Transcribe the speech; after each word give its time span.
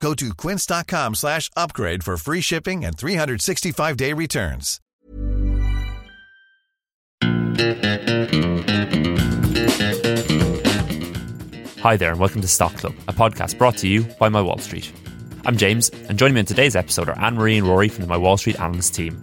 Go 0.00 0.14
to 0.14 0.34
quince.com 0.34 1.14
slash 1.14 1.50
upgrade 1.56 2.04
for 2.04 2.16
free 2.16 2.40
shipping 2.40 2.84
and 2.84 2.96
365-day 2.96 4.12
returns. 4.12 4.80
Hi 11.80 11.96
there, 11.96 12.10
and 12.10 12.18
welcome 12.18 12.40
to 12.40 12.48
Stock 12.48 12.74
Club, 12.74 12.94
a 13.06 13.12
podcast 13.12 13.58
brought 13.58 13.76
to 13.78 13.88
you 13.88 14.02
by 14.18 14.28
My 14.28 14.42
Wall 14.42 14.58
Street. 14.58 14.92
I'm 15.44 15.56
James, 15.56 15.88
and 15.90 16.18
joining 16.18 16.34
me 16.34 16.40
in 16.40 16.46
today's 16.46 16.74
episode 16.74 17.08
are 17.08 17.18
Anne 17.18 17.36
Marie 17.36 17.56
and 17.58 17.66
Rory 17.66 17.88
from 17.88 18.02
the 18.02 18.08
My 18.08 18.16
Wall 18.16 18.36
Street 18.36 18.58
analyst 18.58 18.94
team. 18.94 19.20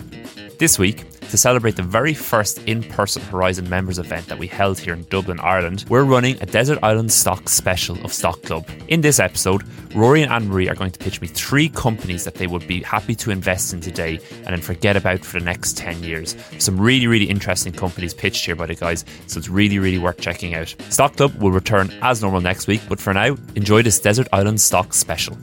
This 0.59 0.79
week, 0.79 1.03
to 1.29 1.37
celebrate 1.37 1.75
the 1.75 1.83
very 1.83 2.13
first 2.13 2.59
in 2.59 2.83
person 2.83 3.21
Horizon 3.23 3.69
members 3.69 3.99
event 3.99 4.27
that 4.27 4.37
we 4.37 4.47
held 4.47 4.79
here 4.79 4.93
in 4.93 5.03
Dublin, 5.03 5.39
Ireland, 5.39 5.85
we're 5.89 6.03
running 6.03 6.37
a 6.41 6.45
Desert 6.45 6.79
Island 6.83 7.11
Stock 7.11 7.49
special 7.49 8.03
of 8.03 8.13
Stock 8.13 8.41
Club. 8.43 8.67
In 8.87 9.01
this 9.01 9.19
episode, 9.19 9.63
Rory 9.95 10.21
and 10.21 10.31
Anne 10.31 10.47
Marie 10.47 10.69
are 10.69 10.75
going 10.75 10.91
to 10.91 10.99
pitch 10.99 11.21
me 11.21 11.27
three 11.27 11.69
companies 11.69 12.23
that 12.23 12.35
they 12.35 12.47
would 12.47 12.67
be 12.67 12.81
happy 12.81 13.15
to 13.15 13.31
invest 13.31 13.73
in 13.73 13.81
today 13.81 14.19
and 14.37 14.47
then 14.47 14.61
forget 14.61 14.95
about 14.95 15.23
for 15.23 15.39
the 15.39 15.45
next 15.45 15.77
10 15.77 16.03
years. 16.03 16.35
Some 16.59 16.79
really, 16.79 17.07
really 17.07 17.25
interesting 17.25 17.73
companies 17.73 18.13
pitched 18.13 18.45
here 18.45 18.55
by 18.55 18.65
the 18.65 18.75
guys, 18.75 19.05
so 19.27 19.37
it's 19.37 19.49
really, 19.49 19.79
really 19.79 19.99
worth 19.99 20.19
checking 20.19 20.55
out. 20.55 20.75
Stock 20.89 21.15
Club 21.15 21.35
will 21.35 21.51
return 21.51 21.91
as 22.01 22.21
normal 22.21 22.41
next 22.41 22.67
week, 22.67 22.81
but 22.89 22.99
for 22.99 23.13
now, 23.13 23.35
enjoy 23.55 23.81
this 23.81 23.99
Desert 23.99 24.27
Island 24.31 24.61
Stock 24.61 24.93
special. 24.93 25.37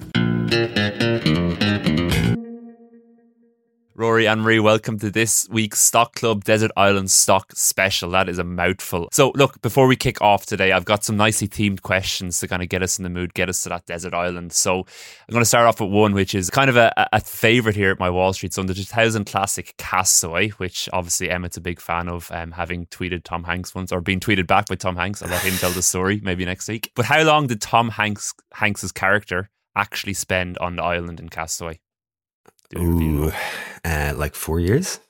Rory 4.00 4.26
and 4.26 4.40
Marie, 4.40 4.60
welcome 4.60 4.98
to 5.00 5.10
this 5.10 5.46
week's 5.50 5.78
Stock 5.78 6.14
Club 6.14 6.42
Desert 6.42 6.70
Island 6.74 7.10
Stock 7.10 7.52
Special. 7.54 8.08
That 8.08 8.30
is 8.30 8.38
a 8.38 8.44
mouthful. 8.44 9.10
So, 9.12 9.30
look, 9.34 9.60
before 9.60 9.86
we 9.86 9.94
kick 9.94 10.22
off 10.22 10.46
today, 10.46 10.72
I've 10.72 10.86
got 10.86 11.04
some 11.04 11.18
nicely 11.18 11.46
themed 11.46 11.82
questions 11.82 12.40
to 12.40 12.48
kind 12.48 12.62
of 12.62 12.70
get 12.70 12.82
us 12.82 12.98
in 12.98 13.02
the 13.02 13.10
mood, 13.10 13.34
get 13.34 13.50
us 13.50 13.62
to 13.64 13.68
that 13.68 13.84
desert 13.84 14.14
island. 14.14 14.54
So, 14.54 14.78
I'm 14.78 15.32
going 15.32 15.42
to 15.42 15.44
start 15.44 15.66
off 15.66 15.82
with 15.82 15.90
one, 15.90 16.14
which 16.14 16.34
is 16.34 16.48
kind 16.48 16.70
of 16.70 16.78
a, 16.78 16.90
a 17.12 17.20
favorite 17.20 17.76
here 17.76 17.90
at 17.90 17.98
my 17.98 18.08
Wall 18.08 18.32
Street. 18.32 18.54
So, 18.54 18.62
the 18.62 18.72
2000 18.72 19.26
classic 19.26 19.74
Castaway, 19.76 20.48
which 20.48 20.88
obviously 20.94 21.28
Emmett's 21.28 21.58
a 21.58 21.60
big 21.60 21.78
fan 21.78 22.08
of, 22.08 22.32
um, 22.32 22.52
having 22.52 22.86
tweeted 22.86 23.22
Tom 23.22 23.44
Hanks 23.44 23.74
once 23.74 23.92
or 23.92 24.00
being 24.00 24.18
tweeted 24.18 24.46
back 24.46 24.66
by 24.66 24.76
Tom 24.76 24.96
Hanks. 24.96 25.22
I'll 25.22 25.28
let 25.28 25.44
him 25.44 25.58
tell 25.58 25.72
the 25.72 25.82
story 25.82 26.20
maybe 26.24 26.46
next 26.46 26.68
week. 26.68 26.90
But 26.94 27.04
how 27.04 27.22
long 27.22 27.48
did 27.48 27.60
Tom 27.60 27.90
Hanks 27.90 28.32
Hanks's 28.54 28.92
character 28.92 29.50
actually 29.76 30.14
spend 30.14 30.56
on 30.56 30.76
the 30.76 30.84
island 30.84 31.20
in 31.20 31.28
Castaway? 31.28 31.80
Ooh, 32.78 33.30
uh, 33.84 34.12
like 34.16 34.34
four 34.34 34.60
years. 34.60 35.00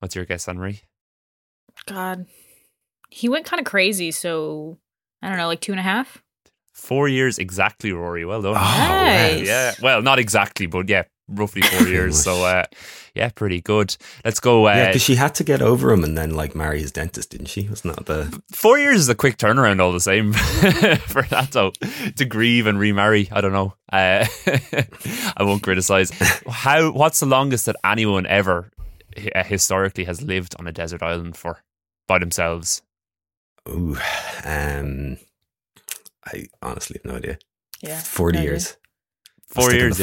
What's 0.00 0.14
your 0.14 0.24
guess, 0.24 0.48
Anne 0.48 0.58
Marie? 0.58 0.80
God, 1.86 2.26
he 3.10 3.28
went 3.28 3.46
kind 3.46 3.60
of 3.60 3.66
crazy. 3.66 4.10
So 4.10 4.78
I 5.22 5.28
don't 5.28 5.38
know, 5.38 5.46
like 5.46 5.60
two 5.60 5.72
and 5.72 5.80
a 5.80 5.84
half. 5.84 6.22
Four 6.72 7.08
years 7.08 7.38
exactly, 7.38 7.92
Rory. 7.92 8.24
Well 8.24 8.42
done. 8.42 8.54
Oh, 8.56 8.58
Nice. 8.60 9.46
Yeah. 9.46 9.74
Well, 9.82 10.02
not 10.02 10.18
exactly, 10.18 10.66
but 10.66 10.88
yeah, 10.88 11.04
roughly 11.28 11.62
four 11.62 11.86
years. 11.88 12.22
so, 12.22 12.44
uh, 12.44 12.64
yeah, 13.14 13.30
pretty 13.30 13.60
good. 13.60 13.96
Let's 14.24 14.40
go. 14.40 14.66
Uh, 14.68 14.74
yeah, 14.74 14.86
because 14.88 15.02
she 15.02 15.14
had 15.14 15.34
to 15.36 15.44
get 15.44 15.62
over 15.62 15.90
him 15.92 16.04
and 16.04 16.16
then 16.18 16.34
like 16.34 16.54
marry 16.54 16.80
his 16.80 16.92
dentist, 16.92 17.30
didn't 17.30 17.46
she? 17.48 17.68
Wasn't 17.68 17.96
that 17.96 18.06
the? 18.06 18.42
four 18.52 18.78
years 18.78 19.00
is 19.00 19.08
a 19.08 19.14
quick 19.14 19.36
turnaround, 19.38 19.80
all 19.80 19.92
the 19.92 20.00
same, 20.00 20.32
for 21.06 21.22
that. 21.22 21.48
So, 21.52 21.72
to 22.16 22.24
grieve 22.24 22.66
and 22.66 22.78
remarry, 22.78 23.28
I 23.32 23.40
don't 23.40 23.52
know. 23.52 23.74
Uh, 23.90 24.26
I 25.36 25.42
won't 25.42 25.62
criticize. 25.62 26.10
How? 26.48 26.90
What's 26.92 27.20
the 27.20 27.26
longest 27.26 27.66
that 27.66 27.76
anyone 27.84 28.26
ever 28.26 28.70
uh, 29.34 29.42
historically 29.44 30.04
has 30.04 30.20
lived 30.22 30.54
on 30.58 30.66
a 30.66 30.72
desert 30.72 31.02
island 31.02 31.36
for 31.36 31.62
by 32.06 32.18
themselves? 32.18 32.82
Ooh, 33.68 33.96
um, 34.44 35.16
I 36.26 36.46
honestly 36.62 37.00
have 37.02 37.10
no 37.10 37.16
idea. 37.18 37.38
Yeah, 37.80 37.98
Forty 38.00 38.36
no 38.36 38.40
idea. 38.40 38.50
years. 38.52 38.76
Four 39.46 39.64
I'll 39.64 39.70
stick 39.70 39.80
years, 39.80 39.98
with 39.98 40.00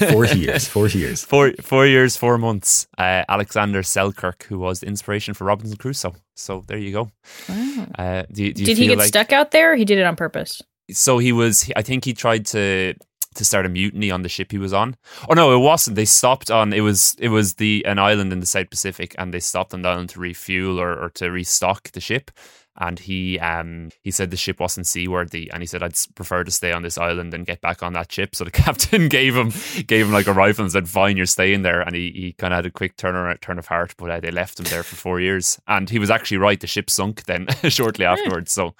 yeah. 0.00 0.10
four 0.10 0.24
years. 0.26 0.68
four 0.68 0.88
years. 0.88 1.24
Four 1.30 1.52
four 1.60 1.86
years, 1.86 2.16
four 2.16 2.38
months. 2.38 2.88
Uh, 2.98 3.24
Alexander 3.28 3.82
Selkirk, 3.84 4.44
who 4.44 4.58
was 4.58 4.80
the 4.80 4.86
inspiration 4.86 5.32
for 5.32 5.44
Robinson 5.44 5.76
Crusoe. 5.76 6.14
So 6.34 6.64
there 6.66 6.78
you 6.78 6.92
go. 6.92 7.10
Wow. 7.48 7.86
Uh, 7.96 8.22
do, 8.32 8.52
do 8.52 8.62
you 8.62 8.66
Did 8.66 8.78
he 8.78 8.88
get 8.88 8.98
like, 8.98 9.06
stuck 9.06 9.32
out 9.32 9.52
there? 9.52 9.72
Or 9.72 9.76
he 9.76 9.84
did 9.84 9.98
it 9.98 10.04
on 10.04 10.16
purpose. 10.16 10.60
So 10.90 11.18
he 11.18 11.32
was. 11.32 11.70
I 11.76 11.82
think 11.82 12.04
he 12.04 12.14
tried 12.14 12.46
to 12.46 12.94
to 13.34 13.44
start 13.44 13.66
a 13.66 13.68
mutiny 13.68 14.10
on 14.10 14.22
the 14.22 14.28
ship 14.28 14.50
he 14.50 14.58
was 14.58 14.72
on. 14.72 14.96
Oh 15.28 15.34
no, 15.34 15.54
it 15.54 15.62
wasn't. 15.62 15.96
They 15.96 16.04
stopped 16.04 16.50
on. 16.50 16.72
It 16.72 16.80
was 16.80 17.14
it 17.18 17.28
was 17.28 17.54
the 17.54 17.84
an 17.86 17.98
island 17.98 18.32
in 18.32 18.40
the 18.40 18.46
South 18.46 18.70
Pacific, 18.70 19.14
and 19.18 19.32
they 19.32 19.40
stopped 19.40 19.74
on 19.74 19.82
the 19.82 19.88
island 19.88 20.10
to 20.10 20.20
refuel 20.20 20.80
or, 20.80 20.98
or 20.98 21.10
to 21.10 21.30
restock 21.30 21.92
the 21.92 22.00
ship. 22.00 22.30
And 22.76 22.98
he 22.98 23.38
um 23.38 23.90
he 24.02 24.10
said 24.10 24.30
the 24.30 24.36
ship 24.36 24.60
wasn't 24.60 24.86
seaworthy, 24.86 25.50
and 25.52 25.62
he 25.62 25.66
said 25.66 25.82
I'd 25.82 25.96
prefer 26.14 26.44
to 26.44 26.50
stay 26.50 26.72
on 26.72 26.82
this 26.82 26.98
island 26.98 27.32
and 27.34 27.46
get 27.46 27.60
back 27.60 27.82
on 27.82 27.92
that 27.92 28.10
ship. 28.10 28.34
So 28.34 28.44
the 28.44 28.50
captain 28.64 29.08
gave 29.08 29.36
him 29.36 29.52
gave 29.86 30.06
him 30.06 30.12
like 30.12 30.26
a 30.26 30.32
rifle 30.32 30.64
and 30.64 30.72
said, 30.72 30.88
"Fine, 30.88 31.16
you're 31.16 31.26
staying 31.26 31.62
there." 31.62 31.80
And 31.80 31.94
he, 31.94 32.10
he 32.10 32.32
kind 32.32 32.52
of 32.52 32.58
had 32.58 32.66
a 32.66 32.70
quick 32.70 32.96
turn 32.96 33.14
around, 33.14 33.40
turn 33.40 33.58
of 33.58 33.66
heart, 33.66 33.94
but 33.96 34.10
uh, 34.10 34.20
they 34.20 34.30
left 34.30 34.58
him 34.58 34.66
there 34.66 34.82
for 34.82 34.96
four 34.96 35.20
years. 35.20 35.58
And 35.68 35.88
he 35.88 35.98
was 35.98 36.10
actually 36.10 36.38
right. 36.38 36.60
The 36.60 36.66
ship 36.66 36.90
sunk 36.90 37.24
then 37.24 37.46
shortly 37.68 38.04
afterwards. 38.04 38.52
So 38.52 38.74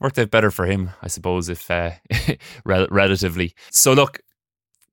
worked 0.00 0.18
out 0.18 0.30
better 0.30 0.50
for 0.50 0.66
him, 0.66 0.90
I 1.02 1.08
suppose, 1.08 1.48
if 1.48 1.70
uh, 1.70 1.92
rel- 2.64 2.88
relatively. 2.90 3.54
So 3.70 3.92
look, 3.92 4.20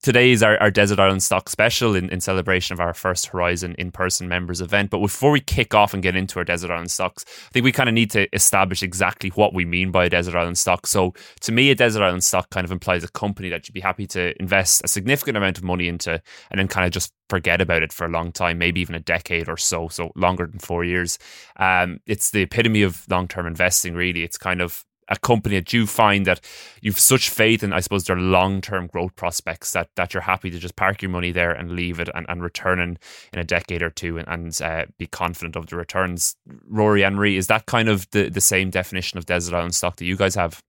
today 0.01 0.31
is 0.31 0.41
our, 0.41 0.57
our 0.59 0.71
Desert 0.71 0.99
Island 0.99 1.21
Stock 1.21 1.49
special 1.49 1.95
in, 1.95 2.09
in 2.09 2.21
celebration 2.21 2.73
of 2.73 2.79
our 2.79 2.93
first 2.93 3.27
Horizon 3.27 3.75
in 3.77 3.91
person 3.91 4.27
members 4.27 4.61
event. 4.61 4.89
But 4.89 4.99
before 4.99 5.31
we 5.31 5.39
kick 5.39 5.73
off 5.73 5.93
and 5.93 6.01
get 6.01 6.15
into 6.15 6.39
our 6.39 6.45
Desert 6.45 6.71
Island 6.71 6.91
stocks, 6.91 7.23
I 7.27 7.49
think 7.51 7.63
we 7.63 7.71
kind 7.71 7.89
of 7.89 7.93
need 7.93 8.11
to 8.11 8.33
establish 8.33 8.81
exactly 8.81 9.29
what 9.31 9.53
we 9.53 9.65
mean 9.65 9.91
by 9.91 10.05
a 10.05 10.09
Desert 10.09 10.35
Island 10.35 10.57
stock. 10.57 10.87
So 10.87 11.13
to 11.41 11.51
me, 11.51 11.69
a 11.71 11.75
Desert 11.75 12.03
Island 12.03 12.23
stock 12.23 12.49
kind 12.49 12.65
of 12.65 12.71
implies 12.71 13.03
a 13.03 13.09
company 13.09 13.49
that 13.49 13.67
you'd 13.67 13.73
be 13.73 13.79
happy 13.79 14.07
to 14.07 14.39
invest 14.39 14.81
a 14.83 14.87
significant 14.87 15.37
amount 15.37 15.57
of 15.57 15.63
money 15.63 15.87
into 15.87 16.21
and 16.49 16.59
then 16.59 16.67
kind 16.67 16.85
of 16.85 16.91
just 16.91 17.13
forget 17.29 17.61
about 17.61 17.83
it 17.83 17.93
for 17.93 18.05
a 18.05 18.09
long 18.09 18.31
time, 18.31 18.57
maybe 18.57 18.81
even 18.81 18.95
a 18.95 18.99
decade 18.99 19.47
or 19.47 19.57
so, 19.57 19.87
so 19.87 20.11
longer 20.15 20.47
than 20.47 20.59
four 20.59 20.83
years. 20.83 21.17
Um, 21.57 21.99
it's 22.07 22.31
the 22.31 22.41
epitome 22.41 22.81
of 22.81 23.05
long 23.09 23.27
term 23.27 23.45
investing, 23.45 23.93
really. 23.93 24.23
It's 24.23 24.37
kind 24.37 24.61
of 24.61 24.83
a 25.07 25.17
company 25.17 25.55
that 25.55 25.73
you 25.73 25.85
find 25.85 26.25
that 26.25 26.39
you've 26.81 26.99
such 26.99 27.29
faith 27.29 27.63
in, 27.63 27.73
I 27.73 27.79
suppose, 27.79 28.05
their 28.05 28.17
long 28.17 28.61
term 28.61 28.87
growth 28.87 29.15
prospects 29.15 29.71
that 29.73 29.89
that 29.95 30.13
you're 30.13 30.21
happy 30.21 30.49
to 30.49 30.59
just 30.59 30.75
park 30.75 31.01
your 31.01 31.11
money 31.11 31.31
there 31.31 31.51
and 31.51 31.71
leave 31.71 31.99
it 31.99 32.09
and, 32.13 32.25
and 32.29 32.41
return 32.41 32.79
in, 32.79 32.97
in 33.33 33.39
a 33.39 33.43
decade 33.43 33.81
or 33.81 33.89
two 33.89 34.17
and, 34.17 34.27
and 34.27 34.61
uh, 34.61 34.85
be 34.97 35.07
confident 35.07 35.55
of 35.55 35.67
the 35.67 35.75
returns. 35.75 36.35
Rory 36.67 37.01
Henry, 37.01 37.37
is 37.37 37.47
that 37.47 37.65
kind 37.65 37.89
of 37.89 38.09
the, 38.11 38.29
the 38.29 38.41
same 38.41 38.69
definition 38.69 39.17
of 39.17 39.25
desert 39.25 39.55
island 39.55 39.75
stock 39.75 39.97
that 39.97 40.05
you 40.05 40.15
guys 40.15 40.35
have? 40.35 40.61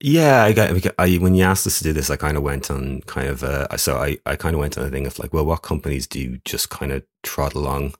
Yeah, 0.00 0.42
I 0.42 0.52
got. 0.52 0.94
I, 0.98 1.14
when 1.14 1.34
you 1.34 1.44
asked 1.44 1.66
us 1.66 1.78
to 1.78 1.84
do 1.84 1.92
this, 1.92 2.10
I 2.10 2.16
kind 2.16 2.36
of 2.36 2.42
went 2.42 2.70
on 2.70 3.00
kind 3.02 3.28
of. 3.28 3.42
Uh, 3.42 3.74
so 3.76 3.96
I, 3.96 4.18
I 4.26 4.36
kind 4.36 4.54
of 4.54 4.60
went 4.60 4.76
on 4.76 4.84
a 4.84 4.90
thing 4.90 5.06
of 5.06 5.18
like, 5.18 5.32
well, 5.32 5.46
what 5.46 5.62
companies 5.62 6.06
do 6.06 6.38
just 6.44 6.68
kind 6.68 6.92
of 6.92 7.04
trot 7.22 7.54
along 7.54 7.94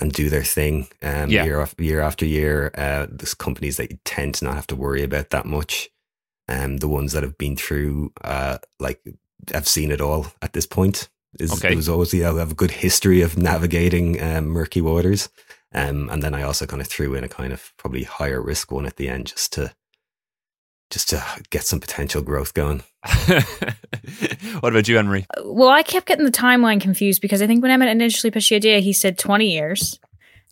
and 0.00 0.12
do 0.12 0.28
their 0.28 0.42
thing 0.44 0.88
um, 1.02 1.30
Yeah. 1.30 1.44
year 1.44 1.60
after 1.60 1.82
year 1.82 2.00
after 2.00 2.24
year? 2.26 2.70
Uh, 2.74 3.06
there's 3.10 3.34
companies 3.34 3.76
that 3.76 3.90
you 3.90 3.98
tend 4.04 4.34
to 4.36 4.44
not 4.44 4.54
have 4.54 4.66
to 4.68 4.76
worry 4.76 5.02
about 5.02 5.30
that 5.30 5.46
much. 5.46 5.88
Um, 6.48 6.78
the 6.78 6.88
ones 6.88 7.12
that 7.12 7.22
have 7.22 7.38
been 7.38 7.56
through, 7.56 8.12
uh, 8.22 8.58
like 8.78 9.00
have 9.52 9.66
seen 9.68 9.90
it 9.90 10.00
all 10.00 10.26
at 10.42 10.52
this 10.52 10.66
point. 10.66 11.08
Is 11.40 11.52
Okay. 11.52 11.68
there 11.68 11.76
was 11.76 11.88
always 11.88 12.12
you 12.14 12.22
know 12.22 12.36
have 12.36 12.52
a 12.52 12.54
good 12.54 12.70
history 12.70 13.20
of 13.22 13.36
navigating 13.38 14.22
um, 14.22 14.46
murky 14.46 14.80
waters. 14.80 15.28
Um, 15.72 16.08
and 16.10 16.22
then 16.22 16.34
I 16.34 16.42
also 16.42 16.66
kind 16.66 16.80
of 16.80 16.86
threw 16.86 17.14
in 17.14 17.24
a 17.24 17.28
kind 17.28 17.52
of 17.52 17.72
probably 17.76 18.04
higher 18.04 18.40
risk 18.40 18.70
one 18.70 18.86
at 18.86 18.96
the 18.96 19.08
end 19.08 19.26
just 19.26 19.52
to 19.54 19.74
just 20.94 21.10
to 21.10 21.22
get 21.50 21.64
some 21.64 21.80
potential 21.80 22.22
growth 22.22 22.54
going. 22.54 22.82
what 24.60 24.72
about 24.72 24.88
you, 24.88 24.96
Anne 24.96 25.08
Marie? 25.08 25.26
Uh, 25.36 25.42
well, 25.44 25.68
I 25.68 25.82
kept 25.82 26.06
getting 26.06 26.24
the 26.24 26.30
timeline 26.30 26.80
confused 26.80 27.20
because 27.20 27.42
I 27.42 27.46
think 27.46 27.62
when 27.62 27.70
Emmett 27.72 27.88
initially 27.88 28.30
pitched 28.30 28.50
the 28.50 28.56
idea, 28.56 28.78
he 28.78 28.92
said 28.92 29.18
20 29.18 29.50
years. 29.50 29.98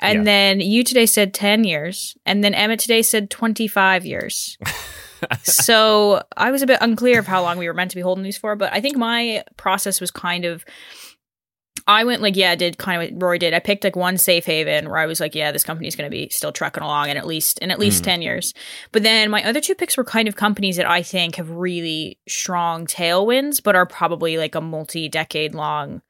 And 0.00 0.18
Yeah. 0.18 0.24
then 0.24 0.60
you 0.60 0.82
today 0.82 1.06
said 1.06 1.32
10 1.32 1.62
years. 1.64 2.16
And 2.26 2.42
then 2.42 2.54
Emmett 2.54 2.80
today 2.80 3.02
said 3.02 3.30
25 3.30 4.04
years. 4.04 4.58
so 5.44 6.22
I 6.36 6.50
was 6.50 6.60
a 6.62 6.66
bit 6.66 6.78
unclear 6.80 7.20
of 7.20 7.26
how 7.28 7.40
long 7.42 7.56
we 7.56 7.68
were 7.68 7.74
meant 7.74 7.92
to 7.92 7.96
be 7.96 8.02
holding 8.02 8.24
these 8.24 8.36
for. 8.36 8.56
But 8.56 8.72
I 8.72 8.80
think 8.80 8.96
my 8.96 9.44
process 9.56 10.00
was 10.00 10.10
kind 10.10 10.44
of. 10.44 10.64
I 11.86 12.04
went 12.04 12.22
like, 12.22 12.36
yeah, 12.36 12.52
I 12.52 12.54
did 12.54 12.78
kind 12.78 13.02
of 13.02 13.10
what 13.12 13.22
Rory 13.22 13.38
did. 13.38 13.54
I 13.54 13.58
picked 13.58 13.84
like 13.84 13.96
one 13.96 14.16
safe 14.18 14.44
haven 14.44 14.88
where 14.88 14.98
I 14.98 15.06
was 15.06 15.20
like, 15.20 15.34
yeah, 15.34 15.52
this 15.52 15.64
company's 15.64 15.96
going 15.96 16.10
to 16.10 16.14
be 16.16 16.28
still 16.28 16.52
trucking 16.52 16.82
along 16.82 17.08
in 17.10 17.16
at 17.16 17.26
least 17.26 17.58
in 17.58 17.70
at 17.70 17.78
least 17.78 18.02
Mm. 18.02 18.06
10 18.06 18.22
years. 18.22 18.54
But 18.92 19.02
then 19.02 19.30
my 19.30 19.42
other 19.44 19.60
two 19.60 19.74
picks 19.74 19.96
were 19.96 20.04
kind 20.04 20.28
of 20.28 20.36
companies 20.36 20.76
that 20.76 20.88
I 20.88 21.02
think 21.02 21.36
have 21.36 21.50
really 21.50 22.18
strong 22.28 22.86
tailwinds, 22.86 23.62
but 23.62 23.74
are 23.76 23.86
probably 23.86 24.38
like 24.38 24.54
a 24.54 24.60
multi 24.60 25.08
decade 25.08 25.54
long 25.54 26.02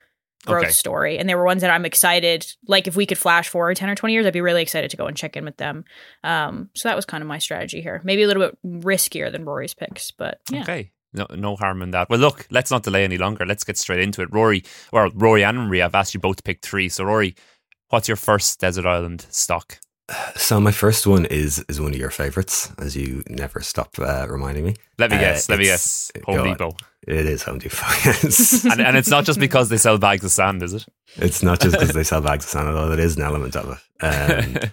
growth 0.45 0.65
Okay. 0.65 0.73
story. 0.73 1.19
And 1.19 1.29
they 1.29 1.37
were 1.37 1.45
ones 1.45 1.61
that 1.63 1.71
I'm 1.71 1.85
excited. 1.85 2.45
Like 2.67 2.89
if 2.89 2.97
we 2.97 3.07
could 3.07 3.17
flash 3.19 3.49
forward 3.49 3.77
10 3.77 3.89
or 3.89 3.95
20 3.95 4.13
years, 4.13 4.27
I'd 4.27 4.33
be 4.33 4.41
really 4.41 4.63
excited 4.63 4.91
to 4.91 4.97
go 4.97 5.07
and 5.07 5.17
check 5.17 5.37
in 5.37 5.45
with 5.45 5.57
them. 5.57 5.85
Um, 6.25 6.69
so 6.75 6.89
that 6.89 6.97
was 6.97 7.05
kind 7.07 7.23
of 7.23 7.29
my 7.29 7.39
strategy 7.39 7.81
here. 7.81 8.01
Maybe 8.05 8.25
a 8.25 8.27
little 8.27 8.43
bit 8.43 8.59
riskier 8.65 9.31
than 9.31 9.45
Rory's 9.45 9.73
picks, 9.75 10.11
but 10.11 10.41
yeah. 10.51 10.63
Okay. 10.63 10.91
No, 11.15 11.27
no 11.35 11.57
harm 11.57 11.83
in 11.83 11.91
that. 11.91 12.09
Well, 12.09 12.19
look, 12.21 12.47
let's 12.51 12.71
not 12.71 12.83
delay 12.85 13.05
any 13.05 13.19
longer. 13.19 13.45
Let's 13.45 13.65
get 13.65 13.77
straight 13.77 14.01
into 14.01 14.23
it. 14.23 14.33
Rory, 14.33 14.65
well, 14.93 15.11
Rory 15.15 15.45
and 15.45 15.59
Marie, 15.59 15.83
I've 15.83 15.95
asked 15.95 16.15
you 16.15 16.21
both 16.21 16.37
to 16.37 16.43
pick 16.43 16.63
three. 16.63 16.89
So, 16.89 17.05
Rory, 17.05 17.35
what's 17.91 18.09
your 18.09 18.17
first 18.17 18.61
desert 18.61 18.87
island 18.87 19.27
stock? 19.31 19.79
So 20.37 20.61
my 20.61 20.73
first 20.73 21.07
one 21.07 21.25
is 21.27 21.65
is 21.69 21.81
one 21.81 21.93
of 21.93 21.99
your 21.99 22.11
favorites, 22.11 22.71
as 22.79 22.95
you 22.97 23.23
never 23.31 23.61
stop 23.61 23.95
uh, 23.99 24.27
reminding 24.29 24.65
me. 24.65 24.75
Let 24.99 25.11
me 25.11 25.17
Uh, 25.17 25.21
guess. 25.21 25.49
Let 25.49 25.59
me 25.59 25.65
guess. 25.67 26.11
Home. 26.27 26.45
Depot. 26.45 26.77
It 27.07 27.25
is 27.27 27.43
Home 27.45 27.59
Depot. 27.59 27.87
Yes. 28.05 28.65
and, 28.65 28.81
and 28.81 28.97
it's 28.97 29.09
not 29.09 29.25
just 29.25 29.39
because 29.41 29.69
they 29.69 29.77
sell 29.79 29.97
bags 29.99 30.25
of 30.25 30.31
sand, 30.31 30.63
is 30.63 30.75
it? 30.75 30.85
it's 31.17 31.43
not 31.43 31.61
just 31.61 31.79
because 31.79 31.95
they 31.95 32.05
sell 32.05 32.21
bags 32.21 32.45
of 32.45 32.51
sand, 32.51 32.69
although 32.69 32.93
it 32.93 32.99
is 33.01 33.17
an 33.17 33.23
element 33.23 33.57
of 33.57 33.71
it. 33.71 33.79
Um, 34.05 34.71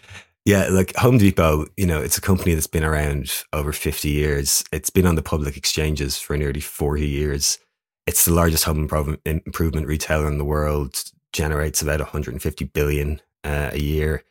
yeah, 0.50 0.68
like 0.70 0.96
Home 0.96 1.20
Depot, 1.20 1.68
you 1.78 1.86
know, 1.86 2.02
it's 2.02 2.18
a 2.18 2.22
company 2.22 2.56
that's 2.56 2.66
been 2.66 2.84
around 2.84 3.44
over 3.54 3.72
50 3.72 4.10
years. 4.10 4.64
It's 4.72 4.90
been 4.90 5.06
on 5.06 5.14
the 5.14 5.22
public 5.22 5.56
exchanges 5.56 6.18
for 6.18 6.36
nearly 6.36 6.60
40 6.60 7.08
years. 7.08 7.60
It's 8.08 8.26
the 8.26 8.34
largest 8.34 8.64
home 8.64 8.80
improvement, 8.80 9.88
retailer 9.88 10.28
in 10.28 10.40
the 10.40 10.46
world, 10.46 11.04
generates 11.34 11.84
about 11.84 12.00
150 12.00 12.66
billion 12.66 13.22
uh, 13.44 13.70
a 13.74 13.80
year. 13.80 14.24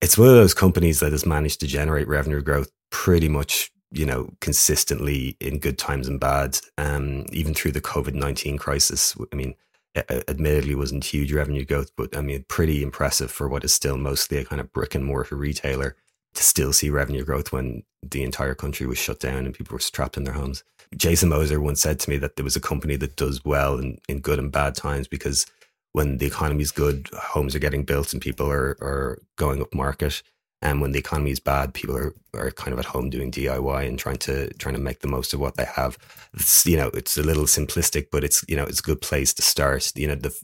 It's 0.00 0.16
one 0.16 0.28
of 0.28 0.34
those 0.34 0.54
companies 0.54 1.00
that 1.00 1.10
has 1.10 1.26
managed 1.26 1.58
to 1.58 1.66
generate 1.66 2.06
revenue 2.06 2.40
growth 2.40 2.70
pretty 2.92 3.28
much, 3.28 3.72
you 3.90 4.06
know, 4.06 4.30
consistently 4.40 5.36
in 5.40 5.58
good 5.58 5.76
times 5.76 6.06
and 6.06 6.20
bad, 6.20 6.60
um, 6.78 7.26
even 7.32 7.52
through 7.52 7.72
the 7.72 7.80
COVID 7.80 8.14
19 8.14 8.58
crisis. 8.58 9.16
I 9.32 9.34
mean, 9.34 9.56
admittedly 9.96 10.74
wasn't 10.74 11.04
huge 11.04 11.32
revenue 11.32 11.64
growth, 11.64 11.90
but 11.96 12.16
I 12.16 12.20
mean, 12.20 12.44
pretty 12.48 12.82
impressive 12.82 13.30
for 13.30 13.48
what 13.48 13.64
is 13.64 13.72
still 13.72 13.96
mostly 13.96 14.38
a 14.38 14.44
kind 14.44 14.60
of 14.60 14.72
brick 14.72 14.94
and 14.94 15.04
mortar 15.04 15.36
retailer 15.36 15.96
to 16.34 16.42
still 16.42 16.72
see 16.72 16.90
revenue 16.90 17.24
growth 17.24 17.52
when 17.52 17.82
the 18.02 18.22
entire 18.22 18.54
country 18.54 18.86
was 18.86 18.98
shut 18.98 19.18
down 19.18 19.44
and 19.44 19.54
people 19.54 19.74
were 19.74 19.80
trapped 19.80 20.16
in 20.16 20.24
their 20.24 20.34
homes. 20.34 20.62
Jason 20.96 21.28
Moser 21.28 21.60
once 21.60 21.80
said 21.80 21.98
to 22.00 22.10
me 22.10 22.16
that 22.18 22.36
there 22.36 22.44
was 22.44 22.56
a 22.56 22.60
company 22.60 22.96
that 22.96 23.16
does 23.16 23.44
well 23.44 23.78
in, 23.78 23.98
in 24.08 24.20
good 24.20 24.38
and 24.38 24.52
bad 24.52 24.74
times 24.74 25.08
because 25.08 25.46
when 25.92 26.18
the 26.18 26.26
economy 26.26 26.62
is 26.62 26.70
good, 26.70 27.08
homes 27.12 27.54
are 27.54 27.60
getting 27.60 27.84
built 27.84 28.12
and 28.12 28.22
people 28.22 28.50
are, 28.50 28.76
are 28.80 29.20
going 29.36 29.60
up 29.60 29.74
market. 29.74 30.22
And 30.60 30.80
when 30.80 30.90
the 30.90 30.98
economy 30.98 31.30
is 31.30 31.38
bad, 31.38 31.72
people 31.72 31.96
are, 31.96 32.14
are 32.34 32.50
kind 32.50 32.72
of 32.72 32.80
at 32.80 32.84
home 32.86 33.10
doing 33.10 33.30
DIY 33.30 33.86
and 33.86 33.98
trying 33.98 34.16
to 34.18 34.52
trying 34.54 34.74
to 34.74 34.80
make 34.80 35.00
the 35.00 35.08
most 35.08 35.32
of 35.32 35.40
what 35.40 35.56
they 35.56 35.64
have. 35.64 35.96
It's, 36.34 36.66
you 36.66 36.76
know, 36.76 36.88
it's 36.88 37.16
a 37.16 37.22
little 37.22 37.44
simplistic, 37.44 38.08
but 38.10 38.24
it's 38.24 38.44
you 38.48 38.56
know 38.56 38.64
it's 38.64 38.80
a 38.80 38.82
good 38.82 39.00
place 39.00 39.32
to 39.34 39.42
start. 39.42 39.92
You 39.94 40.08
know, 40.08 40.16
the 40.16 40.36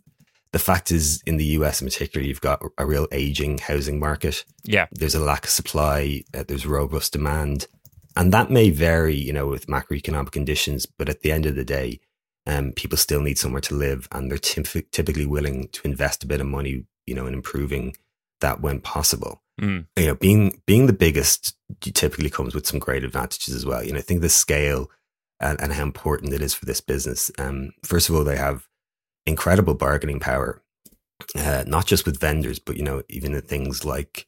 the 0.53 0.61
fact 0.61 0.93
is 0.93 1.21
in 1.27 1.37
the 1.37 1.45
US 1.59 1.83
in 1.83 1.89
particular, 1.89 2.25
you've 2.25 2.41
got 2.41 2.63
a 2.79 2.87
real 2.87 3.09
aging 3.11 3.59
housing 3.59 3.99
market. 3.99 4.45
Yeah. 4.63 4.87
There's 4.93 5.17
a 5.17 5.21
lack 5.21 5.45
of 5.45 5.51
supply. 5.51 6.23
Uh, 6.33 6.45
there's 6.47 6.65
robust 6.65 7.13
demand, 7.13 7.67
and 8.17 8.33
that 8.33 8.53
may 8.53 8.71
vary, 8.71 9.17
you 9.17 9.33
know, 9.33 9.49
with 9.49 9.67
macroeconomic 9.67 10.31
conditions. 10.31 10.87
But 10.87 11.09
at 11.09 11.23
the 11.23 11.33
end 11.33 11.45
of 11.45 11.57
the 11.57 11.65
day, 11.65 11.99
um, 12.47 12.71
people 12.71 12.97
still 12.97 13.21
need 13.21 13.37
somewhere 13.37 13.63
to 13.63 13.75
live, 13.75 14.07
and 14.13 14.31
they're 14.31 14.39
typ- 14.39 14.93
typically 14.93 15.27
willing 15.27 15.69
to 15.73 15.81
invest 15.85 16.23
a 16.23 16.29
bit 16.29 16.41
of 16.41 16.47
money, 16.47 16.85
you 17.05 17.17
know, 17.17 17.27
in 17.27 17.35
improving 17.35 17.97
that 18.41 18.61
when 18.61 18.79
possible 18.79 19.43
Mm. 19.61 19.87
you 19.97 20.07
know, 20.07 20.15
being 20.17 20.61
being 20.67 20.87
the 20.87 20.93
biggest 20.93 21.57
typically 21.81 22.31
comes 22.31 22.55
with 22.55 22.67
some 22.67 22.81
great 22.81 23.05
advantages 23.05 23.55
as 23.55 23.65
well. 23.65 23.85
You 23.85 23.93
know, 23.93 23.99
I 23.99 24.03
think 24.03 24.21
the 24.21 24.29
scale 24.29 24.91
and, 25.41 25.61
and 25.61 25.73
how 25.73 25.83
important 25.83 26.33
it 26.33 26.43
is 26.43 26.55
for 26.55 26.67
this 26.67 26.81
business. 26.81 27.31
Um, 27.39 27.73
first 27.85 28.09
of 28.09 28.15
all, 28.15 28.25
they 28.25 28.37
have 28.37 28.67
incredible 29.27 29.75
bargaining 29.75 30.21
power, 30.21 30.63
uh, 31.37 31.65
not 31.67 31.87
just 31.87 32.05
with 32.05 32.21
vendors, 32.21 32.59
but 32.59 32.77
you 32.77 32.83
know, 32.83 33.03
even 33.09 33.35
in 33.35 33.43
things 33.43 33.85
like 33.85 34.27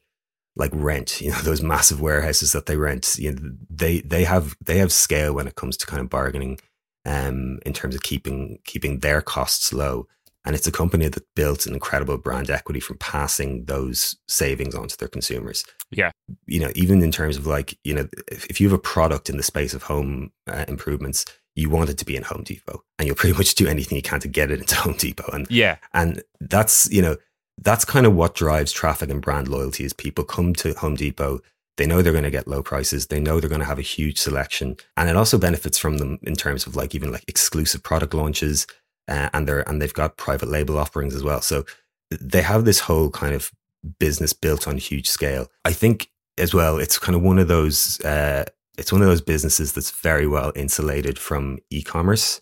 like 0.55 0.71
rent. 0.73 1.21
You 1.21 1.31
know, 1.31 1.37
those 1.43 1.61
massive 1.61 2.01
warehouses 2.01 2.53
that 2.53 2.65
they 2.65 2.77
rent. 2.77 3.17
You 3.17 3.33
know, 3.33 3.51
they 3.69 3.99
they 4.01 4.23
have 4.23 4.55
they 4.63 4.77
have 4.77 4.91
scale 4.91 5.33
when 5.33 5.47
it 5.47 5.55
comes 5.55 5.77
to 5.77 5.85
kind 5.85 6.01
of 6.01 6.09
bargaining, 6.09 6.59
um, 7.05 7.59
in 7.65 7.73
terms 7.73 7.95
of 7.95 8.01
keeping 8.03 8.59
keeping 8.65 8.99
their 8.99 9.21
costs 9.21 9.73
low. 9.73 10.07
And 10.45 10.55
it's 10.55 10.67
a 10.67 10.71
company 10.71 11.09
that 11.09 11.25
built 11.35 11.65
an 11.65 11.73
incredible 11.73 12.17
brand 12.17 12.49
equity 12.49 12.79
from 12.79 12.97
passing 12.99 13.65
those 13.65 14.15
savings 14.29 14.75
onto 14.75 14.95
their 14.95 15.09
consumers. 15.09 15.65
Yeah. 15.91 16.11
You 16.45 16.61
know, 16.61 16.71
even 16.75 17.01
in 17.03 17.11
terms 17.11 17.35
of 17.35 17.45
like, 17.45 17.77
you 17.83 17.93
know, 17.93 18.07
if, 18.31 18.45
if 18.45 18.61
you 18.61 18.69
have 18.69 18.77
a 18.77 18.81
product 18.81 19.29
in 19.29 19.35
the 19.37 19.43
space 19.43 19.73
of 19.73 19.83
home 19.83 20.31
uh, 20.49 20.63
improvements, 20.69 21.25
you 21.55 21.69
want 21.69 21.89
it 21.89 21.97
to 21.97 22.05
be 22.05 22.15
in 22.15 22.23
Home 22.23 22.43
Depot 22.43 22.81
and 22.97 23.07
you'll 23.07 23.15
pretty 23.15 23.35
much 23.37 23.55
do 23.55 23.67
anything 23.67 23.97
you 23.97 24.01
can 24.01 24.19
to 24.21 24.27
get 24.29 24.49
it 24.51 24.59
into 24.59 24.75
Home 24.75 24.95
Depot. 24.97 25.29
And, 25.33 25.47
Yeah. 25.49 25.77
and 25.93 26.23
that's, 26.39 26.89
you 26.91 27.01
know, 27.01 27.17
that's 27.59 27.83
kind 27.83 28.05
of 28.05 28.13
what 28.15 28.35
drives 28.35 28.71
traffic 28.71 29.09
and 29.09 29.21
brand 29.21 29.47
loyalty 29.49 29.83
is 29.83 29.91
people 29.91 30.23
come 30.23 30.53
to 30.53 30.73
Home 30.75 30.95
Depot. 30.95 31.41
They 31.75 31.87
know 31.87 32.01
they're 32.01 32.11
going 32.13 32.23
to 32.23 32.31
get 32.31 32.47
low 32.47 32.63
prices. 32.63 33.07
They 33.07 33.19
know 33.19 33.39
they're 33.39 33.49
going 33.49 33.61
to 33.61 33.67
have 33.67 33.79
a 33.79 33.83
huge 33.83 34.17
selection. 34.19 34.77
And 34.95 35.09
it 35.09 35.15
also 35.17 35.37
benefits 35.37 35.77
from 35.77 35.97
them 35.97 36.19
in 36.23 36.35
terms 36.35 36.65
of 36.67 36.75
like 36.75 36.95
even 36.95 37.11
like 37.11 37.25
exclusive 37.27 37.83
product 37.83 38.13
launches 38.13 38.65
uh, 39.07 39.29
and 39.33 39.47
they're 39.47 39.67
and 39.69 39.81
they've 39.81 39.93
got 39.93 40.17
private 40.17 40.49
label 40.49 40.77
offerings 40.77 41.15
as 41.15 41.23
well. 41.23 41.41
So 41.41 41.65
they 42.09 42.41
have 42.41 42.65
this 42.65 42.81
whole 42.81 43.09
kind 43.09 43.33
of 43.33 43.51
business 43.99 44.33
built 44.33 44.67
on 44.67 44.77
huge 44.77 45.09
scale. 45.09 45.47
I 45.65 45.73
think 45.73 46.09
as 46.37 46.53
well, 46.53 46.77
it's 46.77 46.97
kind 46.97 47.15
of 47.15 47.21
one 47.21 47.39
of 47.39 47.47
those. 47.47 47.99
Uh, 48.01 48.45
it's 48.77 48.91
one 48.91 49.01
of 49.01 49.07
those 49.07 49.21
businesses 49.21 49.73
that's 49.73 49.91
very 49.91 50.27
well 50.27 50.51
insulated 50.55 51.17
from 51.17 51.57
e-commerce, 51.71 52.39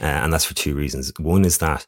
uh, 0.00 0.04
and 0.04 0.32
that's 0.32 0.44
for 0.44 0.54
two 0.54 0.74
reasons. 0.74 1.12
One 1.18 1.44
is 1.44 1.58
that 1.58 1.86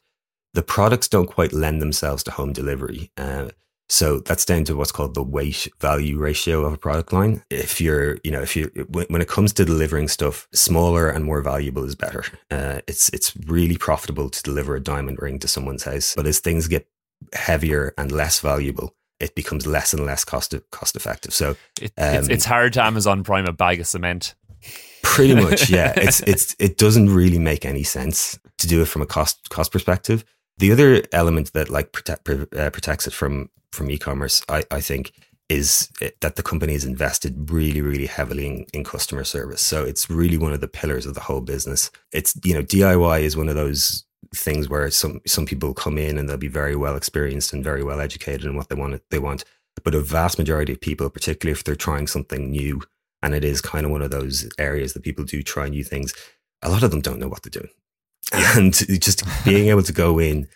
the 0.53 0.63
products 0.63 1.07
don't 1.07 1.27
quite 1.27 1.53
lend 1.53 1.81
themselves 1.81 2.23
to 2.23 2.31
home 2.31 2.53
delivery. 2.53 3.11
Uh, 3.17 3.49
so 3.89 4.19
that's 4.19 4.45
down 4.45 4.63
to 4.65 4.75
what's 4.75 4.91
called 4.91 5.13
the 5.13 5.23
weight 5.23 5.67
value 5.79 6.17
ratio 6.17 6.65
of 6.65 6.73
a 6.73 6.77
product 6.77 7.13
line. 7.13 7.43
If 7.49 7.79
you're, 7.81 8.17
you 8.23 8.31
know, 8.31 8.41
if 8.41 8.55
you 8.55 8.65
when, 8.89 9.21
it 9.21 9.27
comes 9.27 9.53
to 9.53 9.65
delivering 9.65 10.07
stuff, 10.07 10.47
smaller 10.53 11.09
and 11.09 11.25
more 11.25 11.41
valuable 11.41 11.83
is 11.83 11.95
better. 11.95 12.23
Uh, 12.49 12.79
it's 12.87 13.09
it's 13.09 13.35
really 13.45 13.77
profitable 13.77 14.29
to 14.29 14.43
deliver 14.43 14.75
a 14.75 14.79
diamond 14.79 15.19
ring 15.21 15.39
to 15.39 15.47
someone's 15.47 15.83
house, 15.83 16.13
but 16.15 16.25
as 16.25 16.39
things 16.39 16.67
get 16.67 16.87
heavier 17.33 17.93
and 17.97 18.11
less 18.11 18.39
valuable, 18.39 18.95
it 19.19 19.35
becomes 19.35 19.67
less 19.67 19.93
and 19.93 20.05
less 20.05 20.23
cost 20.23 20.55
cost 20.71 20.95
effective. 20.95 21.33
So 21.33 21.51
It, 21.81 21.93
it's, 21.97 22.27
Um, 22.27 22.31
it's 22.31 22.45
hard 22.45 22.73
to 22.73 22.83
Amazon 22.83 23.23
Prime 23.23 23.45
a 23.45 23.53
bag 23.53 23.79
of 23.79 23.87
cement. 23.87 24.35
pretty 25.03 25.35
much, 25.35 25.69
yeah, 25.69 25.93
it's 25.97 26.19
it's 26.27 26.55
it 26.59 26.77
doesn't 26.77 27.09
really 27.09 27.39
make 27.39 27.65
any 27.65 27.83
sense 27.83 28.39
to 28.59 28.67
do 28.67 28.81
it 28.81 28.87
from 28.87 29.01
a 29.01 29.05
cost 29.05 29.49
cost 29.49 29.71
perspective. 29.71 30.23
The 30.57 30.71
other 30.71 31.03
element 31.11 31.53
that 31.53 31.69
like 31.69 31.91
protect, 31.91 32.29
uh, 32.29 32.69
protects 32.69 33.07
it 33.07 33.13
from 33.13 33.49
from 33.71 33.89
e-commerce, 33.89 34.43
I, 34.47 34.63
I 34.69 34.81
think, 34.81 35.13
is 35.49 35.89
that 36.21 36.35
the 36.35 36.43
company 36.43 36.73
has 36.73 36.85
invested 36.85 37.51
really, 37.51 37.81
really 37.81 38.05
heavily 38.05 38.47
in, 38.47 38.65
in 38.73 38.83
customer 38.83 39.23
service. 39.23 39.61
So 39.61 39.83
it's 39.83 40.09
really 40.09 40.37
one 40.37 40.53
of 40.53 40.61
the 40.61 40.67
pillars 40.67 41.05
of 41.05 41.15
the 41.15 41.21
whole 41.21 41.41
business. 41.41 41.91
It's 42.11 42.33
you 42.43 42.53
know 42.53 42.63
DIY 42.63 43.21
is 43.21 43.37
one 43.37 43.49
of 43.49 43.55
those 43.55 44.05
things 44.35 44.69
where 44.69 44.89
some 44.89 45.21
some 45.27 45.45
people 45.45 45.73
come 45.73 45.97
in 45.97 46.17
and 46.17 46.29
they'll 46.29 46.37
be 46.37 46.47
very 46.47 46.75
well 46.75 46.95
experienced 46.95 47.53
and 47.53 47.63
very 47.63 47.83
well 47.83 47.99
educated 47.99 48.45
in 48.45 48.55
what 48.55 48.69
they 48.69 48.75
want 48.75 49.01
they 49.09 49.19
want, 49.19 49.43
but 49.83 49.95
a 49.95 50.01
vast 50.01 50.37
majority 50.37 50.73
of 50.73 50.81
people, 50.81 51.09
particularly 51.09 51.57
if 51.57 51.63
they're 51.63 51.75
trying 51.75 52.07
something 52.07 52.51
new, 52.51 52.81
and 53.21 53.35
it 53.35 53.43
is 53.43 53.61
kind 53.61 53.85
of 53.85 53.91
one 53.91 54.01
of 54.01 54.11
those 54.11 54.49
areas 54.57 54.93
that 54.93 55.03
people 55.03 55.23
do 55.23 55.43
try 55.43 55.67
new 55.67 55.83
things. 55.83 56.13
A 56.61 56.69
lot 56.69 56.83
of 56.83 56.91
them 56.91 57.01
don't 57.01 57.19
know 57.19 57.27
what 57.27 57.43
they're 57.43 57.61
doing, 57.61 57.71
and 58.55 58.73
just 58.73 59.23
being 59.45 59.67
able 59.69 59.83
to 59.83 59.93
go 59.93 60.19
in 60.19 60.47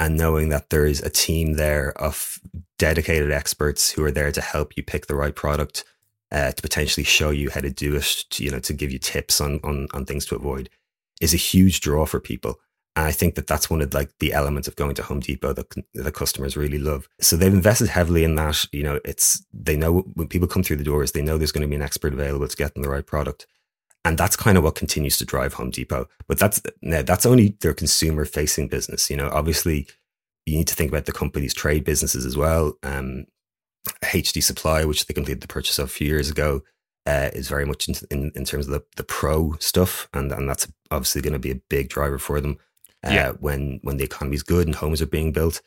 and 0.00 0.16
knowing 0.16 0.48
that 0.48 0.70
there 0.70 0.86
is 0.86 1.00
a 1.02 1.10
team 1.10 1.54
there 1.54 1.92
of 2.00 2.40
dedicated 2.78 3.30
experts 3.30 3.92
who 3.92 4.02
are 4.02 4.10
there 4.10 4.32
to 4.32 4.40
help 4.40 4.76
you 4.76 4.82
pick 4.82 5.06
the 5.06 5.14
right 5.14 5.36
product, 5.36 5.84
uh, 6.32 6.50
to 6.50 6.62
potentially 6.62 7.04
show 7.04 7.30
you 7.30 7.50
how 7.50 7.60
to 7.60 7.70
do 7.70 7.94
it, 7.94 8.24
to, 8.30 8.42
you 8.42 8.50
know, 8.50 8.58
to 8.58 8.72
give 8.72 8.90
you 8.90 8.98
tips 8.98 9.40
on, 9.40 9.60
on 9.62 9.86
on 9.92 10.04
things 10.04 10.26
to 10.26 10.34
avoid, 10.34 10.70
is 11.20 11.34
a 11.34 11.36
huge 11.36 11.80
draw 11.80 12.06
for 12.06 12.18
people. 12.18 12.58
And 12.96 13.06
I 13.06 13.12
think 13.12 13.36
that 13.36 13.46
that's 13.46 13.70
one 13.70 13.82
of 13.82 13.94
like 13.94 14.10
the 14.18 14.32
elements 14.32 14.66
of 14.66 14.74
going 14.74 14.94
to 14.96 15.02
Home 15.02 15.20
Depot 15.20 15.52
that 15.52 15.72
the 15.94 16.10
customers 16.10 16.56
really 16.56 16.78
love. 16.78 17.08
So 17.20 17.36
they've 17.36 17.52
invested 17.52 17.88
heavily 17.88 18.24
in 18.24 18.34
that. 18.34 18.64
You 18.72 18.82
know, 18.82 19.00
it's 19.04 19.44
they 19.52 19.76
know 19.76 20.00
when 20.14 20.26
people 20.26 20.48
come 20.48 20.64
through 20.64 20.78
the 20.78 20.84
doors, 20.84 21.12
they 21.12 21.22
know 21.22 21.38
there's 21.38 21.52
going 21.52 21.62
to 21.62 21.68
be 21.68 21.76
an 21.76 21.82
expert 21.82 22.12
available 22.12 22.48
to 22.48 22.56
get 22.56 22.74
them 22.74 22.82
the 22.82 22.90
right 22.90 23.06
product. 23.06 23.46
And 24.04 24.16
that's 24.16 24.36
kind 24.36 24.56
of 24.56 24.64
what 24.64 24.76
continues 24.76 25.18
to 25.18 25.24
drive 25.26 25.54
Home 25.54 25.70
Depot. 25.70 26.08
But 26.26 26.38
that's 26.38 26.62
now 26.82 27.02
that's 27.02 27.26
only 27.26 27.56
their 27.60 27.74
consumer 27.74 28.24
facing 28.24 28.68
business. 28.68 29.10
You 29.10 29.16
know, 29.16 29.28
obviously 29.30 29.86
you 30.46 30.56
need 30.56 30.68
to 30.68 30.74
think 30.74 30.90
about 30.90 31.04
the 31.04 31.12
company's 31.12 31.52
trade 31.52 31.84
businesses 31.84 32.24
as 32.24 32.36
well. 32.36 32.74
Um, 32.82 33.26
HD 34.02 34.42
Supply, 34.42 34.84
which 34.84 35.06
they 35.06 35.14
completed 35.14 35.42
the 35.42 35.48
purchase 35.48 35.78
of 35.78 35.86
a 35.86 35.88
few 35.92 36.06
years 36.06 36.30
ago, 36.30 36.62
uh, 37.06 37.30
is 37.32 37.48
very 37.48 37.64
much 37.66 37.88
in, 37.88 37.94
in, 38.10 38.32
in 38.34 38.44
terms 38.44 38.66
of 38.66 38.72
the, 38.72 38.82
the 38.96 39.04
pro 39.04 39.54
stuff, 39.58 40.08
and 40.14 40.32
and 40.32 40.48
that's 40.48 40.66
obviously 40.90 41.20
going 41.22 41.32
to 41.32 41.38
be 41.38 41.50
a 41.50 41.60
big 41.68 41.88
driver 41.88 42.18
for 42.18 42.40
them 42.40 42.56
uh, 43.06 43.10
Yeah. 43.10 43.32
when 43.32 43.80
when 43.82 43.96
the 43.98 44.04
economy 44.04 44.36
is 44.36 44.42
good 44.42 44.66
and 44.66 44.74
homes 44.76 45.00
are 45.02 45.06
being 45.06 45.32
built. 45.32 45.60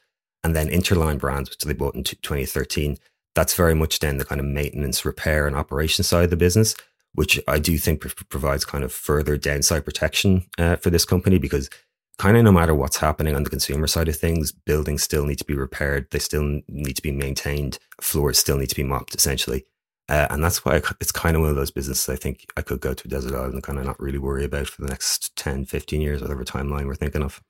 And 0.44 0.56
then 0.56 0.70
Interline 0.70 1.20
Brands, 1.20 1.50
which 1.50 1.60
they 1.60 1.74
bought 1.74 1.96
in 1.96 2.04
t- 2.04 2.18
2013, 2.22 2.98
that's 3.34 3.54
very 3.56 3.74
much 3.74 4.00
then 4.00 4.18
the 4.18 4.26
kind 4.26 4.42
of 4.42 4.46
maintenance, 4.48 5.06
repair, 5.06 5.48
and 5.48 5.56
operation 5.56 6.04
side 6.04 6.26
of 6.26 6.30
the 6.30 6.36
business, 6.36 6.76
which 7.16 7.40
I 7.48 7.60
do 7.60 7.78
think 7.78 8.02
pr- 8.02 8.24
provides 8.30 8.66
kind 8.66 8.84
of 8.84 8.92
further 8.92 9.38
downside 9.38 9.86
protection 9.86 10.46
uh, 10.58 10.78
for 10.78 10.90
this 10.90 11.06
company 11.06 11.38
because 11.38 11.70
kind 12.18 12.38
of 12.38 12.44
no 12.44 12.52
matter 12.52 12.76
what's 12.76 12.98
happening 12.98 13.36
on 13.36 13.44
the 13.44 13.50
consumer 13.50 13.88
side 13.88 14.08
of 14.08 14.16
things, 14.16 14.52
buildings 14.52 15.04
still 15.04 15.26
need 15.26 15.40
to 15.40 15.46
be 15.46 15.56
repaired. 15.56 16.08
They 16.12 16.20
still 16.20 16.62
need 16.68 16.96
to 16.96 17.02
be 17.02 17.12
maintained. 17.12 17.80
Floors 18.02 18.38
still 18.38 18.58
need 18.58 18.70
to 18.70 18.76
be 18.76 18.84
mopped, 18.84 19.16
essentially. 19.16 19.66
Uh, 20.10 20.28
and 20.30 20.44
that's 20.44 20.66
why 20.66 20.76
I, 20.76 20.82
it's 21.00 21.12
kind 21.12 21.36
of 21.36 21.42
one 21.42 21.50
of 21.50 21.56
those 21.56 21.72
businesses 21.72 22.10
I 22.10 22.18
think 22.18 22.46
I 22.58 22.62
could 22.62 22.82
go 22.82 22.94
to 22.94 23.08
a 23.08 23.10
desert 23.10 23.36
island 23.36 23.54
and 23.54 23.64
kind 23.64 23.80
of 23.80 23.86
not 23.86 24.00
really 24.00 24.18
worry 24.18 24.44
about 24.44 24.68
for 24.68 24.82
the 24.82 24.90
next 24.90 25.36
10, 25.38 25.66
15 25.66 26.02
years, 26.02 26.22
whatever 26.22 26.44
timeline 26.44 26.88
we're 26.88 26.96
thinking 26.96 27.24
of. 27.24 27.42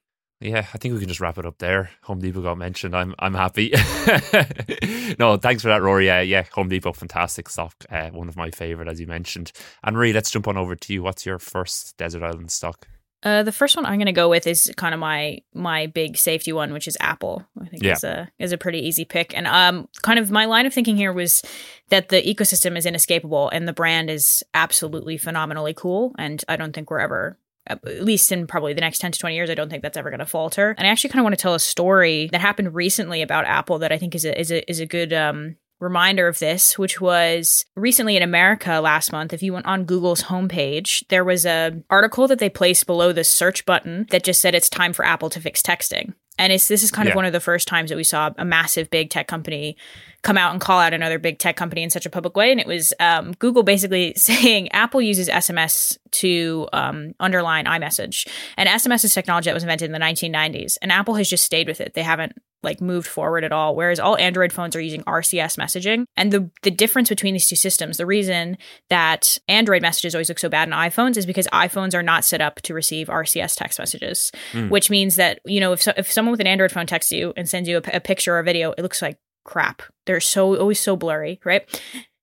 Yeah, 0.43 0.65
I 0.73 0.77
think 0.77 0.93
we 0.93 0.99
can 0.99 1.07
just 1.07 1.21
wrap 1.21 1.37
it 1.37 1.45
up 1.45 1.57
there. 1.59 1.89
Home 2.03 2.19
Depot 2.19 2.41
got 2.41 2.57
mentioned. 2.57 2.95
I'm 2.95 3.15
I'm 3.17 3.33
happy. 3.33 3.71
no, 5.19 5.37
thanks 5.37 5.61
for 5.61 5.69
that, 5.69 5.81
Rory. 5.81 6.05
Yeah, 6.07 6.21
yeah, 6.21 6.43
Home 6.53 6.69
Depot, 6.69 6.93
fantastic 6.93 7.49
stock. 7.49 7.73
Uh, 7.89 8.09
one 8.09 8.27
of 8.27 8.35
my 8.35 8.51
favorite, 8.51 8.87
as 8.87 8.99
you 8.99 9.07
mentioned. 9.07 9.51
And 9.83 9.95
Rory, 9.97 10.13
let's 10.13 10.31
jump 10.31 10.47
on 10.47 10.57
over 10.57 10.75
to 10.75 10.93
you. 10.93 11.01
What's 11.03 11.25
your 11.25 11.39
first 11.39 11.97
desert 11.97 12.23
island 12.23 12.51
stock? 12.51 12.87
Uh, 13.23 13.41
the 13.41 13.53
first 13.53 13.77
one 13.77 13.85
I'm 13.85 13.95
going 13.95 14.07
to 14.07 14.11
go 14.11 14.27
with 14.27 14.45
is 14.47 14.69
kind 14.75 14.93
of 14.93 14.99
my 14.99 15.39
my 15.53 15.87
big 15.87 16.17
safety 16.17 16.51
one, 16.51 16.73
which 16.73 16.89
is 16.89 16.97
Apple. 16.99 17.45
I 17.61 17.67
think 17.67 17.81
Yeah. 17.83 17.93
is 17.93 18.03
a 18.03 18.29
is 18.37 18.51
a 18.51 18.57
pretty 18.57 18.79
easy 18.79 19.05
pick, 19.05 19.35
and 19.35 19.47
um, 19.47 19.87
kind 20.01 20.19
of 20.19 20.29
my 20.29 20.43
line 20.45 20.65
of 20.65 20.73
thinking 20.73 20.97
here 20.97 21.13
was 21.13 21.41
that 21.89 22.09
the 22.09 22.21
ecosystem 22.21 22.77
is 22.77 22.85
inescapable, 22.85 23.49
and 23.49 23.65
the 23.65 23.71
brand 23.73 24.09
is 24.09 24.43
absolutely 24.53 25.17
phenomenally 25.17 25.73
cool, 25.73 26.13
and 26.17 26.43
I 26.49 26.57
don't 26.57 26.73
think 26.73 26.91
we're 26.91 26.99
ever. 26.99 27.37
At 27.65 27.83
least 28.03 28.31
in 28.31 28.45
probably 28.45 28.73
the 28.73 28.81
next 28.81 28.99
10 28.99 29.13
to 29.13 29.19
20 29.19 29.35
years, 29.35 29.49
I 29.49 29.55
don't 29.55 29.69
think 29.69 29.83
that's 29.83 29.95
ever 29.97 30.09
going 30.09 30.19
to 30.19 30.25
falter. 30.25 30.75
And 30.77 30.85
I 30.85 30.91
actually 30.91 31.11
kind 31.11 31.21
of 31.21 31.23
want 31.23 31.37
to 31.37 31.41
tell 31.41 31.53
a 31.55 31.59
story 31.59 32.27
that 32.31 32.41
happened 32.41 32.75
recently 32.75 33.21
about 33.21 33.45
Apple 33.45 33.79
that 33.79 33.91
I 33.91 33.97
think 33.97 34.15
is 34.15 34.25
a, 34.25 34.37
is 34.37 34.51
a, 34.51 34.69
is 34.69 34.81
a 34.81 34.85
good 34.85 35.13
um, 35.13 35.55
reminder 35.79 36.27
of 36.27 36.39
this, 36.39 36.77
which 36.77 36.99
was 36.99 37.65
recently 37.77 38.17
in 38.17 38.23
America 38.23 38.81
last 38.81 39.11
month. 39.13 39.31
If 39.31 39.41
you 39.41 39.53
went 39.53 39.65
on 39.65 39.85
Google's 39.85 40.23
homepage, 40.23 41.05
there 41.07 41.23
was 41.23 41.45
a 41.45 41.81
article 41.89 42.27
that 42.27 42.39
they 42.39 42.49
placed 42.49 42.85
below 42.85 43.13
the 43.13 43.23
search 43.23 43.65
button 43.65 44.07
that 44.09 44.23
just 44.25 44.41
said 44.41 44.55
it's 44.55 44.69
time 44.69 44.91
for 44.91 45.05
Apple 45.05 45.29
to 45.29 45.39
fix 45.39 45.61
texting. 45.61 46.13
And 46.37 46.51
it's 46.51 46.67
this 46.67 46.83
is 46.83 46.91
kind 46.91 47.05
Yeah. 47.07 47.11
of 47.11 47.15
one 47.15 47.25
of 47.25 47.33
the 47.33 47.39
first 47.39 47.67
times 47.67 47.91
that 47.91 47.95
we 47.95 48.03
saw 48.03 48.31
a 48.37 48.43
massive 48.45 48.89
big 48.89 49.09
tech 49.09 49.27
company 49.27 49.77
come 50.23 50.37
out 50.37 50.51
and 50.53 50.61
call 50.61 50.79
out 50.79 50.93
another 50.93 51.19
big 51.19 51.37
tech 51.37 51.55
company 51.55 51.83
in 51.83 51.89
such 51.89 52.05
a 52.05 52.09
public 52.09 52.35
way. 52.35 52.49
And 52.51 52.59
it 52.59 52.67
was 52.67 52.93
um, 52.99 53.33
Google 53.33 53.63
basically 53.63 54.13
saying 54.17 54.71
Apple 54.71 55.01
uses 55.01 55.29
SMS 55.29 55.97
to 56.11 56.67
um, 56.73 57.13
underline 57.19 57.65
iMessage. 57.65 58.27
And 58.57 58.69
SMS 58.69 59.03
is 59.03 59.13
technology 59.13 59.49
that 59.49 59.53
was 59.53 59.63
invented 59.63 59.87
in 59.87 59.91
the 59.91 59.99
1990s. 59.99 60.77
And 60.81 60.91
Apple 60.91 61.15
has 61.15 61.29
just 61.29 61.43
stayed 61.43 61.67
with 61.67 61.81
it. 61.81 61.93
They 61.93 62.03
haven't 62.03 62.33
like 62.63 62.79
moved 62.79 63.07
forward 63.07 63.43
at 63.43 63.51
all. 63.51 63.75
Whereas 63.75 63.99
all 63.99 64.17
Android 64.17 64.53
phones 64.53 64.73
are 64.77 64.79
using 64.79 65.03
RCS 65.03 65.57
messaging. 65.57 66.05
And 66.15 66.31
the 66.31 66.49
the 66.61 66.71
difference 66.71 67.09
between 67.09 67.33
these 67.33 67.47
two 67.49 67.57
systems, 67.57 67.97
the 67.97 68.05
reason 68.05 68.57
that 68.89 69.37
Android 69.49 69.81
messages 69.81 70.15
always 70.15 70.29
look 70.29 70.39
so 70.39 70.47
bad 70.47 70.69
in 70.69 70.73
iPhones 70.73 71.17
is 71.17 71.25
because 71.25 71.47
iPhones 71.47 71.93
are 71.93 72.01
not 72.03 72.23
set 72.23 72.39
up 72.39 72.61
to 72.61 72.73
receive 72.73 73.09
RCS 73.09 73.55
text 73.57 73.79
messages, 73.79 74.31
Mm. 74.53 74.69
which 74.69 74.89
means 74.89 75.17
that 75.17 75.39
you 75.45 75.59
know 75.59 75.73
if 75.73 75.81
so, 75.81 75.91
if 75.97 76.09
someone 76.09 76.31
with 76.31 76.39
an 76.39 76.47
Android 76.47 76.71
phone 76.71 76.87
texts 76.87 77.11
you 77.11 77.33
and 77.35 77.49
sends 77.49 77.67
you 77.67 77.75
a 77.77 77.99
picture 77.99 78.35
or 78.35 78.39
a 78.39 78.43
video, 78.45 78.71
it 78.77 78.81
looks 78.81 79.01
like 79.01 79.17
crap. 79.43 79.81
They're 80.05 80.19
so 80.19 80.55
always 80.57 80.79
so 80.79 80.95
blurry, 80.95 81.39
right? 81.43 81.63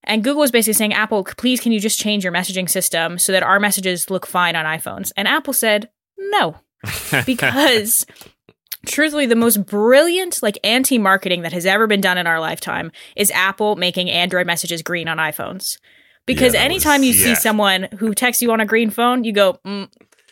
And 0.05 0.25
Google 0.25 0.41
was 0.41 0.51
basically 0.51 0.73
saying, 0.75 0.95
Apple, 0.95 1.25
please, 1.25 1.61
can 1.61 1.73
you 1.73 1.81
just 1.81 1.99
change 1.99 2.25
your 2.25 2.33
messaging 2.33 2.69
system 2.69 3.19
so 3.19 3.33
that 3.33 3.43
our 3.43 3.61
messages 3.61 4.11
look 4.11 4.27
fine 4.27 4.57
on 4.57 4.65
iPhones? 4.65 5.13
And 5.17 5.29
Apple 5.29 5.53
said, 5.53 5.91
no, 6.19 6.57
because 7.27 8.07
truthfully, 8.87 9.27
the 9.27 9.37
most 9.37 9.67
brilliant, 9.67 10.43
like 10.43 10.59
anti 10.65 10.99
marketing 10.99 11.43
that 11.43 11.53
has 11.53 11.67
ever 11.67 11.87
been 11.87 12.01
done 12.01 12.19
in 12.19 12.27
our 12.27 12.41
lifetime 12.41 12.91
is 13.17 13.31
Apple 13.33 13.77
making 13.77 14.11
Android 14.11 14.47
messages 14.47 14.83
green 14.83 15.07
on 15.09 15.19
iPhones. 15.19 15.79
Because 16.27 16.53
that 16.53 16.63
anytime 16.63 17.01
was- 17.01 17.09
you 17.09 17.13
see 17.15 17.35
someone 17.35 17.85
who 17.99 18.15
texts 18.15 18.43
you 18.43 18.53
on 18.53 18.61
a 18.61 18.67
green 18.67 18.91
phone, 18.91 19.25
you 19.25 19.33
go, 19.33 19.59
mm, 19.67 19.89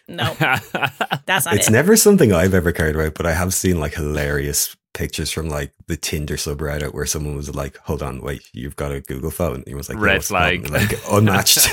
no, 0.06 0.34
that's 1.26 1.44
not 1.44 1.54
it's 1.56 1.68
it. 1.68 1.72
never 1.72 1.96
something 1.96 2.32
I've 2.32 2.54
ever 2.54 2.72
cared 2.72 2.94
about, 2.94 3.14
but 3.14 3.26
I 3.26 3.32
have 3.32 3.52
seen 3.52 3.80
like 3.80 3.94
hilarious 3.94 4.74
pictures 4.98 5.30
from 5.30 5.48
like 5.48 5.72
the 5.86 5.96
Tinder 5.96 6.34
subreddit 6.34 6.92
where 6.92 7.06
someone 7.06 7.36
was 7.36 7.54
like, 7.54 7.76
"Hold 7.78 8.02
on, 8.02 8.20
wait, 8.20 8.42
you've 8.52 8.74
got 8.74 8.90
a 8.90 9.00
Google 9.00 9.30
phone." 9.30 9.62
He 9.64 9.74
was 9.74 9.88
like, 9.88 9.96
Red 9.96 10.10
"No, 10.10 10.16
it's 10.16 10.30
not." 10.30 10.38
flag. 10.38 10.70
like 10.70 10.98
unmatched." 11.10 11.68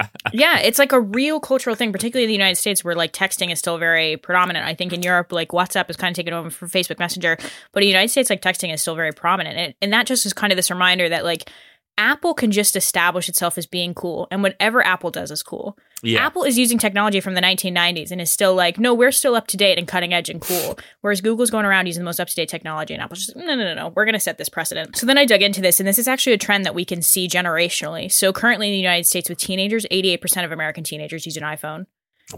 yeah, 0.34 0.58
it's 0.58 0.78
like 0.78 0.92
a 0.92 1.00
real 1.00 1.40
cultural 1.40 1.74
thing, 1.74 1.92
particularly 1.92 2.24
in 2.24 2.28
the 2.28 2.34
United 2.34 2.56
States 2.56 2.84
where 2.84 2.94
like 2.94 3.14
texting 3.14 3.50
is 3.50 3.58
still 3.58 3.78
very 3.78 4.18
predominant. 4.18 4.66
I 4.66 4.74
think 4.74 4.92
in 4.92 5.02
Europe, 5.02 5.32
like 5.32 5.48
WhatsApp 5.48 5.88
is 5.88 5.96
kind 5.96 6.12
of 6.12 6.16
taken 6.16 6.34
over 6.34 6.50
for 6.50 6.66
Facebook 6.66 6.98
Messenger, 6.98 7.38
but 7.72 7.82
in 7.82 7.86
the 7.86 7.92
United 7.92 8.10
States, 8.10 8.28
like 8.28 8.42
texting 8.42 8.72
is 8.72 8.82
still 8.82 8.96
very 8.96 9.12
prominent. 9.12 9.56
And, 9.56 9.74
and 9.80 9.92
that 9.94 10.06
just 10.06 10.26
is 10.26 10.34
kind 10.34 10.52
of 10.52 10.56
this 10.56 10.70
reminder 10.70 11.08
that 11.08 11.24
like 11.24 11.50
Apple 11.98 12.32
can 12.32 12.50
just 12.50 12.74
establish 12.74 13.28
itself 13.28 13.58
as 13.58 13.66
being 13.66 13.92
cool, 13.92 14.26
and 14.30 14.42
whatever 14.42 14.84
Apple 14.84 15.10
does 15.10 15.30
is 15.30 15.42
cool. 15.42 15.76
yeah. 16.02 16.24
Apple 16.24 16.42
is 16.42 16.58
using 16.58 16.78
technology 16.78 17.20
from 17.20 17.34
the 17.34 17.40
1990s 17.40 18.10
and 18.10 18.20
is 18.20 18.32
still 18.32 18.54
like, 18.54 18.78
no, 18.78 18.94
we're 18.94 19.12
still 19.12 19.34
up 19.34 19.46
to 19.48 19.56
date 19.56 19.78
and 19.78 19.86
cutting 19.86 20.14
edge 20.14 20.30
and 20.30 20.40
cool. 20.40 20.78
Whereas 21.02 21.20
Google's 21.20 21.50
going 21.50 21.66
around 21.66 21.86
using 21.86 22.00
the 22.00 22.06
most 22.06 22.18
up 22.18 22.28
to 22.28 22.34
date 22.34 22.48
technology, 22.48 22.94
and 22.94 23.02
Apple's 23.02 23.26
just, 23.26 23.36
no, 23.36 23.44
no, 23.44 23.56
no, 23.56 23.74
no, 23.74 23.88
we're 23.94 24.06
going 24.06 24.14
to 24.14 24.20
set 24.20 24.38
this 24.38 24.48
precedent. 24.48 24.96
So 24.96 25.06
then 25.06 25.18
I 25.18 25.26
dug 25.26 25.42
into 25.42 25.60
this, 25.60 25.80
and 25.80 25.86
this 25.86 25.98
is 25.98 26.08
actually 26.08 26.32
a 26.32 26.38
trend 26.38 26.64
that 26.64 26.74
we 26.74 26.84
can 26.84 27.02
see 27.02 27.28
generationally. 27.28 28.10
So 28.10 28.32
currently 28.32 28.68
in 28.68 28.72
the 28.72 28.78
United 28.78 29.04
States, 29.04 29.28
with 29.28 29.38
teenagers, 29.38 29.84
88% 29.90 30.44
of 30.44 30.52
American 30.52 30.84
teenagers 30.84 31.26
use 31.26 31.36
an 31.36 31.42
iPhone. 31.44 31.86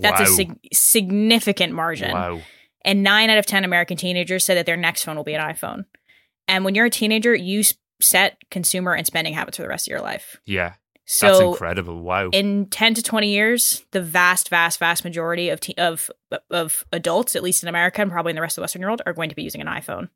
That's 0.01 0.21
a 0.21 0.27
sig- 0.27 0.59
significant 0.73 1.73
margin. 1.73 2.13
Wow. 2.13 2.41
And 2.85 3.03
nine 3.03 3.31
out 3.31 3.39
of 3.39 3.47
10 3.47 3.65
American 3.65 3.97
teenagers 3.97 4.45
said 4.45 4.57
that 4.57 4.67
their 4.67 4.77
next 4.77 5.05
phone 5.05 5.17
will 5.17 5.25
be 5.25 5.35
an 5.35 5.41
iPhone. 5.41 5.85
And 6.49 6.65
when 6.65 6.75
you're 6.75 6.87
a 6.87 6.91
teenager, 6.91 7.35
you 7.35 7.63
set 8.01 8.39
consumer 8.51 8.95
and 8.95 9.07
spending 9.07 9.35
habits 9.35 9.57
for 9.57 9.63
the 9.63 9.69
rest 9.69 9.87
of 9.87 9.91
your 9.91 10.01
life. 10.01 10.37
Yeah. 10.47 10.75
So 11.07 11.27
That's 11.27 11.41
incredible. 11.41 12.01
Wow. 12.03 12.31
in 12.33 12.67
10 12.67 12.95
to 12.95 13.03
20 13.03 13.29
years 13.29 13.85
the 13.91 14.01
vast 14.01 14.49
vast 14.49 14.79
vast 14.79 15.05
majority 15.05 15.51
of 15.51 15.61
te- 15.61 15.75
of 15.77 16.11
of 16.51 16.87
adults 16.93 17.37
at 17.37 17.43
least 17.43 17.63
in 17.63 17.69
america 17.69 18.01
and 18.01 18.11
probably 18.11 18.31
in 18.31 18.37
the 18.37 18.41
rest 18.41 18.55
of 18.55 18.57
the 18.57 18.61
western 18.63 18.81
world 18.81 19.03
are 19.05 19.13
going 19.13 19.29
to 19.29 19.37
be 19.37 19.43
using 19.43 19.61
an 19.61 19.67
iphone 19.67 20.09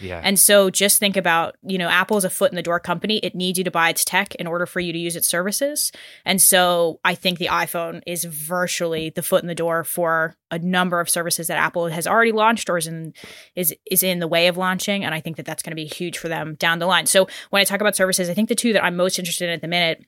yeah. 0.00 0.20
and 0.22 0.38
so 0.38 0.70
just 0.70 0.98
think 0.98 1.16
about 1.16 1.56
you 1.62 1.78
know 1.78 1.88
apple 1.88 2.16
is 2.16 2.24
a 2.24 2.30
foot 2.30 2.50
in 2.50 2.56
the 2.56 2.62
door 2.62 2.80
company. 2.80 3.18
It 3.18 3.34
needs 3.34 3.58
you 3.58 3.64
to 3.64 3.70
buy 3.70 3.90
its 3.90 4.04
tech 4.04 4.34
in 4.36 4.46
order 4.46 4.66
for 4.66 4.80
you 4.80 4.92
to 4.92 4.98
use 4.98 5.16
its 5.16 5.28
services. 5.28 5.92
And 6.24 6.40
so 6.40 7.00
i 7.04 7.14
think 7.14 7.38
the 7.38 7.46
iphone 7.46 8.02
is 8.06 8.24
virtually 8.24 9.10
the 9.10 9.22
foot 9.22 9.42
in 9.42 9.48
the 9.48 9.54
door 9.54 9.84
for 9.84 10.36
a 10.50 10.58
number 10.58 11.00
of 11.00 11.08
services 11.08 11.46
that 11.46 11.58
apple 11.58 11.88
has 11.88 12.06
already 12.06 12.32
launched 12.32 12.68
or 12.68 12.78
is 12.78 12.86
in 12.86 13.14
is 13.54 13.74
is 13.90 14.02
in 14.02 14.18
the 14.18 14.28
way 14.28 14.46
of 14.48 14.56
launching. 14.56 15.04
And 15.04 15.14
i 15.14 15.20
think 15.20 15.36
that 15.36 15.46
that's 15.46 15.62
going 15.62 15.72
to 15.72 15.76
be 15.76 15.86
huge 15.86 16.18
for 16.18 16.28
them 16.28 16.54
down 16.54 16.78
the 16.78 16.86
line. 16.86 17.06
So 17.06 17.28
when 17.50 17.60
i 17.60 17.64
talk 17.64 17.80
about 17.80 17.96
services 17.96 18.28
i 18.28 18.34
think 18.34 18.48
the 18.48 18.54
two 18.54 18.72
that 18.72 18.84
i'm 18.84 18.96
most 18.96 19.18
interested 19.18 19.48
in 19.48 19.54
at 19.54 19.60
the 19.60 19.68
minute 19.68 20.04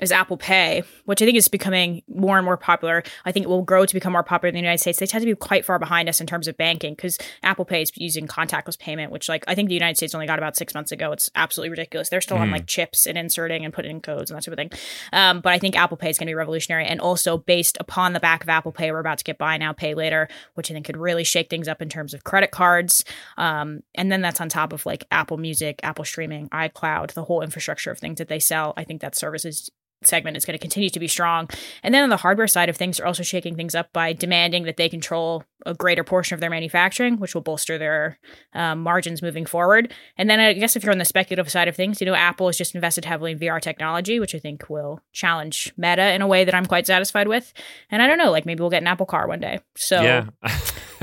is 0.00 0.10
Apple 0.10 0.36
Pay, 0.36 0.82
which 1.04 1.22
I 1.22 1.24
think 1.24 1.36
is 1.36 1.48
becoming 1.48 2.02
more 2.08 2.36
and 2.36 2.44
more 2.44 2.56
popular. 2.56 3.02
I 3.24 3.32
think 3.32 3.44
it 3.44 3.48
will 3.48 3.62
grow 3.62 3.86
to 3.86 3.94
become 3.94 4.12
more 4.12 4.22
popular 4.22 4.48
in 4.48 4.54
the 4.54 4.60
United 4.60 4.78
States. 4.78 4.98
They 4.98 5.06
tend 5.06 5.22
to 5.22 5.26
be 5.26 5.34
quite 5.34 5.64
far 5.64 5.78
behind 5.78 6.08
us 6.08 6.20
in 6.20 6.26
terms 6.26 6.48
of 6.48 6.56
banking 6.56 6.94
because 6.94 7.18
Apple 7.42 7.64
Pay 7.64 7.82
is 7.82 7.92
using 7.96 8.26
contactless 8.26 8.78
payment, 8.78 9.12
which 9.12 9.28
like 9.28 9.44
I 9.46 9.54
think 9.54 9.68
the 9.68 9.74
United 9.74 9.96
States 9.96 10.14
only 10.14 10.26
got 10.26 10.38
about 10.38 10.56
six 10.56 10.74
months 10.74 10.90
ago. 10.92 11.12
It's 11.12 11.30
absolutely 11.34 11.70
ridiculous. 11.70 12.08
They're 12.08 12.20
still 12.20 12.38
on 12.38 12.48
Mhm. 12.48 12.52
like 12.52 12.66
chips 12.66 13.06
and 13.06 13.16
inserting 13.16 13.64
and 13.64 13.72
putting 13.72 13.90
in 13.92 14.00
codes 14.00 14.30
and 14.30 14.36
that 14.36 14.42
sort 14.44 14.58
of 14.58 14.58
thing. 14.58 14.78
Um, 15.12 15.40
but 15.40 15.52
I 15.52 15.58
think 15.58 15.76
Apple 15.76 15.96
Pay 15.96 16.10
is 16.10 16.18
going 16.18 16.26
to 16.26 16.30
be 16.30 16.34
revolutionary, 16.34 16.86
and 16.86 17.00
also 17.00 17.38
based 17.38 17.76
upon 17.80 18.12
the 18.12 18.20
back 18.20 18.42
of 18.42 18.48
Apple 18.48 18.72
Pay, 18.72 18.90
we're 18.90 18.98
about 18.98 19.18
to 19.18 19.24
get 19.24 19.38
buy 19.38 19.56
now, 19.56 19.72
pay 19.72 19.94
later, 19.94 20.28
which 20.54 20.70
I 20.70 20.74
think 20.74 20.86
could 20.86 20.96
really 20.96 21.24
shake 21.24 21.50
things 21.50 21.68
up 21.68 21.80
in 21.80 21.88
terms 21.88 22.14
of 22.14 22.24
credit 22.24 22.50
cards. 22.50 23.04
Um, 23.38 23.82
and 23.94 24.10
then 24.10 24.20
that's 24.22 24.40
on 24.40 24.48
top 24.48 24.72
of 24.72 24.84
like 24.86 25.04
Apple 25.10 25.36
Music, 25.36 25.80
Apple 25.82 26.04
Streaming, 26.04 26.48
iCloud, 26.48 27.12
the 27.12 27.24
whole 27.24 27.42
infrastructure 27.42 27.90
of 27.90 27.98
things 27.98 28.18
that 28.18 28.28
they 28.28 28.38
sell. 28.38 28.74
I 28.76 28.84
think 28.84 29.00
that 29.00 29.14
services 29.14 29.70
segment 30.06 30.36
is 30.36 30.44
going 30.44 30.56
to 30.56 30.62
continue 30.62 30.90
to 30.90 31.00
be 31.00 31.08
strong. 31.08 31.48
And 31.82 31.94
then 31.94 32.02
on 32.02 32.08
the 32.08 32.16
hardware 32.16 32.46
side 32.46 32.68
of 32.68 32.76
things, 32.76 32.96
they're 32.96 33.06
also 33.06 33.22
shaking 33.22 33.56
things 33.56 33.74
up 33.74 33.92
by 33.92 34.12
demanding 34.12 34.64
that 34.64 34.76
they 34.76 34.88
control 34.88 35.44
a 35.66 35.74
greater 35.74 36.04
portion 36.04 36.34
of 36.34 36.40
their 36.40 36.50
manufacturing, 36.50 37.18
which 37.18 37.34
will 37.34 37.42
bolster 37.42 37.78
their 37.78 38.18
um, 38.52 38.80
margins 38.80 39.22
moving 39.22 39.46
forward. 39.46 39.92
And 40.16 40.28
then 40.28 40.40
I 40.40 40.52
guess 40.52 40.76
if 40.76 40.82
you're 40.82 40.92
on 40.92 40.98
the 40.98 41.04
speculative 41.04 41.50
side 41.50 41.68
of 41.68 41.76
things, 41.76 42.00
you 42.00 42.06
know, 42.06 42.14
Apple 42.14 42.48
has 42.48 42.58
just 42.58 42.74
invested 42.74 43.04
heavily 43.04 43.32
in 43.32 43.38
VR 43.38 43.60
technology, 43.60 44.20
which 44.20 44.34
I 44.34 44.38
think 44.38 44.68
will 44.68 45.00
challenge 45.12 45.72
Meta 45.76 46.12
in 46.12 46.22
a 46.22 46.26
way 46.26 46.44
that 46.44 46.54
I'm 46.54 46.66
quite 46.66 46.86
satisfied 46.86 47.28
with. 47.28 47.52
And 47.90 48.02
I 48.02 48.06
don't 48.06 48.18
know, 48.18 48.30
like 48.30 48.46
maybe 48.46 48.60
we'll 48.60 48.70
get 48.70 48.82
an 48.82 48.88
Apple 48.88 49.06
car 49.06 49.26
one 49.26 49.40
day. 49.40 49.60
So 49.76 50.02
yeah. 50.02 50.26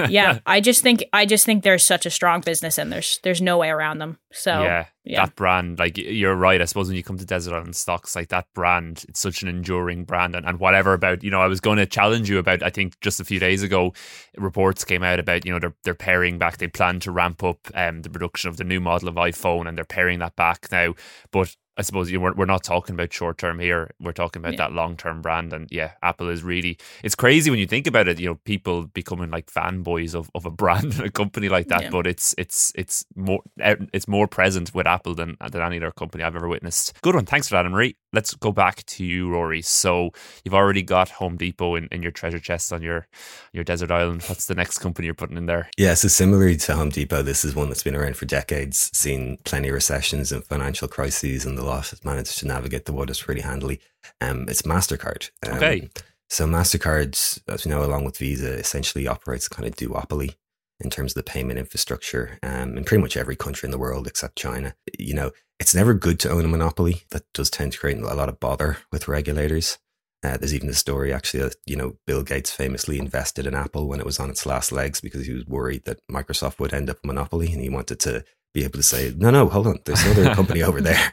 yeah, 0.10 0.40
I 0.46 0.62
just 0.62 0.82
think 0.82 1.04
I 1.14 1.26
just 1.26 1.46
think 1.46 1.64
there's 1.64 1.86
such 1.86 2.06
a 2.06 2.10
strong 2.10 2.42
business 2.42 2.78
and 2.78 2.92
there's 2.92 3.20
there's 3.24 3.42
no 3.42 3.58
way 3.58 3.70
around 3.70 4.00
them. 4.00 4.18
So 4.32 4.64
yeah, 4.64 4.86
yeah. 5.04 5.26
that 5.26 5.36
brand, 5.36 5.80
like 5.80 5.98
you're 5.98 6.36
right. 6.36 6.62
I 6.62 6.66
suppose 6.66 6.88
when 6.88 6.96
you 6.96 7.04
come 7.04 7.18
to 7.18 7.26
Desert 7.26 7.54
Island 7.54 7.76
Stocks, 7.76 8.16
like 8.16 8.30
that 8.30 8.48
brand, 8.54 9.06
it's 9.10 9.20
such 9.20 9.42
an 9.42 9.50
enduring 9.50 10.06
brand, 10.06 10.36
and, 10.36 10.46
and 10.46 10.60
whatever 10.60 10.94
about 10.94 11.24
you 11.24 11.32
know, 11.32 11.42
I 11.42 11.48
was 11.48 11.60
going 11.60 11.78
to 11.78 11.86
challenge 11.86 12.30
you 12.30 12.40
about. 12.40 12.64
I 12.64 12.70
think 12.70 13.00
just 13.02 13.20
a 13.20 13.26
few 13.26 13.40
days 13.40 13.64
ago, 13.64 13.94
reports 14.38 14.86
came 14.86 15.04
out 15.04 15.20
about 15.20 15.46
you 15.46 15.52
know 15.52 15.60
they're 15.60 15.76
they're 15.84 15.96
paring 15.96 16.38
back. 16.38 16.58
They 16.58 16.68
plan 16.68 17.00
to 17.02 17.12
ramp 17.12 17.44
up 17.44 17.60
um 17.74 18.02
the 18.02 18.10
production 18.10 18.50
of 18.50 18.58
the 18.58 18.64
new 18.64 18.80
model 18.80 19.10
of 19.10 19.16
iPhone, 19.16 19.68
and 19.68 19.78
they're 19.78 19.86
paring 19.86 20.20
that 20.20 20.36
back 20.36 20.68
now. 20.72 20.94
But 21.32 21.56
I 21.78 21.84
suppose 21.84 22.12
you 22.12 22.18
know, 22.18 22.24
we're, 22.26 22.34
we're 22.34 22.46
not 22.46 22.64
talking 22.64 22.94
about 22.96 23.14
short 23.14 23.38
term 23.38 23.60
here. 23.60 23.92
We're 24.00 24.12
talking 24.12 24.42
about 24.42 24.54
Yeah. 24.54 24.58
that 24.68 24.74
long 24.74 24.98
term 24.98 25.22
brand. 25.22 25.54
And 25.54 25.68
yeah, 25.72 25.92
Apple 26.04 26.30
is 26.30 26.44
really, 26.44 26.78
it's 27.04 27.16
crazy 27.16 27.50
when 27.50 27.60
you 27.60 27.68
think 27.68 27.88
about 27.88 28.08
it, 28.08 28.20
you 28.20 28.28
know, 28.28 28.36
people 28.46 28.88
becoming 28.88 29.32
like 29.32 29.50
fanboys 29.52 30.14
of, 30.14 30.30
of 30.36 30.46
a 30.46 30.52
brand 30.62 30.94
and 30.94 31.02
a 31.02 31.10
company 31.12 31.50
like 31.50 31.68
that. 31.68 31.84
Yeah. 31.84 31.90
But 31.90 32.08
it's, 32.08 32.36
it's, 32.38 32.72
it's 32.76 33.06
more, 33.16 33.40
eh, 33.60 33.76
it's 33.94 34.08
more 34.08 34.28
present 34.28 34.74
with 34.76 34.86
Apple 34.86 35.16
than, 35.16 35.38
than 35.50 35.62
any 35.62 35.78
other 35.78 35.92
company 35.92 36.24
I've 36.24 36.36
ever 36.36 36.48
witnessed. 36.48 37.00
Good 37.02 37.16
one. 37.16 37.26
Thanks 37.26 37.48
for 37.48 37.56
that, 37.56 37.70
Marie. 37.70 37.96
Let's 38.14 38.34
go 38.34 38.52
back 38.52 38.86
to 38.88 39.06
you, 39.06 39.30
Rory. 39.30 39.62
So 39.62 40.12
you've 40.44 40.54
already 40.54 40.82
got 40.84 41.10
Home 41.12 41.38
Depot 41.38 41.76
in, 41.76 41.88
in 41.94 42.02
your 42.04 42.12
treasure 42.12 42.40
chest 42.40 42.74
on 42.74 42.82
your, 42.82 43.08
your 43.54 43.64
desert 43.64 43.90
island. 43.92 44.24
What's 44.24 44.48
the 44.48 44.56
next 44.56 44.80
company 44.80 45.06
you're 45.06 45.14
putting 45.16 45.38
in 45.38 45.46
there? 45.46 45.70
Yeah, 45.78 45.94
so 45.94 46.10
similarly 46.10 46.58
to 46.58 46.76
Home 46.76 46.90
Depot, 46.90 47.22
this 47.22 47.46
is 47.46 47.56
one 47.56 47.70
that's 47.70 47.84
been 47.84 47.96
around 47.96 48.18
for 48.18 48.26
decades, 48.26 48.90
seen 48.94 49.38
plenty 49.46 49.70
of 49.70 49.76
recessions 49.76 50.34
and 50.34 50.44
financial 50.44 50.90
crises, 50.90 51.46
and 51.46 51.58
lot 51.64 51.90
has 51.90 52.04
managed 52.06 52.38
to 52.40 52.48
navigate 52.48 52.86
the 52.86 52.94
waters 52.94 53.22
pretty 53.22 53.42
handily. 53.42 53.80
Um, 54.20 54.46
it's 54.48 54.64
Mastercard. 54.64 55.30
Um, 55.48 55.58
Okay. 55.58 55.90
So 56.30 56.48
Mastercard, 56.48 57.42
as 57.50 57.66
we 57.66 57.72
know, 57.72 57.84
along 57.84 58.06
with 58.06 58.18
Visa, 58.18 58.54
essentially 58.54 59.06
operates 59.06 59.50
kind 59.50 59.68
of 59.68 59.76
duopoly 59.76 60.36
in 60.80 60.90
terms 60.90 61.12
of 61.12 61.16
the 61.16 61.30
payment 61.30 61.60
infrastructure 61.60 62.40
um, 62.42 62.78
in 62.78 62.86
pretty 62.86 63.02
much 63.02 63.18
every 63.18 63.36
country 63.36 63.68
in 63.68 63.72
the 63.72 63.78
world 63.78 64.08
except 64.08 64.38
China. 64.38 64.74
You 64.98 65.14
know, 65.14 65.32
it's 65.60 65.76
never 65.76 65.94
good 65.94 66.20
to 66.22 66.32
own 66.32 66.46
a 66.46 66.48
monopoly. 66.48 67.04
That 67.12 67.24
does 67.34 67.50
tend 67.50 67.74
to 67.74 67.80
create 67.80 67.98
a 67.98 68.14
lot 68.14 68.30
of 68.30 68.40
bother 68.40 68.78
with 68.94 69.10
regulators. 69.10 69.78
Uh, 70.24 70.38
there's 70.38 70.54
even 70.54 70.70
a 70.70 70.74
story 70.74 71.12
actually 71.12 71.42
that 71.42 71.56
you 71.66 71.76
know 71.76 71.98
Bill 72.08 72.24
Gates 72.24 72.52
famously 72.52 72.98
invested 72.98 73.46
in 73.46 73.54
Apple 73.54 73.90
when 73.90 74.00
it 74.00 74.06
was 74.06 74.20
on 74.20 74.30
its 74.30 74.46
last 74.46 74.72
legs 74.72 75.02
because 75.02 75.26
he 75.26 75.34
was 75.34 75.46
worried 75.46 75.84
that 75.86 76.00
Microsoft 76.10 76.60
would 76.60 76.74
end 76.74 76.90
up 76.90 77.00
a 77.04 77.08
monopoly, 77.08 77.52
and 77.52 77.62
he 77.62 77.70
wanted 77.70 78.00
to 78.02 78.24
be 78.54 78.64
able 78.64 78.78
to 78.78 78.84
say, 78.84 79.14
"No, 79.18 79.32
no, 79.32 79.50
hold 79.50 79.68
on, 79.68 79.80
there's 79.86 80.04
another 80.06 80.34
company 80.36 80.62
over 80.64 80.80
there 80.80 81.12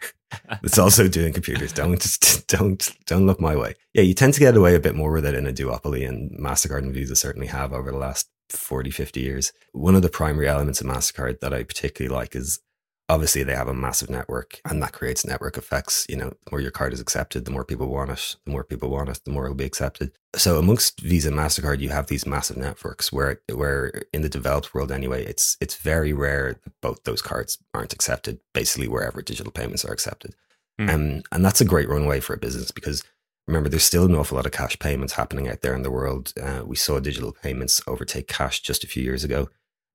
that's 0.63 0.79
also 0.79 1.09
doing 1.09 1.33
computers. 1.33 1.73
Don't, 1.73 2.19
don't, 2.49 2.91
don't 3.07 3.27
look 3.27 3.41
my 3.41 3.57
way." 3.57 3.75
Yeah, 3.95 4.03
you 4.03 4.15
tend 4.15 4.35
to 4.35 4.41
get 4.41 4.57
away 4.57 4.75
a 4.75 4.81
bit 4.81 4.95
more 4.95 5.13
with 5.13 5.27
it 5.27 5.35
in 5.35 5.47
a 5.47 5.53
duopoly, 5.53 6.09
and 6.09 6.31
Mastercard 6.39 6.83
and 6.83 6.95
Visa 6.95 7.17
certainly 7.17 7.49
have 7.49 7.73
over 7.73 7.91
the 7.91 7.99
last 7.99 8.29
40, 8.51 8.91
50 8.91 9.21
years. 9.21 9.53
One 9.73 9.95
of 9.95 10.03
the 10.03 10.09
primary 10.09 10.49
elements 10.49 10.81
of 10.81 10.87
Mastercard 10.87 11.41
that 11.41 11.53
I 11.53 11.63
particularly 11.63 12.15
like 12.15 12.35
is 12.35 12.61
obviously 13.09 13.43
they 13.43 13.55
have 13.55 13.69
a 13.69 13.75
massive 13.75 14.11
network 14.11 14.61
and 14.69 14.83
that 14.83 14.93
creates 14.93 15.25
network 15.25 15.57
effects 15.57 16.05
you 16.09 16.17
know 16.17 16.29
the 16.29 16.51
more 16.51 16.61
your 16.61 16.71
card 16.71 16.93
is 16.93 17.01
accepted 17.01 17.45
the 17.45 17.51
more 17.51 17.65
people 17.65 17.89
want 17.89 18.11
it 18.11 18.37
the 18.45 18.51
more 18.51 18.65
people 18.65 18.91
want 18.91 19.09
it 19.09 19.21
the 19.25 19.31
more 19.31 19.45
it'll 19.45 19.57
be 19.57 19.65
accepted. 19.65 20.13
So 20.37 20.59
amongst 20.59 21.01
visa 21.01 21.29
and 21.29 21.39
mastercard 21.39 21.81
you 21.81 21.89
have 21.89 22.09
these 22.09 22.27
massive 22.27 22.57
networks 22.57 23.13
where 23.13 23.41
where 23.53 24.03
in 24.13 24.23
the 24.23 24.29
developed 24.29 24.75
world 24.75 24.93
anyway 24.93 25.25
it's 25.25 25.57
it's 25.61 25.77
very 25.77 26.13
rare 26.13 26.61
that 26.63 26.73
both 26.83 27.05
those 27.05 27.23
cards 27.23 27.59
aren't 27.73 27.95
accepted 27.95 28.41
basically 28.53 28.89
wherever 28.89 29.23
digital 29.23 29.53
payments 29.53 29.85
are 29.85 29.93
accepted. 29.93 30.35
Hmm. 30.79 30.91
um, 30.91 31.23
and 31.33 31.45
that's 31.45 31.61
a 31.61 31.65
great 31.65 31.89
runway 31.89 32.21
for 32.21 32.35
a 32.35 32.39
business 32.39 32.71
because 32.71 33.03
remember 33.47 33.71
there's 33.71 33.85
still 33.85 34.05
an 34.05 34.15
awful 34.15 34.37
lot 34.37 34.47
of 34.47 34.53
cash 34.53 34.79
payments 34.79 35.15
happening 35.15 35.49
out 35.49 35.63
there 35.63 35.75
in 35.75 35.83
the 35.83 35.91
world. 35.91 36.35
Uh, 36.41 36.63
we 36.65 36.77
saw 36.77 37.01
digital 37.01 37.33
payments 37.33 37.81
overtake 37.87 38.29
cash 38.29 38.61
just 38.61 38.85
a 38.85 38.87
few 38.87 39.03
years 39.03 39.25
ago 39.25 39.49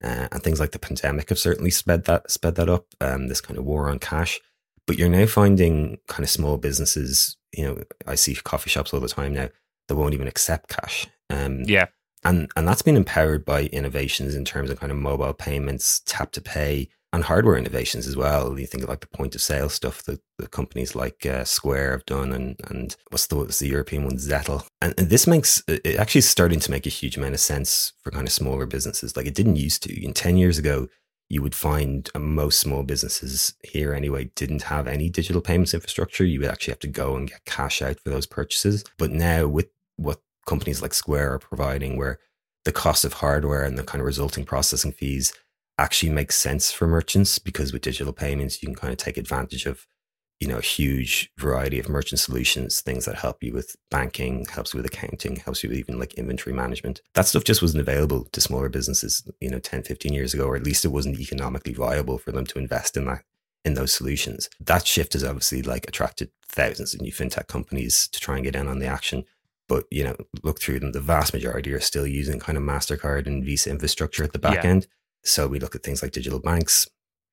uh, 0.03 0.27
and 0.31 0.43
things 0.43 0.59
like 0.59 0.71
the 0.71 0.79
pandemic 0.79 1.29
have 1.29 1.39
certainly 1.39 1.71
sped 1.71 2.05
that 2.05 2.29
sped 2.31 2.55
that 2.55 2.69
up. 2.69 2.85
Um, 3.01 3.27
this 3.27 3.41
kind 3.41 3.57
of 3.57 3.65
war 3.65 3.89
on 3.89 3.99
cash, 3.99 4.39
but 4.87 4.97
you're 4.97 5.09
now 5.09 5.25
finding 5.25 5.97
kind 6.07 6.23
of 6.23 6.29
small 6.29 6.57
businesses. 6.57 7.37
You 7.53 7.65
know, 7.65 7.83
I 8.07 8.15
see 8.15 8.35
coffee 8.35 8.69
shops 8.69 8.93
all 8.93 8.99
the 8.99 9.07
time 9.07 9.33
now 9.33 9.49
that 9.87 9.95
won't 9.95 10.13
even 10.13 10.27
accept 10.27 10.69
cash. 10.69 11.07
Um, 11.29 11.61
Yeah. 11.65 11.87
and 12.23 12.49
and 12.55 12.67
that's 12.67 12.81
been 12.81 12.97
empowered 12.97 13.45
by 13.45 13.63
innovations 13.65 14.35
in 14.35 14.45
terms 14.45 14.69
of 14.69 14.79
kind 14.79 14.91
of 14.91 14.97
mobile 14.97 15.33
payments, 15.33 16.01
tap 16.05 16.31
to 16.33 16.41
pay, 16.41 16.89
and 17.13 17.23
hardware 17.23 17.55
innovations 17.55 18.07
as 18.07 18.17
well. 18.17 18.59
You 18.59 18.65
think 18.65 18.83
of 18.83 18.89
like 18.89 19.01
the 19.01 19.07
point 19.07 19.35
of 19.35 19.41
sale 19.41 19.69
stuff 19.69 20.01
that 20.03 20.19
the 20.39 20.47
companies 20.47 20.95
like 20.95 21.25
uh, 21.25 21.45
Square 21.45 21.91
have 21.91 22.05
done, 22.05 22.33
and 22.33 22.59
and 22.67 22.95
what's 23.11 23.27
the 23.27 23.35
what's 23.35 23.59
the 23.59 23.69
European 23.69 24.03
one, 24.03 24.17
Zettle, 24.17 24.65
and, 24.81 24.93
and 24.97 25.09
this 25.09 25.27
makes 25.27 25.63
it 25.67 25.95
actually 25.97 26.21
starting 26.21 26.59
to 26.59 26.71
make 26.71 26.85
a 26.85 26.89
huge 26.89 27.15
amount 27.15 27.35
of 27.35 27.39
sense 27.39 27.93
for 28.03 28.11
kind 28.11 28.27
of 28.27 28.33
smaller 28.33 28.65
businesses. 28.65 29.15
Like 29.15 29.27
it 29.27 29.35
didn't 29.35 29.55
used 29.55 29.83
to. 29.83 30.03
In 30.03 30.13
ten 30.13 30.37
years 30.37 30.57
ago, 30.57 30.87
you 31.29 31.41
would 31.43 31.55
find 31.55 32.09
uh, 32.15 32.19
most 32.19 32.59
small 32.59 32.83
businesses 32.83 33.53
here 33.63 33.93
anyway 33.93 34.31
didn't 34.35 34.63
have 34.63 34.87
any 34.87 35.09
digital 35.09 35.41
payments 35.41 35.73
infrastructure. 35.73 36.25
You 36.25 36.39
would 36.41 36.49
actually 36.49 36.71
have 36.71 36.79
to 36.79 36.87
go 36.87 37.15
and 37.15 37.29
get 37.29 37.45
cash 37.45 37.81
out 37.81 37.99
for 37.99 38.09
those 38.09 38.25
purchases. 38.25 38.83
But 38.97 39.11
now 39.11 39.47
with 39.47 39.67
what 39.97 40.19
companies 40.47 40.81
like 40.81 40.93
Square 40.93 41.33
are 41.33 41.39
providing, 41.39 41.95
where 41.95 42.19
the 42.65 42.71
cost 42.71 43.05
of 43.05 43.13
hardware 43.13 43.63
and 43.63 43.77
the 43.77 43.83
kind 43.83 44.01
of 44.01 44.05
resulting 44.05 44.45
processing 44.45 44.93
fees 44.93 45.33
actually 45.77 46.11
makes 46.11 46.35
sense 46.35 46.71
for 46.71 46.87
merchants 46.87 47.39
because 47.39 47.73
with 47.73 47.81
digital 47.81 48.13
payments 48.13 48.61
you 48.61 48.67
can 48.67 48.75
kind 48.75 48.91
of 48.91 48.97
take 48.97 49.17
advantage 49.17 49.65
of 49.65 49.87
you 50.39 50.47
know 50.47 50.57
a 50.57 50.61
huge 50.61 51.31
variety 51.37 51.79
of 51.79 51.87
merchant 51.89 52.19
solutions 52.19 52.81
things 52.81 53.05
that 53.05 53.15
help 53.15 53.41
you 53.41 53.53
with 53.53 53.75
banking 53.89 54.45
helps 54.45 54.73
you 54.73 54.77
with 54.79 54.85
accounting 54.85 55.37
helps 55.37 55.63
you 55.63 55.69
with 55.69 55.77
even 55.77 55.97
like 55.99 56.13
inventory 56.15 56.53
management. 56.55 57.01
That 57.13 57.27
stuff 57.27 57.43
just 57.43 57.61
wasn't 57.61 57.81
available 57.81 58.25
to 58.31 58.41
smaller 58.41 58.69
businesses 58.69 59.23
you 59.39 59.49
know 59.49 59.59
10 59.59 59.83
15 59.83 60.13
years 60.13 60.33
ago 60.33 60.45
or 60.45 60.55
at 60.55 60.63
least 60.63 60.85
it 60.85 60.89
wasn't 60.89 61.19
economically 61.19 61.73
viable 61.73 62.17
for 62.17 62.31
them 62.31 62.45
to 62.47 62.59
invest 62.59 62.97
in 62.97 63.05
that 63.05 63.23
in 63.65 63.75
those 63.75 63.93
solutions. 63.93 64.49
That 64.59 64.85
shift 64.85 65.13
has 65.13 65.23
obviously 65.23 65.61
like 65.61 65.87
attracted 65.87 66.29
thousands 66.47 66.93
of 66.93 67.01
new 67.01 67.13
fintech 67.13 67.47
companies 67.47 68.07
to 68.09 68.19
try 68.19 68.35
and 68.35 68.43
get 68.43 68.55
in 68.55 68.67
on 68.67 68.79
the 68.79 68.85
action 68.85 69.23
but 69.69 69.85
you 69.89 70.03
know 70.03 70.15
look 70.43 70.59
through 70.59 70.79
them 70.79 70.91
the 70.91 70.99
vast 70.99 71.33
majority 71.33 71.71
are 71.73 71.79
still 71.79 72.05
using 72.05 72.37
kind 72.39 72.57
of 72.57 72.63
mastercard 72.63 73.25
and 73.25 73.43
visa 73.45 73.69
infrastructure 73.69 74.23
at 74.23 74.33
the 74.33 74.39
back 74.39 74.63
Yeah. 74.63 74.69
end 74.69 74.87
so 75.23 75.47
we 75.47 75.59
look 75.59 75.75
at 75.75 75.83
things 75.83 76.01
like 76.01 76.11
digital 76.11 76.39
banks 76.39 76.89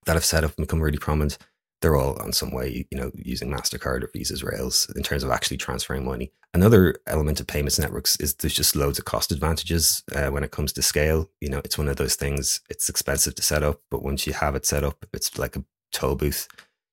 that 0.06 0.14
have 0.14 0.24
set 0.24 0.44
up 0.44 0.56
and 0.56 0.66
become 0.66 0.80
really 0.80 0.98
prominent. 0.98 1.38
They're 1.80 1.96
all 1.96 2.20
on 2.20 2.32
some 2.32 2.52
way 2.52 2.86
you 2.90 2.98
know 2.98 3.10
using 3.14 3.50
mastercard 3.50 4.02
or 4.02 4.10
visa's 4.12 4.44
rails 4.44 4.90
in 4.96 5.02
terms 5.02 5.22
of 5.22 5.30
actually 5.30 5.56
transferring 5.56 6.04
money. 6.04 6.32
Another 6.52 6.96
element 7.06 7.40
of 7.40 7.46
payments 7.46 7.78
networks 7.78 8.16
is 8.16 8.34
there's 8.34 8.54
just 8.54 8.76
loads 8.76 8.98
of 8.98 9.04
cost 9.06 9.32
advantages 9.32 10.02
uh, 10.14 10.28
when 10.28 10.44
it 10.44 10.50
comes 10.50 10.72
to 10.74 10.82
scale. 10.82 11.30
You 11.40 11.48
know 11.48 11.62
it's 11.64 11.78
one 11.78 11.88
of 11.88 11.96
those 11.96 12.16
things 12.16 12.60
it's 12.68 12.88
expensive 12.88 13.34
to 13.36 13.42
set 13.42 13.62
up 13.62 13.80
but 13.90 14.02
once 14.02 14.26
you 14.26 14.34
have 14.34 14.54
it 14.54 14.66
set 14.66 14.84
up 14.84 15.06
it's 15.14 15.38
like 15.38 15.56
a 15.56 15.64
toll 15.92 16.16
booth 16.16 16.48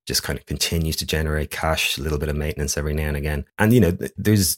just 0.08 0.24
kind 0.24 0.40
of 0.40 0.46
continues 0.46 0.96
to 0.96 1.06
generate 1.06 1.52
cash, 1.52 1.98
a 1.98 2.02
little 2.02 2.18
bit 2.18 2.30
of 2.30 2.36
maintenance 2.36 2.78
every 2.78 2.94
now 2.94 3.10
and 3.10 3.18
again. 3.18 3.46
And, 3.60 3.74
you 3.74 3.82
know, 3.82 3.98
there's 4.16 4.58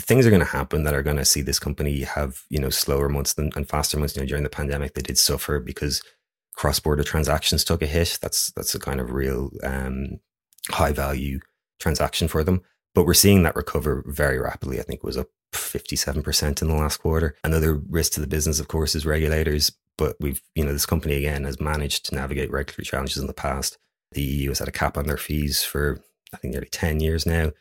things 0.00 0.26
are 0.26 0.30
going 0.30 0.40
to 0.40 0.46
happen 0.46 0.82
that 0.82 0.94
are 0.94 1.04
going 1.04 1.16
to 1.16 1.24
see 1.24 1.40
this 1.40 1.60
company 1.60 2.00
have, 2.00 2.42
you 2.50 2.58
know, 2.58 2.68
slower 2.68 3.08
months 3.08 3.34
than, 3.34 3.52
and 3.54 3.68
faster 3.68 3.96
months. 3.96 4.16
You 4.16 4.22
know, 4.22 4.26
during 4.26 4.42
the 4.42 4.50
pandemic, 4.50 4.94
they 4.94 5.02
did 5.02 5.16
suffer 5.16 5.60
because 5.60 6.02
cross 6.56 6.80
border 6.80 7.04
transactions 7.04 7.62
took 7.62 7.80
a 7.80 7.86
hit. 7.86 8.18
That's, 8.20 8.50
that's 8.50 8.74
a 8.74 8.80
kind 8.80 9.00
of 9.00 9.12
real 9.12 9.50
um, 9.62 10.18
high 10.70 10.92
value 10.92 11.38
transaction 11.78 12.26
for 12.26 12.42
them. 12.42 12.62
But 12.92 13.06
we're 13.06 13.14
seeing 13.14 13.44
that 13.44 13.54
recover 13.54 14.02
very 14.06 14.40
rapidly. 14.40 14.80
I 14.80 14.82
think 14.82 14.98
it 14.98 15.06
was 15.06 15.16
up 15.16 15.28
57% 15.52 16.60
in 16.60 16.68
the 16.68 16.74
last 16.74 16.96
quarter. 16.96 17.36
Another 17.44 17.74
risk 17.74 18.12
to 18.14 18.20
the 18.20 18.26
business, 18.26 18.58
of 18.58 18.66
course, 18.66 18.96
is 18.96 19.06
regulators. 19.06 19.70
But 19.96 20.16
we've, 20.18 20.42
you 20.56 20.64
know, 20.64 20.72
this 20.72 20.86
company 20.86 21.14
again 21.14 21.44
has 21.44 21.60
managed 21.60 22.06
to 22.06 22.16
navigate 22.16 22.50
regulatory 22.50 22.84
challenges 22.84 23.18
in 23.18 23.28
the 23.28 23.32
past. 23.32 23.78
The 24.12 24.22
EU 24.22 24.48
has 24.50 24.58
had 24.58 24.68
a 24.68 24.72
cap 24.72 24.96
on 24.96 25.06
their 25.06 25.16
fees 25.16 25.62
for, 25.62 26.00
I 26.32 26.36
think, 26.38 26.52
nearly 26.52 26.68
10 26.68 27.00
years 27.00 27.26
now. 27.26 27.52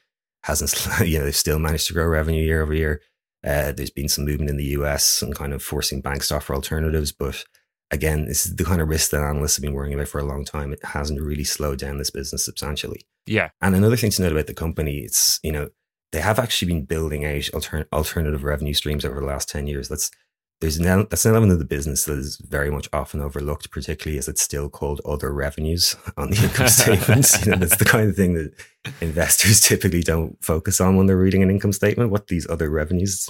Hasn't, 0.43 0.87
you 1.07 1.19
know, 1.19 1.25
they've 1.25 1.35
still 1.35 1.59
managed 1.59 1.87
to 1.87 1.93
grow 1.93 2.07
revenue 2.07 2.43
year 2.43 2.61
over 2.61 2.73
year. 2.73 3.01
Uh, 3.45 3.71
there's 3.71 3.89
been 3.89 4.09
some 4.09 4.25
movement 4.25 4.49
in 4.49 4.57
the 4.57 4.75
US 4.77 5.21
and 5.21 5.35
kind 5.35 5.53
of 5.53 5.61
forcing 5.61 6.01
banks 6.01 6.29
to 6.29 6.35
offer 6.35 6.53
alternatives. 6.53 7.11
But 7.11 7.43
again, 7.91 8.25
this 8.25 8.45
is 8.45 8.55
the 8.55 8.65
kind 8.65 8.81
of 8.81 8.89
risk 8.89 9.11
that 9.11 9.21
analysts 9.21 9.57
have 9.57 9.63
been 9.63 9.73
worrying 9.73 9.93
about 9.93 10.07
for 10.07 10.19
a 10.19 10.25
long 10.25 10.45
time. 10.45 10.73
It 10.73 10.83
hasn't 10.83 11.21
really 11.21 11.43
slowed 11.43 11.79
down 11.79 11.97
this 11.97 12.09
business 12.09 12.43
substantially. 12.43 13.01
Yeah. 13.25 13.49
And 13.61 13.75
another 13.75 13.97
thing 13.97 14.11
to 14.11 14.21
note 14.21 14.31
about 14.31 14.47
the 14.47 14.53
company, 14.53 14.99
it's, 14.99 15.39
you 15.43 15.51
know, 15.51 15.69
they 16.11 16.21
have 16.21 16.39
actually 16.39 16.73
been 16.73 16.85
building 16.85 17.25
out 17.25 17.41
altern- 17.53 17.87
alternative 17.91 18.43
revenue 18.43 18.73
streams 18.73 19.03
over 19.05 19.19
the 19.19 19.25
last 19.25 19.49
10 19.49 19.67
years. 19.67 19.89
That's 19.89 20.09
there's 20.59 20.77
an, 20.77 20.85
ele- 20.87 21.05
that's 21.09 21.25
an 21.25 21.31
element 21.31 21.53
of 21.53 21.59
the 21.59 21.65
business 21.65 22.05
that 22.05 22.17
is 22.17 22.37
very 22.37 22.71
much 22.71 22.89
often 22.91 23.21
overlooked, 23.21 23.69
particularly 23.69 24.17
as 24.17 24.27
it's 24.27 24.41
still 24.41 24.69
called 24.69 25.01
other 25.05 25.31
revenues 25.33 25.95
on 26.17 26.31
the 26.31 26.43
income 26.43 26.67
statements. 26.67 27.45
you 27.45 27.51
know, 27.51 27.57
that's 27.57 27.77
the 27.77 27.85
kind 27.85 28.09
of 28.09 28.15
thing 28.15 28.33
that 28.33 28.53
investors 29.01 29.61
typically 29.67 30.01
don't 30.01 30.37
focus 30.43 30.81
on 30.81 30.95
when 30.97 31.05
they're 31.05 31.17
reading 31.17 31.43
an 31.43 31.49
income 31.51 31.73
statement. 31.73 32.09
What 32.09 32.27
these 32.27 32.49
other 32.49 32.69
revenues 32.69 33.29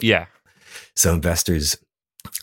Yeah. 0.00 0.26
so 0.94 1.14
investors 1.14 1.76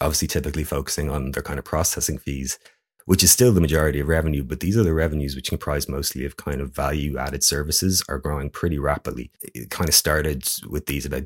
obviously 0.01 0.27
typically 0.27 0.63
focusing 0.63 1.09
on 1.09 1.31
their 1.31 1.43
kind 1.43 1.59
of 1.59 1.65
processing 1.65 2.17
fees, 2.17 2.57
which 3.05 3.21
is 3.21 3.31
still 3.31 3.51
the 3.51 3.59
majority 3.61 3.99
of 3.99 4.07
revenue, 4.07 4.43
but 4.43 4.61
these 4.61 4.77
other 4.77 4.93
revenues, 4.93 5.35
which 5.35 5.49
comprise 5.49 5.89
mostly 5.89 6.23
of 6.25 6.37
kind 6.37 6.61
of 6.61 6.73
value 6.73 7.17
added 7.17 7.43
services, 7.43 8.01
are 8.07 8.17
growing 8.17 8.49
pretty 8.49 8.79
rapidly. 8.79 9.29
It 9.53 9.69
kind 9.69 9.89
of 9.89 9.93
started 9.93 10.47
with 10.69 10.85
these 10.85 11.05
about 11.05 11.23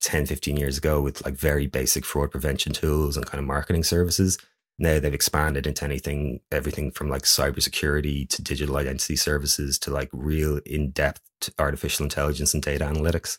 10, 0.00 0.26
15 0.26 0.56
years 0.56 0.78
ago 0.78 1.00
with 1.00 1.24
like 1.24 1.34
very 1.34 1.66
basic 1.66 2.04
fraud 2.04 2.30
prevention 2.30 2.72
tools 2.72 3.16
and 3.16 3.26
kind 3.26 3.40
of 3.40 3.46
marketing 3.46 3.84
services. 3.84 4.38
Now 4.78 5.00
they've 5.00 5.12
expanded 5.12 5.66
into 5.66 5.84
anything, 5.84 6.40
everything 6.52 6.92
from 6.92 7.08
like 7.08 7.22
cybersecurity 7.22 8.28
to 8.28 8.42
digital 8.42 8.76
identity 8.76 9.16
services 9.16 9.78
to 9.80 9.90
like 9.90 10.08
real 10.12 10.60
in 10.64 10.90
depth 10.90 11.20
artificial 11.58 12.04
intelligence 12.04 12.54
and 12.54 12.62
data 12.62 12.84
analytics. 12.84 13.38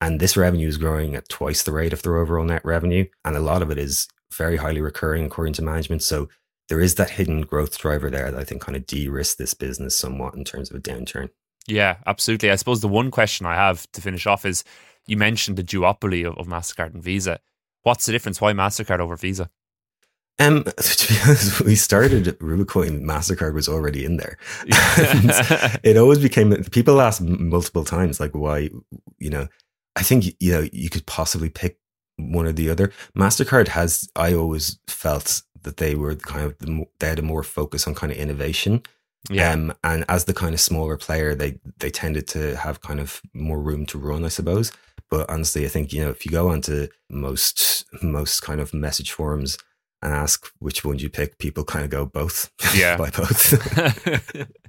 And 0.00 0.20
this 0.20 0.36
revenue 0.36 0.68
is 0.68 0.76
growing 0.76 1.14
at 1.14 1.28
twice 1.28 1.62
the 1.62 1.72
rate 1.72 1.92
of 1.92 2.02
their 2.02 2.16
overall 2.16 2.44
net 2.44 2.64
revenue. 2.64 3.06
And 3.24 3.36
a 3.36 3.40
lot 3.40 3.62
of 3.62 3.70
it 3.70 3.78
is 3.78 4.06
very 4.32 4.56
highly 4.56 4.80
recurring 4.80 5.24
according 5.24 5.54
to 5.54 5.62
management. 5.62 6.02
So 6.02 6.28
there 6.68 6.80
is 6.80 6.96
that 6.96 7.10
hidden 7.10 7.42
growth 7.42 7.78
driver 7.78 8.10
there 8.10 8.30
that 8.30 8.40
I 8.40 8.44
think 8.44 8.62
kind 8.62 8.76
of 8.76 8.86
de 8.86 9.08
risks 9.08 9.36
this 9.36 9.54
business 9.54 9.96
somewhat 9.96 10.34
in 10.34 10.44
terms 10.44 10.70
of 10.70 10.76
a 10.76 10.80
downturn. 10.80 11.30
Yeah, 11.68 11.96
absolutely. 12.06 12.50
I 12.50 12.56
suppose 12.56 12.80
the 12.80 12.88
one 12.88 13.10
question 13.10 13.46
I 13.46 13.54
have 13.54 13.90
to 13.92 14.00
finish 14.00 14.26
off 14.26 14.44
is 14.44 14.64
you 15.06 15.16
mentioned 15.16 15.56
the 15.56 15.64
duopoly 15.64 16.26
of, 16.26 16.38
of 16.38 16.46
MasterCard 16.46 16.94
and 16.94 17.02
Visa. 17.02 17.40
What's 17.82 18.06
the 18.06 18.12
difference? 18.12 18.40
Why 18.40 18.52
MasterCard 18.52 19.00
over 19.00 19.16
Visa? 19.16 19.50
Um, 20.38 20.64
to 20.78 21.08
be 21.08 21.20
honest, 21.24 21.60
we 21.62 21.74
started 21.76 22.24
Rubicoin, 22.40 23.02
MasterCard 23.02 23.54
was 23.54 23.68
already 23.68 24.04
in 24.04 24.16
there. 24.16 24.38
it 25.82 25.96
always 25.96 26.18
became, 26.18 26.54
people 26.64 27.00
ask 27.00 27.22
multiple 27.22 27.84
times, 27.84 28.20
like, 28.20 28.34
why, 28.34 28.70
you 29.18 29.30
know, 29.30 29.48
I 29.96 30.02
think, 30.02 30.26
you 30.40 30.52
know, 30.52 30.68
you 30.72 30.90
could 30.90 31.06
possibly 31.06 31.48
pick 31.48 31.78
one 32.16 32.46
or 32.46 32.52
the 32.52 32.70
other. 32.70 32.92
MasterCard 33.16 33.68
has, 33.68 34.08
I 34.14 34.34
always 34.34 34.78
felt 34.88 35.42
that 35.62 35.78
they 35.78 35.94
were 35.94 36.14
kind 36.16 36.44
of, 36.44 36.58
the, 36.58 36.84
they 37.00 37.08
had 37.08 37.18
a 37.18 37.22
more 37.22 37.42
focus 37.42 37.86
on 37.86 37.94
kind 37.94 38.12
of 38.12 38.18
innovation. 38.18 38.82
Yeah. 39.30 39.52
Um, 39.52 39.74
and 39.84 40.04
as 40.08 40.24
the 40.24 40.34
kind 40.34 40.54
of 40.54 40.60
smaller 40.60 40.96
player, 40.96 41.34
they, 41.34 41.58
they 41.78 41.90
tended 41.90 42.28
to 42.28 42.56
have 42.56 42.80
kind 42.80 43.00
of 43.00 43.20
more 43.34 43.60
room 43.60 43.86
to 43.86 43.98
run, 43.98 44.24
I 44.24 44.28
suppose. 44.28 44.72
But 45.10 45.30
honestly, 45.30 45.64
I 45.64 45.68
think, 45.68 45.92
you 45.92 46.02
know, 46.02 46.10
if 46.10 46.24
you 46.26 46.32
go 46.32 46.48
onto 46.48 46.88
most, 47.08 47.84
most 48.02 48.40
kind 48.40 48.60
of 48.60 48.74
message 48.74 49.12
forums, 49.12 49.58
and 50.02 50.12
ask 50.12 50.46
which 50.58 50.84
one 50.84 50.98
you 50.98 51.08
pick, 51.08 51.38
people 51.38 51.64
kind 51.64 51.84
of 51.84 51.90
go 51.90 52.06
both. 52.06 52.50
Yeah, 52.74 52.96
buy 52.96 53.10
both. 53.10 53.54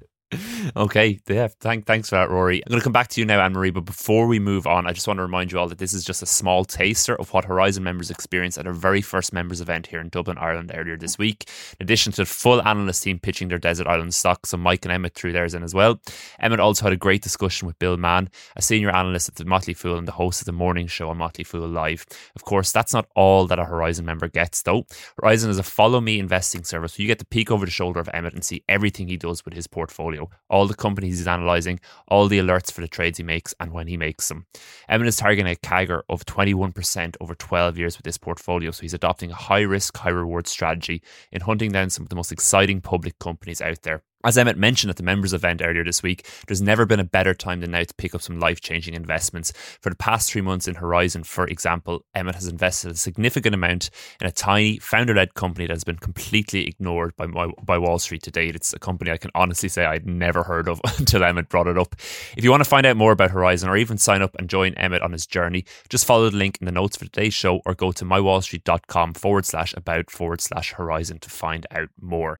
okay, 0.76 1.20
yeah. 1.30 1.48
Thank, 1.60 1.86
thanks 1.86 2.10
for 2.10 2.16
that, 2.16 2.30
Rory. 2.30 2.62
I'm 2.66 2.70
going 2.70 2.80
to 2.80 2.84
come 2.84 2.94
back 2.94 3.08
to 3.10 3.22
you 3.22 3.26
now, 3.26 3.40
Anne 3.40 3.54
Marie. 3.54 3.72
But 3.72 3.86
before 3.86 4.28
we 4.28 4.40
move 4.40 4.68
on, 4.68 4.86
I 4.86 4.92
just 4.92 5.08
want 5.08 5.18
to 5.18 5.22
remind 5.22 5.52
you 5.52 5.60
all 5.60 5.68
that 5.70 5.78
this 5.78 5.94
is 5.94 6.04
just 6.04 6.22
a 6.22 6.26
small 6.26 6.66
taster 6.66 7.16
of 7.16 7.32
what 7.34 7.46
Horizon 7.46 7.84
members 7.84 8.12
experienced 8.12 8.58
at 8.58 8.68
our 8.68 8.74
very 8.74 9.02
first 9.02 9.32
members 9.32 9.62
event 9.62 9.88
here 9.88 10.02
in 10.02 10.10
Dublin, 10.10 10.38
Ireland, 10.38 10.72
earlier 10.74 10.98
this 10.98 11.18
week. 11.18 11.50
In 11.80 11.86
addition 11.86 12.12
to 12.14 12.24
the 12.24 12.26
full 12.26 12.62
analyst 12.62 13.04
team 13.04 13.20
pitching 13.20 13.48
their 13.48 13.58
Desert 13.58 13.88
Island 13.88 14.14
stock, 14.14 14.46
so 14.46 14.58
Mike 14.58 14.84
and 14.84 14.92
Emmett 14.92 15.16
threw 15.16 15.32
theirs 15.32 15.54
in 15.54 15.64
as 15.64 15.74
well. 15.74 16.00
Emmett 16.40 16.60
also 16.60 16.84
had 16.84 16.94
a 16.94 16.98
great 16.98 17.22
discussion 17.22 17.66
with 17.66 17.80
Bill 17.80 17.96
Mann, 17.98 18.30
a 18.56 18.62
senior 18.62 18.90
analyst 18.90 19.30
at 19.30 19.36
the 19.36 19.46
Motley 19.46 19.74
Fool 19.74 19.98
and 19.98 20.08
the 20.08 20.12
host 20.12 20.42
of 20.42 20.46
the 20.46 20.52
morning 20.52 20.88
show 20.88 21.10
on 21.10 21.18
Motley 21.18 21.44
Fool 21.44 21.68
Live. 21.68 22.06
Of 22.36 22.44
course, 22.44 22.72
that's 22.72 22.94
not 22.94 23.08
all 23.16 23.48
that 23.48 23.60
a 23.60 23.66
Horizon 23.66 24.06
member 24.06 24.28
gets, 24.28 24.62
though. 24.62 24.86
Horizon 25.22 25.50
is 25.50 25.60
a 25.60 25.64
follow 25.64 26.02
me 26.02 26.20
investing 26.20 26.64
service, 26.64 26.94
so 26.94 27.02
you 27.02 27.08
get 27.08 27.20
to 27.20 27.26
peek 27.26 27.52
over 27.52 27.66
the 27.66 27.72
shoulder 27.72 28.00
of 28.00 28.10
Emmett 28.14 28.34
and 28.34 28.44
see 28.44 28.64
everything 28.68 29.08
he 29.08 29.18
does 29.18 29.46
with 29.46 29.54
his 29.54 29.68
portfolio, 29.68 30.17
all 30.50 30.68
the 30.68 30.74
companies 30.74 31.18
he's 31.18 31.28
analysing, 31.28 31.80
all 32.08 32.28
the 32.28 32.40
alerts 32.40 32.72
for 32.72 32.82
the 32.82 32.88
trades 32.88 33.18
he 33.18 33.24
makes, 33.24 33.54
and 33.60 33.72
when 33.72 33.88
he 33.88 33.98
makes 33.98 34.28
them. 34.28 34.46
Emmett 34.90 35.08
is 35.08 35.18
targeting 35.18 35.52
a 35.52 35.56
CAGR 35.56 36.02
of 36.10 36.26
21% 36.26 37.16
over 37.20 37.36
12 37.36 37.78
years 37.78 37.98
with 37.98 38.06
this 38.06 38.18
portfolio, 38.18 38.72
so 38.72 38.82
he's 38.82 38.94
adopting 38.94 39.32
a 39.32 39.36
high 39.36 39.62
risk, 39.62 39.98
high 39.98 40.10
reward 40.10 40.48
strategy 40.48 41.02
in 41.32 41.42
hunting 41.42 41.72
down 41.72 41.90
some 41.90 42.04
of 42.04 42.10
the 42.10 42.16
most 42.16 42.32
exciting 42.32 42.82
public 42.82 43.18
companies 43.20 43.62
out 43.62 43.82
there. 43.84 44.04
As 44.24 44.36
Emmett 44.38 44.58
mentioned 44.58 44.90
at 44.90 44.96
the 44.98 45.04
members 45.04 45.32
event 45.32 45.62
earlier 45.64 45.84
this 45.84 46.02
week, 46.02 46.28
there's 46.48 46.62
never 46.62 46.88
been 46.88 47.00
a 47.00 47.04
better 47.04 47.36
time 47.36 47.62
than 47.62 47.72
now 47.72 47.84
to 47.84 47.94
pick 47.94 48.16
up 48.16 48.22
some 48.22 48.40
life 48.40 48.60
changing 48.60 48.96
investments. 48.96 49.54
For 49.80 49.92
the 49.92 49.96
past 49.96 50.32
three 50.32 50.42
months 50.42 50.68
in 50.68 50.76
Horizon, 50.76 51.24
for 51.24 51.46
example, 51.46 52.04
Emmett 52.16 52.34
has 52.34 52.48
invested 52.48 52.92
a 52.92 52.96
significant 52.96 53.54
amount 53.54 53.92
in 54.20 54.26
a 54.26 54.32
tiny 54.32 54.80
founder 54.80 55.14
led 55.14 55.36
company 55.36 55.68
that 55.68 55.74
has 55.74 55.84
been 55.84 55.98
completely 55.98 56.68
ignored 56.68 57.16
by, 57.16 57.28
by 57.64 57.78
Wall 57.78 58.00
Street 58.00 58.24
to 58.24 58.32
date. 58.32 58.56
It's 58.56 58.74
a 58.74 58.80
company 58.80 59.12
I 59.12 59.18
can 59.18 59.32
honestly 59.36 59.70
say 59.70 59.86
I'd 59.86 60.08
never 60.08 60.42
heard 60.42 60.68
of 60.68 60.82
until 60.98 61.24
Emmett 61.24 61.50
brought 61.50 61.68
it 61.68 61.78
up. 61.78 61.96
If 62.36 62.44
you 62.44 62.50
want 62.50 62.64
to 62.64 62.70
find 62.70 62.88
out 62.88 62.98
more 62.98 63.12
about 63.12 63.32
Horizon 63.32 63.70
or 63.70 63.78
even 63.78 64.00
sign 64.00 64.24
up 64.24 64.36
and 64.40 64.50
join 64.50 64.74
Emmett 64.74 65.04
on 65.04 65.12
his 65.12 65.28
journey, 65.28 65.64
just 65.90 66.06
follow 66.06 66.28
the 66.30 66.38
link 66.38 66.58
in 66.60 66.66
the 66.66 66.72
notes 66.72 66.98
for 66.98 67.06
today's 67.06 67.36
show 67.36 67.62
or 67.68 67.76
go 67.76 67.92
to 67.92 68.04
mywallstreet.com 68.04 69.14
forward 69.14 69.46
slash 69.46 69.76
about 69.78 70.10
forward 70.10 70.42
slash 70.42 70.74
Horizon 70.74 71.20
to 71.20 71.30
find 71.30 71.68
out 71.72 71.90
more. 72.02 72.40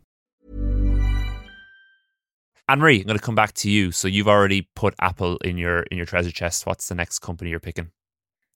Anne-Marie, 2.71 3.01
I'm 3.01 3.05
going 3.05 3.17
to 3.17 3.23
come 3.23 3.35
back 3.35 3.51
to 3.55 3.69
you. 3.69 3.91
So 3.91 4.07
you've 4.07 4.29
already 4.29 4.69
put 4.75 4.95
Apple 5.01 5.35
in 5.37 5.57
your 5.57 5.81
in 5.83 5.97
your 5.97 6.05
treasure 6.05 6.31
chest. 6.31 6.65
What's 6.65 6.87
the 6.87 6.95
next 6.95 7.19
company 7.19 7.49
you're 7.49 7.59
picking? 7.59 7.91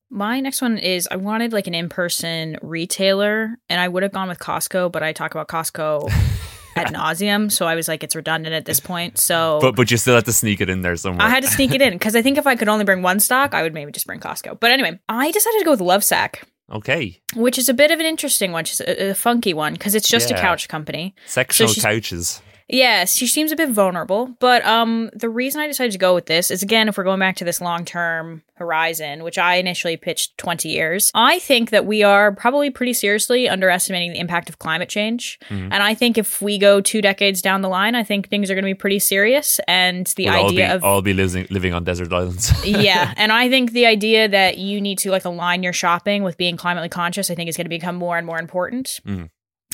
My 0.10 0.40
next 0.40 0.62
one 0.62 0.78
is 0.78 1.06
I 1.12 1.18
wanted 1.18 1.52
like 1.52 1.68
an 1.68 1.76
in-person 1.76 2.58
retailer, 2.62 3.58
and 3.68 3.82
I 3.82 3.90
would 3.90 4.04
have 4.04 4.14
gone 4.14 4.30
with 4.30 4.40
Costco, 4.40 4.92
but 4.92 5.04
I 5.04 5.12
talk 5.12 5.36
about 5.36 5.50
Costco 5.50 6.10
at 6.78 6.94
nauseum, 6.94 7.52
so 7.52 7.66
I 7.66 7.76
was 7.76 7.90
like, 7.90 8.04
it's 8.04 8.16
redundant 8.16 8.56
at 8.56 8.64
this 8.64 8.80
point. 8.80 9.18
So, 9.18 9.60
but 9.62 9.76
but 9.76 9.92
you 9.92 9.98
still 9.98 10.16
had 10.16 10.26
to 10.26 10.34
sneak 10.34 10.62
it 10.62 10.70
in 10.70 10.82
there 10.82 10.96
somewhere. 10.96 11.28
I 11.28 11.30
had 11.30 11.44
to 11.44 11.50
sneak 11.50 11.74
it 11.74 11.82
in 11.82 11.92
because 11.94 12.16
I 12.16 12.22
think 12.22 12.38
if 12.38 12.48
I 12.48 12.56
could 12.56 12.70
only 12.70 12.86
bring 12.86 13.02
one 13.02 13.20
stock, 13.20 13.54
I 13.54 13.64
would 13.64 13.74
maybe 13.74 13.92
just 13.92 14.08
bring 14.08 14.22
Costco. 14.22 14.62
But 14.62 14.72
anyway, 14.72 14.98
I 15.10 15.32
decided 15.32 15.60
to 15.60 15.66
go 15.66 15.72
with 15.72 15.82
Lovesac. 15.82 16.44
Okay. 16.72 17.22
Which 17.36 17.58
is 17.58 17.68
a 17.68 17.74
bit 17.74 17.92
of 17.92 18.00
an 18.00 18.06
interesting 18.06 18.54
one, 18.54 18.64
just 18.64 18.80
a, 18.80 19.10
a 19.12 19.14
funky 19.14 19.54
one 19.54 19.74
because 19.74 19.94
it's 19.94 20.08
just 20.08 20.30
yeah. 20.30 20.38
a 20.38 20.42
couch 20.42 20.70
company. 20.70 21.16
Sectional 21.26 21.74
so 21.74 21.82
couches. 21.82 22.42
Yes, 22.68 23.16
she 23.16 23.28
seems 23.28 23.52
a 23.52 23.56
bit 23.56 23.70
vulnerable, 23.70 24.36
but 24.40 24.66
um 24.66 25.12
the 25.14 25.30
reason 25.30 25.62
I 25.62 25.68
decided 25.68 25.92
to 25.92 25.98
go 25.98 26.16
with 26.16 26.26
this 26.26 26.50
is 26.50 26.64
again 26.64 26.88
if 26.88 26.98
we're 26.98 27.04
going 27.04 27.20
back 27.20 27.36
to 27.38 27.46
this 27.46 27.62
long-term 27.62 28.42
horizon, 28.56 29.24
which 29.24 29.38
I 29.38 29.56
initially 29.56 29.98
pitched 29.98 30.38
20 30.38 30.70
years. 30.70 31.12
I 31.14 31.40
think 31.40 31.70
that 31.70 31.86
we 31.86 32.04
are 32.04 32.32
probably 32.34 32.70
pretty 32.70 32.94
seriously 32.94 33.50
underestimating 33.50 34.14
the 34.14 34.20
impact 34.20 34.50
of 34.50 34.60
climate 34.60 34.88
change. 34.88 35.38
Mm-hmm. 35.50 35.74
And 35.74 35.84
I 35.84 35.94
think 35.94 36.18
if 36.18 36.42
we 36.42 36.58
go 36.58 36.80
2 36.80 37.02
decades 37.02 37.42
down 37.42 37.62
the 37.62 37.70
line, 37.70 37.96
I 37.96 38.04
think 38.04 38.30
things 38.30 38.50
are 38.50 38.56
going 38.56 38.64
to 38.64 38.70
be 38.70 38.74
pretty 38.74 39.00
serious 39.00 39.60
and 39.68 40.08
the 40.16 40.26
we'll 40.26 40.46
idea 40.46 40.46
all 40.46 40.50
be, 40.50 40.64
of 40.64 40.84
all 40.84 41.02
be 41.02 41.14
living 41.14 41.48
living 41.52 41.74
on 41.74 41.84
desert 41.84 42.12
islands. 42.12 42.52
yeah, 42.66 43.14
and 43.18 43.32
I 43.32 43.50
think 43.50 43.74
the 43.74 43.86
idea 43.86 44.28
that 44.28 44.58
you 44.58 44.82
need 44.82 44.98
to 45.00 45.12
like 45.12 45.26
align 45.26 45.62
your 45.62 45.74
shopping 45.74 46.24
with 46.24 46.38
being 46.38 46.58
climately 46.58 46.90
conscious 46.90 47.30
I 47.30 47.36
think 47.36 47.50
is 47.50 47.58
going 47.58 47.66
to 47.66 47.70
become 47.70 47.96
more 47.96 48.18
and 48.18 48.26
more 48.26 48.40
important. 48.40 49.02
Mm-hmm. 49.06 49.26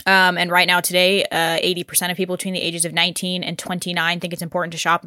Um, 0.06 0.38
and 0.38 0.52
right 0.52 0.68
now, 0.68 0.80
today, 0.80 1.26
uh, 1.26 1.60
80% 1.60 2.12
of 2.12 2.18
people 2.18 2.36
between 2.36 2.54
the 2.54 2.62
ages 2.62 2.86
of 2.86 2.94
19 2.94 3.44
and 3.44 3.58
29 3.58 4.20
think 4.20 4.34
it's 4.34 4.42
important 4.42 4.72
to 4.74 4.78
shop 4.78 5.06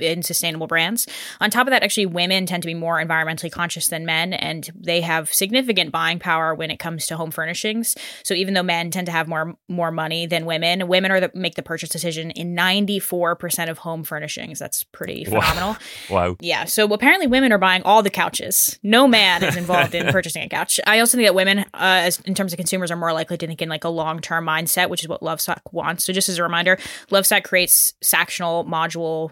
in 0.00 0.22
sustainable 0.22 0.66
brands. 0.66 1.06
On 1.40 1.50
top 1.50 1.66
of 1.66 1.70
that, 1.70 1.82
actually, 1.82 2.06
women 2.06 2.46
tend 2.46 2.62
to 2.62 2.66
be 2.66 2.74
more 2.74 3.02
environmentally 3.02 3.50
conscious 3.50 3.88
than 3.88 4.04
men, 4.04 4.32
and 4.32 4.70
they 4.74 5.00
have 5.00 5.32
significant 5.32 5.92
buying 5.92 6.18
power 6.18 6.54
when 6.54 6.70
it 6.70 6.78
comes 6.78 7.06
to 7.06 7.16
home 7.16 7.30
furnishings. 7.30 7.96
So 8.24 8.34
even 8.34 8.54
though 8.54 8.62
men 8.62 8.90
tend 8.90 9.06
to 9.06 9.12
have 9.12 9.28
more 9.28 9.56
more 9.68 9.90
money 9.90 10.26
than 10.26 10.46
women, 10.46 10.88
women 10.88 11.10
are 11.10 11.20
the, 11.20 11.30
make 11.34 11.54
the 11.54 11.62
purchase 11.62 11.88
decision 11.88 12.30
in 12.32 12.54
94% 12.54 13.70
of 13.70 13.78
home 13.78 14.04
furnishings. 14.04 14.58
That's 14.58 14.84
pretty 14.84 15.24
phenomenal. 15.24 15.70
Wow. 15.70 15.76
wow. 16.28 16.36
Yeah. 16.40 16.64
So 16.64 16.92
apparently, 16.92 17.26
women 17.26 17.52
are 17.52 17.58
buying 17.58 17.82
all 17.82 18.02
the 18.02 18.10
couches. 18.10 18.78
No 18.82 19.08
man 19.08 19.42
is 19.42 19.56
involved 19.56 19.94
in 19.94 20.06
purchasing 20.12 20.42
a 20.42 20.48
couch. 20.48 20.78
I 20.86 21.00
also 21.00 21.16
think 21.16 21.26
that 21.26 21.34
women, 21.34 21.60
uh, 21.60 21.64
as 21.74 22.20
in 22.20 22.34
terms 22.34 22.52
of 22.52 22.58
consumers, 22.58 22.90
are 22.90 22.96
more 22.96 23.12
likely 23.12 23.38
to 23.38 23.46
think 23.46 23.62
in 23.62 23.68
like 23.68 23.84
a 23.84 23.88
long 23.88 24.15
term 24.20 24.46
mindset, 24.46 24.88
which 24.88 25.02
is 25.02 25.08
what 25.08 25.20
Lovesac 25.20 25.60
wants. 25.72 26.04
So, 26.04 26.12
just 26.12 26.28
as 26.28 26.38
a 26.38 26.42
reminder, 26.42 26.76
Lovesac 27.10 27.44
creates 27.44 27.94
sectional 28.02 28.64
module 28.64 29.30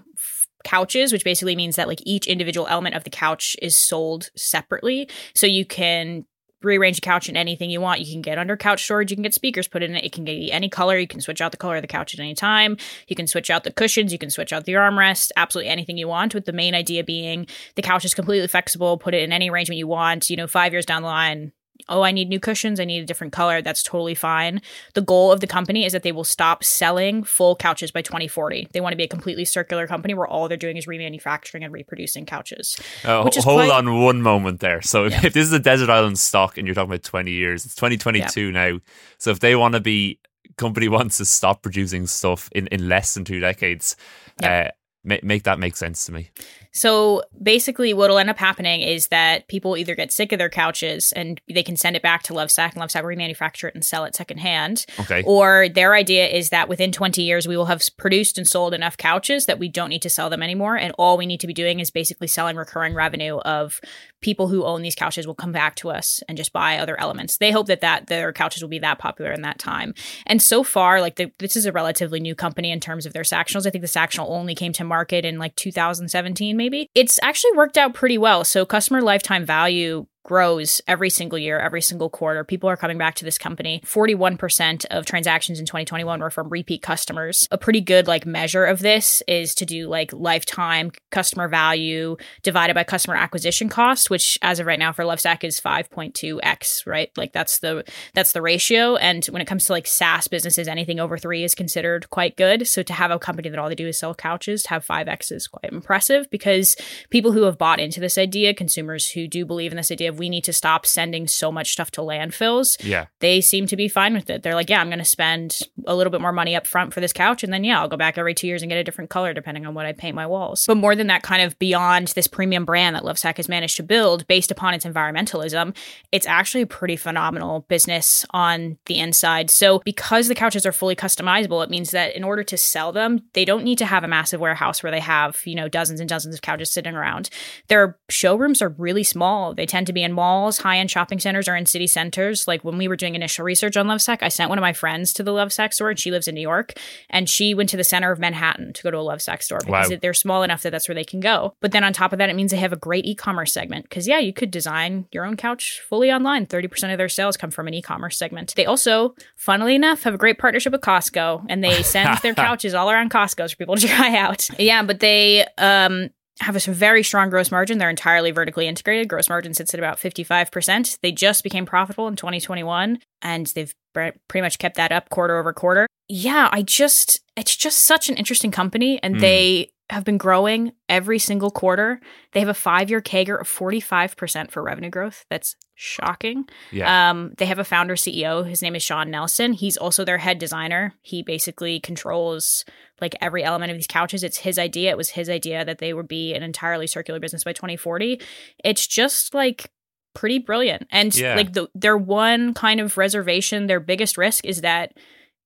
couches, 0.65 1.13
which 1.13 1.25
basically 1.25 1.55
means 1.55 1.77
that 1.77 1.89
like 1.89 2.01
each 2.05 2.27
individual 2.27 2.67
element 2.67 2.95
of 2.95 3.05
the 3.05 3.11
couch 3.11 3.57
is 3.63 3.77
sold 3.77 4.31
separately. 4.35 5.09
So 5.35 5.47
you 5.47 5.65
can 5.65 6.25
rearrange 6.65 6.99
a 6.99 7.03
couch 7.03 7.29
in 7.29 7.37
anything 7.37 7.71
you 7.71 7.81
want. 7.81 8.01
You 8.01 8.11
can 8.11 8.23
get 8.23 8.39
under 8.39 8.57
couch 8.57 8.83
storage. 8.83 9.11
You 9.11 9.17
can 9.17 9.23
get 9.23 9.35
speakers 9.35 9.69
put 9.69 9.83
in 9.83 9.95
it. 9.95 10.05
It 10.05 10.13
can 10.13 10.25
get 10.25 10.51
any 10.51 10.69
color. 10.69 10.99
You 10.99 11.07
can 11.07 11.21
switch 11.21 11.41
out 11.41 11.53
the 11.53 11.59
color 11.59 11.77
of 11.77 11.83
the 11.83 11.89
couch 11.89 12.15
at 12.15 12.21
any 12.21 12.35
time. 12.35 12.77
You 13.07 13.15
can 13.15 13.27
switch 13.27 13.51
out 13.51 13.65
the 13.65 13.71
cushions. 13.71 14.13
You 14.13 14.19
can 14.19 14.31
switch 14.31 14.53
out 14.53 14.65
the 14.65 14.73
armrest. 14.73 15.31
Absolutely 15.37 15.71
anything 15.71 15.99
you 15.99 16.09
want. 16.09 16.35
With 16.35 16.47
the 16.47 16.53
main 16.53 16.75
idea 16.75 17.05
being 17.05 17.47
the 17.77 17.83
couch 17.83 18.05
is 18.05 18.15
completely 18.15 18.49
flexible. 18.49 18.99
Put 18.99 19.15
it 19.15 19.23
in 19.23 19.33
any 19.33 19.51
arrangement 19.51 19.79
you 19.79 19.87
want. 19.87 20.31
You 20.31 20.37
know, 20.37 20.47
five 20.47 20.73
years 20.73 20.87
down 20.87 21.03
the 21.03 21.09
line, 21.09 21.53
oh, 21.89 22.03
I 22.03 22.13
need 22.13 22.29
new 22.29 22.41
cushions, 22.41 22.81
I 22.81 22.85
need 22.85 23.03
a 23.03 23.05
different 23.07 23.33
color, 23.33 23.61
that's 23.61 23.83
totally 23.83 24.15
fine. 24.15 24.63
The 24.95 25.01
goal 25.03 25.33
of 25.33 25.41
the 25.41 25.47
company 25.47 25.85
is 25.85 25.93
that 25.93 26.03
they 26.03 26.13
will 26.13 26.25
stop 26.25 26.65
selling 26.65 27.25
full 27.25 27.57
couches 27.57 27.91
by 27.91 28.01
2040. 28.01 28.69
They 28.73 28.81
want 28.81 28.93
to 28.93 28.97
be 28.97 29.05
a 29.05 29.09
completely 29.09 29.45
circular 29.45 29.87
company 29.87 30.15
where 30.15 30.27
all 30.27 30.49
they're 30.49 30.57
doing 30.57 30.77
is 30.77 30.87
remanufacturing 30.87 31.65
and 31.65 31.73
reproducing 31.73 32.25
couches. 32.27 32.79
Uh, 33.05 33.23
which 33.23 33.37
is 33.37 33.45
hold 33.45 33.59
quite- 33.67 33.71
on 33.71 34.01
one 34.03 34.23
moment 34.23 34.61
there. 34.61 34.81
So 34.83 35.05
if, 35.07 35.13
Yeah. 35.13 35.27
if 35.27 35.33
this 35.35 35.47
is 35.47 35.53
a 35.53 35.59
desert 35.59 35.91
island 35.91 36.19
stock 36.19 36.57
and 36.57 36.67
you're 36.67 36.75
talking 36.75 36.91
about 36.91 37.03
20 37.03 37.33
years, 37.33 37.65
it's 37.67 37.75
2022 37.75 38.51
now. 38.53 38.79
So 39.19 39.31
if 39.31 39.41
they 39.41 39.55
want 39.57 39.75
to 39.75 39.81
be 39.81 40.19
company 40.57 40.89
wants 40.97 41.19
to 41.19 41.25
stop 41.25 41.63
producing 41.63 42.07
stuff 42.07 42.49
in, 42.53 42.67
in 42.69 42.89
less 42.89 43.15
than 43.15 43.25
two 43.25 43.41
decades, 43.41 43.97
uh, 44.43 44.47
ma- 44.47 44.69
make 45.05 45.45
that 45.45 45.59
make 45.59 45.77
sense 45.77 46.07
to 46.07 46.13
me. 46.13 46.31
So 46.73 47.23
basically, 47.41 47.95
what'll 47.95 48.19
end 48.19 48.31
up 48.31 48.39
happening 48.39 48.81
is 48.81 49.09
that 49.09 49.47
people 49.47 49.77
either 49.77 49.95
get 49.95 50.11
sick 50.11 50.33
of 50.33 50.39
their 50.39 50.49
couches 50.49 51.13
and 51.13 51.41
they 51.49 51.63
can 51.63 51.77
send 51.77 51.95
it 51.95 52.03
back 52.03 52.25
to 52.25 52.33
Lovesac 52.33 52.73
and 52.73 52.83
Lovesac 52.83 53.03
will 53.03 53.11
remanufacture 53.11 53.69
it 53.69 53.75
and 53.75 53.85
sell 53.85 54.05
it 54.05 54.17
secondhand. 54.17 54.85
Okay. 54.99 55.23
Or 55.25 55.69
their 55.69 55.95
idea 55.95 56.27
is 56.27 56.49
that 56.51 56.69
within 56.69 56.91
20 56.91 57.23
years, 57.23 57.47
we 57.47 57.57
will 57.57 57.67
have 57.67 57.83
produced 57.97 58.39
and 58.39 58.49
sold 58.49 58.75
enough 58.75 58.97
couches 58.97 59.47
that 59.47 59.61
we 59.61 59.69
don't 59.69 59.89
need 59.89 60.03
to 60.03 60.11
sell 60.11 60.31
them 60.31 60.43
anymore. 60.43 60.77
And 60.77 60.93
all 60.99 61.17
we 61.17 61.27
need 61.27 61.41
to 61.41 61.47
be 61.47 61.55
doing 61.55 61.79
is 61.79 61.93
basically 61.93 62.27
selling 62.27 62.57
recurring 62.57 62.95
revenue 62.95 63.37
of 63.37 63.81
people 64.25 64.49
who 64.49 64.65
own 64.65 64.81
these 64.81 64.95
couches 64.95 65.27
will 65.27 65.35
come 65.35 65.53
back 65.53 65.77
to 65.77 65.91
us 65.91 66.23
and 66.29 66.39
just 66.39 66.51
buy 66.51 66.79
other 66.79 66.99
elements. 66.99 67.37
They 67.37 67.51
hope 67.51 67.67
that, 67.67 67.83
that 67.83 68.07
their 68.07 68.33
couches 68.33 68.63
will 68.63 68.71
be 68.71 68.79
that 68.79 68.99
popular 68.99 69.31
in 69.31 69.43
that 69.43 69.59
time. 69.59 69.93
And 70.27 70.41
so 70.41 70.65
far, 70.65 71.03
like 71.03 71.17
the, 71.17 71.31
this 71.41 71.57
is 71.57 71.67
a 71.67 71.73
relatively 71.73 72.21
new 72.21 72.35
company 72.35 72.71
in 72.71 72.81
terms 72.81 73.05
of 73.05 73.13
their 73.13 73.23
Sactionals. 73.23 73.67
I 73.67 73.71
think 73.71 73.83
the 73.83 73.89
Sactional 73.89 74.31
only 74.31 74.55
came 74.55 74.73
to 74.73 74.85
market 74.85 75.27
in 75.27 75.39
like 75.39 75.55
2017, 75.57 76.57
maybe. 76.57 76.89
It's 76.95 77.21
actually 77.23 77.53
worked 77.53 77.77
out 77.77 77.93
pretty 77.93 78.17
well. 78.17 78.45
So 78.45 78.65
customer 78.65 79.03
lifetime 79.03 79.45
value 79.45 80.07
grows 80.25 80.81
every 80.89 81.11
single 81.11 81.39
year, 81.39 81.59
every 81.59 81.83
single 81.83 82.11
quarter. 82.11 82.43
People 82.43 82.69
are 82.69 82.77
coming 82.77 82.99
back 82.99 83.15
to 83.17 83.25
this 83.25 83.39
company. 83.39 83.81
41% 83.85 84.87
of 84.87 85.07
transactions 85.07 85.61
in 85.61 85.67
2021 85.67 86.19
were 86.19 86.31
from 86.31 86.49
repeat 86.49 86.83
customers. 86.83 87.47
A 87.51 87.59
pretty 87.59 87.81
good 87.81 88.09
like 88.09 88.27
measure 88.27 88.65
of 88.65 88.81
this 88.81 89.23
is 89.29 89.55
to 89.57 89.67
do 89.67 89.87
like 89.87 90.13
lifetime 90.13 90.91
customer 91.11 91.47
value 91.47 92.17
divided 92.43 92.75
by 92.75 92.85
customer 92.85 93.15
acquisition 93.15 93.69
cost, 93.69 94.11
which 94.11 94.39
as 94.43 94.59
of 94.59 94.67
right 94.67 94.79
now 94.79 94.93
for 94.93 95.05
Lovesac 95.05 95.45
is 95.45 95.61
5.2x, 95.61 96.87
right? 96.87 97.11
Like 97.17 97.33
that's 97.33 97.59
the 97.59 97.85
that's 98.15 98.33
the 98.33 98.43
ratio 98.43 98.97
and 98.97 99.25
when 99.27 99.43
it 99.43 99.47
comes 99.47 99.67
to 99.67 99.73
like 99.73 99.87
SaaS 99.87 100.27
businesses 100.27 100.67
anything 100.67 100.99
over 100.99 101.19
3 101.19 101.45
is 101.45 101.55
considered 101.55 102.09
quite 102.09 102.37
good. 102.37 102.67
So 102.67 102.83
to 102.83 102.93
have 102.95 103.11
a 103.11 103.19
company 103.19 103.51
that 103.51 103.59
all 103.59 103.69
they 103.69 103.75
do 103.75 103.89
is 103.89 103.99
sell 103.99 104.15
couches 104.15 104.63
to 104.65 104.71
have 104.71 104.87
5x 104.87 105.31
is 105.31 105.47
quite 105.47 105.71
impressive 105.71 106.31
because 106.31 106.77
people 107.11 107.33
who 107.33 107.43
have 107.43 107.59
bought 107.59 107.79
into 107.79 108.01
this 108.01 108.17
idea, 108.17 108.55
consumers 108.55 109.11
who 109.11 109.29
do 109.29 109.45
believe 109.45 109.71
in 109.71 109.77
this 109.77 109.93
idea 109.93 110.14
we 110.19 110.29
need 110.29 110.45
to 110.45 110.53
stop 110.53 110.87
sending 110.87 111.27
so 111.27 111.51
much 111.53 111.73
stuff 111.73 111.91
to 111.93 112.01
landfills, 112.01 112.77
Yeah. 112.85 113.07
they 113.21 113.41
seem 113.41 113.67
to 113.67 113.77
be 113.77 113.89
fine 113.89 114.15
with 114.15 114.31
it. 114.31 114.43
They're 114.43 114.55
like, 114.55 114.71
yeah, 114.71 114.81
I'm 114.81 114.89
going 114.89 114.99
to 114.99 115.05
spend 115.05 115.59
a 115.87 115.95
little 115.95 116.11
bit 116.11 116.21
more 116.21 116.33
money 116.33 116.57
up 116.57 116.67
front 116.67 116.93
for 116.95 117.01
this 117.01 117.13
couch. 117.13 117.43
And 117.43 117.53
then, 117.53 117.65
yeah, 117.65 117.81
I'll 117.81 117.89
go 117.89 117.97
back 117.97 118.19
every 118.19 118.35
two 118.35 118.47
years 118.47 118.63
and 118.63 118.69
get 118.71 118.79
a 118.79 118.85
different 118.85 119.11
color 119.11 119.33
depending 119.35 119.67
on 119.67 119.75
what 119.75 119.87
I 119.87 119.93
paint 119.93 120.15
my 120.15 120.27
walls. 120.27 120.65
But 120.67 120.77
more 120.77 120.95
than 120.97 121.07
that, 121.09 121.23
kind 121.23 121.43
of 121.43 121.59
beyond 121.59 122.09
this 122.09 122.27
premium 122.27 122.65
brand 122.65 122.97
that 122.97 123.03
Lovesac 123.03 123.37
has 123.37 123.49
managed 123.49 123.77
to 123.77 123.83
build 123.83 124.27
based 124.29 124.51
upon 124.51 124.75
its 124.75 124.85
environmentalism, 124.85 125.77
it's 126.13 126.27
actually 126.27 126.63
a 126.63 126.67
pretty 126.67 126.97
phenomenal 126.97 127.67
business 127.69 128.25
on 128.31 128.79
the 128.87 128.99
inside. 128.99 129.51
So, 129.51 129.81
because 129.85 130.29
the 130.29 130.35
couches 130.35 130.67
are 130.67 130.73
fully 130.73 130.97
customizable, 130.97 131.63
it 131.65 131.71
means 131.71 131.91
that 131.91 132.15
in 132.15 132.25
order 132.25 132.43
to 132.45 132.57
sell 132.57 132.93
them, 132.93 133.23
they 133.33 133.45
don't 133.45 133.65
need 133.65 133.79
to 133.79 133.87
have 133.87 134.05
a 134.05 134.09
massive 134.09 134.41
warehouse 134.41 134.83
where 134.83 134.93
they 134.93 135.01
have, 135.01 135.41
you 135.45 135.55
know, 135.55 135.69
dozens 135.69 136.01
and 136.01 136.09
dozens 136.09 136.35
of 136.35 136.43
couches 136.43 136.71
sitting 136.73 136.95
around. 136.95 137.31
Their 137.69 137.99
showrooms 138.09 138.63
are 138.63 138.69
really 138.71 139.03
small. 139.03 139.55
They 139.55 139.67
tend 139.67 139.87
to 139.89 139.93
be 139.93 140.04
in 140.05 140.13
malls, 140.13 140.59
high 140.59 140.79
end 140.79 140.91
shopping 140.91 141.19
centers, 141.19 141.49
or 141.49 141.57
in 141.57 141.67
city 141.67 141.87
centers. 141.87 142.47
Like 142.47 142.63
when 142.63 142.79
we 142.79 142.87
were 142.87 142.97
doing 142.97 143.15
initial 143.15 143.45
research 143.45 143.77
on 143.77 143.87
Lovesac, 143.87 144.19
I 144.23 144.29
sent 144.29 144.49
one 144.51 144.59
of 144.59 144.63
my 144.63 144.73
friends 144.73 145.13
to 145.15 145.23
the 145.23 145.33
Lovesac 145.33 145.73
store, 145.75 145.91
and 145.91 145.99
she 145.99 146.11
lives 146.11 146.29
in 146.29 146.35
New 146.35 146.41
York, 146.41 146.75
and 147.11 147.29
she 147.29 147.55
went 147.55 147.71
to 147.71 147.77
the 147.77 147.85
center 147.85 148.13
of 148.13 148.19
Manhattan 148.19 148.73
to 148.75 148.83
go 148.83 148.91
to 148.91 148.99
a 148.99 149.01
Lovesac 149.01 149.43
store 149.43 149.59
because 149.65 149.91
Wow. 149.91 149.97
they're 150.01 150.15
small 150.15 150.43
enough 150.45 150.63
that 150.63 150.71
that's 150.71 150.89
where 150.89 150.95
they 150.95 151.05
can 151.05 151.21
go. 151.21 151.55
But 151.61 151.73
then 151.73 151.83
on 151.83 151.93
top 151.93 152.13
of 152.13 152.19
that, 152.19 152.29
it 152.31 152.37
means 152.37 152.51
they 152.53 152.59
have 152.59 152.73
a 152.73 152.77
great 152.77 153.05
e 153.07 153.15
commerce 153.15 153.53
segment 153.53 153.85
because, 153.89 154.07
yeah, 154.07 154.19
you 154.19 154.33
could 154.33 154.51
design 154.51 155.07
your 155.11 155.25
own 155.25 155.37
couch 155.37 155.83
fully 155.89 156.13
online. 156.13 156.47
30% 156.47 156.93
of 156.93 156.99
their 156.99 157.09
sales 157.09 157.37
come 157.37 157.51
from 157.51 157.67
an 157.69 157.75
e 157.75 157.83
commerce 157.83 158.19
segment. 158.19 158.55
They 158.55 158.67
also, 158.67 159.15
funnily 159.37 159.75
enough, 159.75 160.03
have 160.03 160.15
a 160.15 160.19
great 160.19 160.39
partnership 160.39 160.73
with 160.73 160.83
Costco, 160.83 161.47
and 161.49 161.65
they 161.65 161.83
send 161.83 162.19
their 162.23 162.35
couches 162.35 162.75
all 162.75 162.91
around 162.91 163.11
Costco's 163.11 163.53
for 163.53 163.57
people 163.57 163.77
to 163.77 163.87
try 163.89 164.17
out. 164.17 164.49
Yeah, 164.59 164.83
but 164.83 165.01
they, 165.01 165.47
um, 165.59 166.11
have 166.41 166.57
a 166.57 166.73
very 166.73 167.03
strong 167.03 167.31
gross 167.31 167.51
margin. 167.51 167.79
They're 167.79 167.91
entirely 167.91 168.31
vertically 168.31 168.67
integrated. 168.67 169.09
Gross 169.09 169.29
margin 169.29 169.55
sits 169.55 169.73
at 169.73 169.79
about 169.81 169.99
55%. 169.99 170.99
They 171.01 171.13
just 171.13 171.43
became 171.45 171.65
profitable 171.67 172.09
in 172.09 172.17
2021 172.17 172.99
and 173.23 173.47
they've 173.49 173.73
pretty 173.93 174.43
much 174.43 174.59
kept 174.59 174.77
that 174.77 174.91
up 174.91 175.11
quarter 175.11 175.39
over 175.39 175.53
quarter. 175.53 175.87
Yeah, 176.09 176.49
I 176.51 176.63
just, 176.63 177.21
it's 177.37 177.55
just 177.55 177.81
such 177.81 178.09
an 178.09 178.17
interesting 178.17 178.51
company 178.51 178.99
and 179.03 179.15
Hmm. 179.17 179.21
they 179.21 179.71
have 179.91 180.05
been 180.05 180.17
growing 180.17 180.73
every 180.89 181.19
single 181.19 181.51
quarter. 181.51 182.01
They 182.33 182.41
have 182.41 182.49
a 182.49 182.55
five 182.55 182.89
year 182.89 183.03
CAGR 183.03 183.39
of 183.41 183.49
45% 183.49 184.51
for 184.51 184.63
revenue 184.63 184.89
growth. 184.91 185.27
That's 185.29 185.57
shocking. 185.75 186.47
Yeah. 186.73 187.11
Um, 187.11 187.35
they 187.37 187.47
have 187.47 187.59
a 187.59 187.65
founder 187.65 187.95
CEO. 187.95 188.47
His 188.49 188.63
name 188.63 188.75
is 188.75 188.83
Shawn 188.83 189.11
Nelson. 189.11 189.53
He's 189.53 189.77
also 189.77 190.05
their 190.05 190.19
head 190.19 190.39
designer. 190.39 190.95
He 191.03 191.23
basically 191.23 191.81
controls 191.81 192.65
like 193.01 193.15
every 193.21 193.45
element 193.45 193.73
of 193.73 193.77
these 193.77 193.87
couches. 193.87 194.23
It's 194.23 194.39
his 194.39 194.59
idea. 194.59 194.91
It 194.91 194.97
was 194.97 195.11
his 195.11 195.29
idea 195.29 195.65
that 195.65 195.79
they 195.79 195.93
would 195.93 196.09
be 196.09 196.33
an 196.33 196.43
entirely 196.43 196.87
circular 196.87 197.21
business 197.21 197.45
by 197.45 197.53
2040. 197.53 198.21
It's 198.65 198.87
just 198.87 199.35
like 199.35 199.71
pretty 200.15 200.39
brilliant. 200.39 200.87
And 200.93 201.15
Yeah. 201.15 201.35
like 201.35 201.53
the 201.53 201.69
their 201.75 201.97
one 201.99 202.55
kind 202.55 202.81
of 202.81 202.97
reservation, 202.97 203.67
their 203.67 203.81
biggest 203.81 204.17
risk 204.17 204.47
is 204.47 204.63
that 204.63 204.97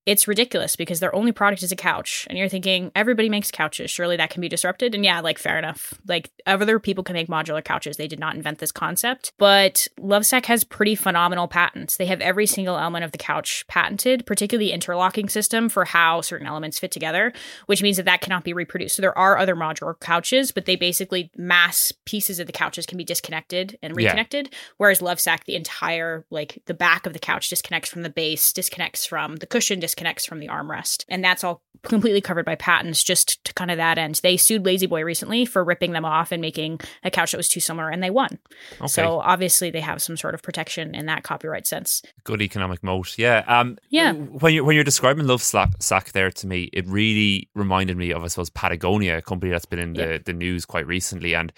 it's 0.08 0.26
ridiculous 0.26 0.74
because 0.74 1.00
their 1.00 1.14
only 1.14 1.32
product 1.32 1.62
is 1.62 1.70
a 1.70 1.76
couch. 1.76 2.26
And 2.30 2.38
you're 2.38 2.48
thinking, 2.48 2.90
everybody 2.96 3.28
makes 3.28 3.50
couches. 3.50 3.90
Surely 3.90 4.16
that 4.16 4.30
can 4.30 4.40
be 4.40 4.48
disrupted. 4.48 4.94
And 4.94 5.04
yeah, 5.04 5.20
like, 5.20 5.38
fair 5.38 5.58
enough. 5.58 5.92
Like, 6.06 6.30
other 6.46 6.78
people 6.78 7.04
can 7.04 7.12
make 7.12 7.28
modular 7.28 7.62
couches. 7.62 7.98
They 7.98 8.08
did 8.08 8.18
not 8.18 8.34
invent 8.34 8.58
this 8.58 8.72
concept. 8.72 9.32
But 9.36 9.86
Lovesac 10.00 10.46
has 10.46 10.64
pretty 10.64 10.94
phenomenal 10.94 11.46
patents. 11.46 11.98
They 11.98 12.06
have 12.06 12.22
every 12.22 12.46
single 12.46 12.78
element 12.78 13.04
of 13.04 13.12
the 13.12 13.18
couch 13.18 13.66
patented, 13.68 14.24
particularly 14.24 14.68
the 14.68 14.72
interlocking 14.72 15.28
system 15.28 15.68
for 15.68 15.84
how 15.84 16.22
certain 16.22 16.46
elements 16.46 16.78
fit 16.78 16.90
together, 16.90 17.34
which 17.66 17.82
means 17.82 17.98
that 17.98 18.06
that 18.06 18.22
cannot 18.22 18.44
be 18.44 18.54
reproduced. 18.54 18.96
So 18.96 19.02
there 19.02 19.18
are 19.18 19.36
other 19.36 19.54
modular 19.54 20.00
couches, 20.00 20.52
but 20.52 20.64
they 20.64 20.76
basically 20.76 21.30
mass 21.36 21.92
pieces 22.06 22.38
of 22.38 22.46
the 22.46 22.52
couches 22.54 22.86
can 22.86 22.96
be 22.96 23.04
disconnected 23.04 23.76
and 23.82 23.92
Yeah. 23.94 24.06
reconnected. 24.06 24.54
Whereas 24.78 25.00
Lovesac, 25.00 25.44
the 25.44 25.54
entire, 25.54 26.24
like, 26.30 26.62
the 26.64 26.72
back 26.72 27.04
of 27.04 27.12
the 27.12 27.18
couch 27.18 27.50
disconnects 27.50 27.90
from 27.90 28.04
the 28.04 28.08
base, 28.08 28.54
disconnects 28.54 29.04
from 29.04 29.36
the 29.36 29.46
cushion, 29.46 29.78
disconnects 29.78 29.97
from 30.26 30.40
the 30.40 30.48
armrest. 30.48 31.04
And 31.08 31.24
that's 31.24 31.44
all 31.44 31.62
completely 31.82 32.20
covered 32.20 32.44
by 32.44 32.54
patents 32.54 33.02
just 33.02 33.42
to 33.44 33.54
kind 33.54 33.70
of 33.70 33.76
that 33.76 33.98
end. 33.98 34.20
They 34.22 34.36
sued 34.36 34.66
La-Z-Boy 34.66 35.02
recently 35.04 35.44
for 35.44 35.62
ripping 35.62 35.92
them 35.92 36.04
off 36.04 36.32
and 36.32 36.40
making 36.40 36.80
a 37.04 37.10
couch 37.10 37.30
that 37.32 37.36
was 37.36 37.48
too 37.48 37.60
similar, 37.60 37.88
and 37.88 38.02
they 38.02 38.10
won. 38.10 38.38
Okay. 38.80 38.88
So 38.88 39.20
obviously 39.20 39.70
they 39.70 39.80
have 39.80 40.02
some 40.02 40.16
sort 40.16 40.34
of 40.34 40.42
protection 40.42 40.94
in 40.94 41.06
that 41.06 41.22
copyright 41.22 41.66
sense. 41.66 42.02
Good 42.24 42.42
economic 42.42 42.82
moat. 42.82 43.16
Yeah. 43.18 43.44
Um. 43.46 43.78
Yeah. 43.90 44.12
When 44.12 44.54
you 44.54 44.64
when 44.64 44.74
you're 44.74 44.84
describing 44.84 45.26
Love 45.26 45.42
Slack, 45.42 45.70
Sack 45.80 46.12
there 46.12 46.30
to 46.30 46.46
me, 46.46 46.70
it 46.72 46.86
really 46.86 47.48
reminded 47.54 47.96
me 47.96 48.12
of 48.12 48.22
I 48.24 48.26
suppose 48.28 48.50
Patagonia, 48.50 49.18
a 49.18 49.22
company 49.22 49.52
that's 49.52 49.66
been 49.66 49.78
in 49.78 49.92
the 49.92 50.20
the 50.24 50.32
news 50.32 50.64
quite 50.64 50.86
recently, 50.86 51.34
and 51.34 51.52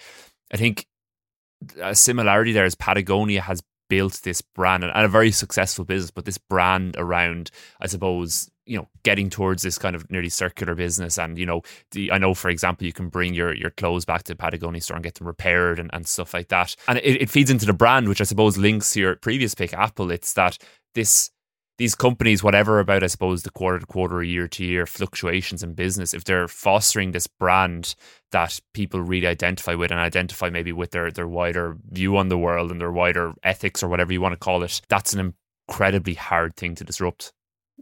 I 0.53 0.57
think 0.57 0.85
a 1.81 1.95
similarity 1.95 2.51
there 2.51 2.65
is 2.65 2.75
Patagonia 2.75 3.41
has 3.41 3.61
built 3.91 4.21
this 4.23 4.41
brand 4.41 4.85
and, 4.85 4.93
a 4.95 5.09
very 5.09 5.31
successful 5.31 5.83
business, 5.83 6.11
but 6.11 6.23
this 6.23 6.37
brand 6.37 6.95
around, 6.97 7.51
I 7.81 7.87
suppose, 7.87 8.49
you 8.65 8.77
know, 8.77 8.87
getting 9.03 9.29
towards 9.29 9.63
this 9.63 9.77
kind 9.77 9.97
of 9.97 10.09
nearly 10.09 10.29
circular 10.29 10.75
business. 10.75 11.19
And, 11.19 11.37
you 11.37 11.45
know, 11.45 11.61
the, 11.91 12.09
I 12.09 12.17
know, 12.17 12.33
for 12.33 12.49
example, 12.49 12.87
you 12.87 12.93
can 12.93 13.09
bring 13.09 13.33
your, 13.33 13.53
your 13.53 13.71
clothes 13.71 14.05
back 14.05 14.23
to 14.23 14.31
the 14.31 14.37
Patagonia 14.37 14.79
store 14.79 14.95
and 14.95 15.03
get 15.03 15.15
them 15.15 15.27
repaired 15.27 15.77
and, 15.77 15.89
and 15.91 16.07
stuff 16.07 16.33
like 16.33 16.47
that. 16.47 16.73
And 16.87 16.99
it, 16.99 17.23
it 17.23 17.29
feeds 17.29 17.51
into 17.51 17.65
the 17.65 17.73
brand, 17.73 18.07
which 18.07 18.21
I 18.21 18.23
suppose 18.23 18.57
links 18.57 18.93
to 18.93 19.01
your 19.01 19.17
previous 19.17 19.53
pick, 19.53 19.73
Apple. 19.73 20.09
It's 20.09 20.31
that 20.35 20.57
this 20.95 21.30
these 21.81 21.95
companies, 21.95 22.43
whatever 22.43 22.79
about, 22.79 23.03
I 23.03 23.07
suppose, 23.07 23.41
the 23.41 23.49
quarter 23.49 23.79
to 23.79 23.85
quarter, 23.87 24.21
year 24.21 24.47
to 24.49 24.63
year 24.63 24.85
fluctuations 24.85 25.63
in 25.63 25.73
business, 25.73 26.13
if 26.13 26.23
they're 26.23 26.47
fostering 26.47 27.11
this 27.11 27.25
brand 27.25 27.95
that 28.31 28.59
people 28.75 29.01
really 29.01 29.25
identify 29.25 29.73
with 29.73 29.89
and 29.89 29.99
identify 29.99 30.51
maybe 30.51 30.71
with 30.71 30.91
their, 30.91 31.09
their 31.09 31.27
wider 31.27 31.77
view 31.89 32.17
on 32.17 32.27
the 32.27 32.37
world 32.37 32.69
and 32.69 32.79
their 32.79 32.91
wider 32.91 33.33
ethics 33.41 33.81
or 33.81 33.87
whatever 33.87 34.13
you 34.13 34.21
want 34.21 34.33
to 34.33 34.37
call 34.37 34.61
it, 34.61 34.79
that's 34.89 35.13
an 35.13 35.33
incredibly 35.67 36.13
hard 36.13 36.55
thing 36.55 36.75
to 36.75 36.83
disrupt. 36.83 37.33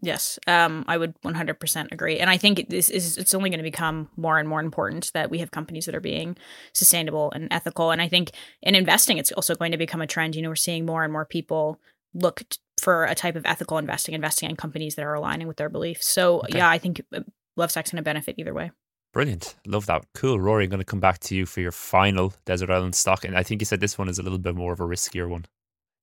Yes, 0.02 0.40
um, 0.48 0.86
I 0.88 0.96
would 0.96 1.20
100% 1.24 1.92
agree, 1.92 2.20
and 2.20 2.30
I 2.30 2.38
think 2.38 2.70
this 2.70 2.90
is 2.90 3.18
it's 3.18 3.34
only 3.34 3.50
going 3.50 3.58
to 3.58 3.64
become 3.64 4.08
more 4.16 4.40
and 4.40 4.48
more 4.48 4.62
important 4.62 5.12
that 5.14 5.30
we 5.30 5.40
have 5.40 5.52
companies 5.52 5.88
that 5.88 5.96
are 5.96 6.00
being 6.00 6.38
sustainable 6.74 7.34
and 7.36 7.50
ethical. 7.52 7.92
And 7.92 8.02
I 8.02 8.08
think 8.08 8.32
in 8.62 8.76
investing, 8.76 9.18
it's 9.18 9.34
also 9.34 9.56
going 9.56 9.74
to 9.74 9.78
become 9.78 10.00
a 10.00 10.08
trend. 10.08 10.38
You 10.38 10.42
know, 10.42 10.48
we're 10.48 10.56
seeing 10.56 10.86
more 10.86 11.04
and 11.04 11.12
more 11.12 11.26
people 11.26 11.82
look 12.14 12.44
for 12.80 13.06
a 13.06 13.16
type 13.16 13.36
of 13.36 13.46
ethical 13.46 13.78
investing, 13.78 14.16
investing 14.16 14.50
in 14.50 14.56
companies 14.56 14.96
that 14.96 15.06
are 15.06 15.14
aligning 15.14 15.48
with 15.48 15.58
their 15.58 15.70
beliefs. 15.70 16.08
So 16.08 16.40
okay. 16.40 16.58
yeah, 16.58 16.70
I 16.70 16.78
think 16.78 17.02
love 17.12 17.26
Lovesac's 17.58 17.92
going 17.92 17.98
to 17.98 18.04
benefit 18.04 18.36
either 18.38 18.54
way. 18.54 18.72
Brilliant. 19.12 19.56
Love 19.66 19.88
that. 19.88 20.06
Cool. 20.14 20.40
Rory, 20.40 20.66
I'm 20.66 20.70
going 20.70 20.80
to 20.80 20.86
come 20.86 21.00
back 21.00 21.20
to 21.22 21.36
you 21.36 21.46
for 21.46 21.62
your 21.62 21.72
final 21.72 22.34
Desert 22.46 22.70
Island 22.70 22.96
stock. 22.96 23.26
And 23.26 23.38
I 23.38 23.44
think 23.44 23.62
you 23.62 23.66
said 23.66 23.80
this 23.80 23.98
one 23.98 24.08
is 24.08 24.20
a 24.20 24.24
little 24.24 24.38
bit 24.38 24.56
more 24.56 24.72
of 24.72 24.80
a 24.80 24.84
riskier 24.84 25.28
one. 25.28 25.46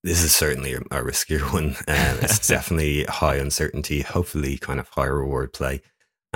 This 0.02 0.22
is 0.22 0.34
certainly 0.34 0.74
a, 0.74 0.80
riskier 0.80 1.52
one. 1.52 1.76
Um, 1.88 2.18
it's 2.22 2.46
definitely 2.48 3.04
high 3.04 3.36
uncertainty, 3.36 4.02
hopefully 4.02 4.58
kind 4.58 4.80
of 4.80 4.88
high 4.88 5.06
reward 5.06 5.52
play. 5.52 5.82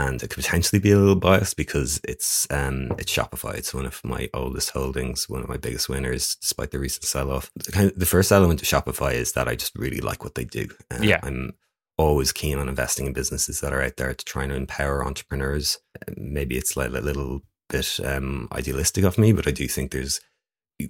And 0.01 0.23
it 0.23 0.31
could 0.31 0.43
potentially 0.43 0.81
be 0.81 0.93
a 0.93 0.99
little 0.99 1.15
biased 1.15 1.57
because 1.57 2.01
it's 2.05 2.47
um, 2.51 2.93
it's 2.99 3.13
Shopify. 3.13 3.55
It's 3.55 3.75
one 3.75 3.87
of 3.87 4.03
my 4.05 4.31
oldest 4.33 4.71
holdings, 4.71 5.29
one 5.29 5.43
of 5.43 5.49
my 5.49 5.59
biggest 5.59 5.89
winners, 5.89 6.37
despite 6.37 6.71
the 6.71 6.79
recent 6.79 7.05
sell 7.05 7.31
off. 7.31 7.51
The, 7.57 7.73
kind 7.73 7.91
of, 7.91 7.99
the 7.99 8.07
first 8.07 8.33
element 8.33 8.63
of 8.63 8.69
Shopify 8.69 9.13
is 9.15 9.33
that 9.33 9.49
I 9.49 9.57
just 9.57 9.77
really 9.77 10.01
like 10.01 10.25
what 10.25 10.35
they 10.37 10.45
do. 10.45 10.69
Uh, 10.91 11.01
yeah. 11.03 11.21
I'm 11.23 11.53
always 11.99 12.33
keen 12.33 12.59
on 12.59 12.69
investing 12.69 13.07
in 13.07 13.13
businesses 13.13 13.61
that 13.61 13.75
are 13.75 13.83
out 13.83 13.97
there 13.99 14.15
to 14.15 14.25
try 14.25 14.45
and 14.45 14.53
empower 14.53 15.05
entrepreneurs. 15.05 15.79
Maybe 16.17 16.57
it's 16.57 16.77
like 16.77 16.89
a 16.89 17.01
little 17.01 17.43
bit 17.69 18.01
um, 18.03 18.49
idealistic 18.53 19.05
of 19.05 19.19
me, 19.19 19.33
but 19.33 19.47
I 19.47 19.51
do 19.51 19.69
think 19.69 19.91
there's 19.91 20.21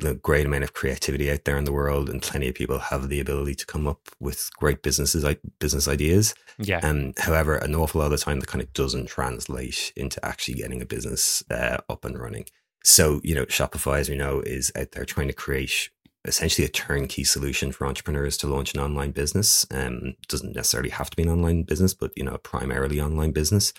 a 0.02 0.14
great 0.14 0.46
amount 0.46 0.64
of 0.64 0.72
creativity 0.72 1.30
out 1.30 1.44
there 1.44 1.56
in 1.56 1.64
the 1.64 1.72
world, 1.72 2.08
and 2.08 2.22
plenty 2.22 2.48
of 2.48 2.54
people 2.54 2.78
have 2.78 3.08
the 3.08 3.20
ability 3.20 3.54
to 3.56 3.66
come 3.66 3.86
up 3.86 4.08
with 4.20 4.50
great 4.58 4.82
businesses, 4.82 5.24
like 5.24 5.40
business 5.58 5.88
ideas. 5.88 6.34
Yeah. 6.58 6.80
And 6.82 7.08
um, 7.08 7.24
however, 7.24 7.56
an 7.56 7.74
awful 7.74 8.00
lot 8.00 8.12
of 8.12 8.18
the 8.18 8.24
time, 8.24 8.40
that 8.40 8.48
kind 8.48 8.62
of 8.62 8.72
doesn't 8.72 9.08
translate 9.08 9.92
into 9.96 10.24
actually 10.24 10.54
getting 10.54 10.82
a 10.82 10.86
business 10.86 11.42
uh, 11.50 11.78
up 11.88 12.04
and 12.04 12.18
running. 12.18 12.46
So, 12.84 13.20
you 13.22 13.34
know, 13.34 13.44
Shopify, 13.46 13.98
as 13.98 14.08
we 14.08 14.16
know, 14.16 14.40
is 14.40 14.72
out 14.76 14.92
there 14.92 15.04
trying 15.04 15.28
to 15.28 15.34
create 15.34 15.90
essentially 16.26 16.66
a 16.66 16.70
turnkey 16.70 17.24
solution 17.24 17.72
for 17.72 17.86
entrepreneurs 17.86 18.36
to 18.38 18.46
launch 18.46 18.74
an 18.74 18.80
online 18.80 19.10
business. 19.10 19.66
Um, 19.70 20.14
doesn't 20.28 20.54
necessarily 20.54 20.90
have 20.90 21.10
to 21.10 21.16
be 21.16 21.22
an 21.22 21.30
online 21.30 21.62
business, 21.62 21.94
but 21.94 22.12
you 22.16 22.24
know, 22.24 22.34
a 22.34 22.38
primarily 22.38 23.00
online 23.00 23.32
business. 23.32 23.72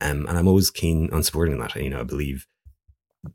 Um, 0.00 0.26
and 0.26 0.36
I'm 0.36 0.48
always 0.48 0.70
keen 0.70 1.08
on 1.12 1.22
supporting 1.22 1.58
that. 1.58 1.74
You 1.76 1.90
know, 1.90 2.00
I 2.00 2.04
believe 2.04 2.46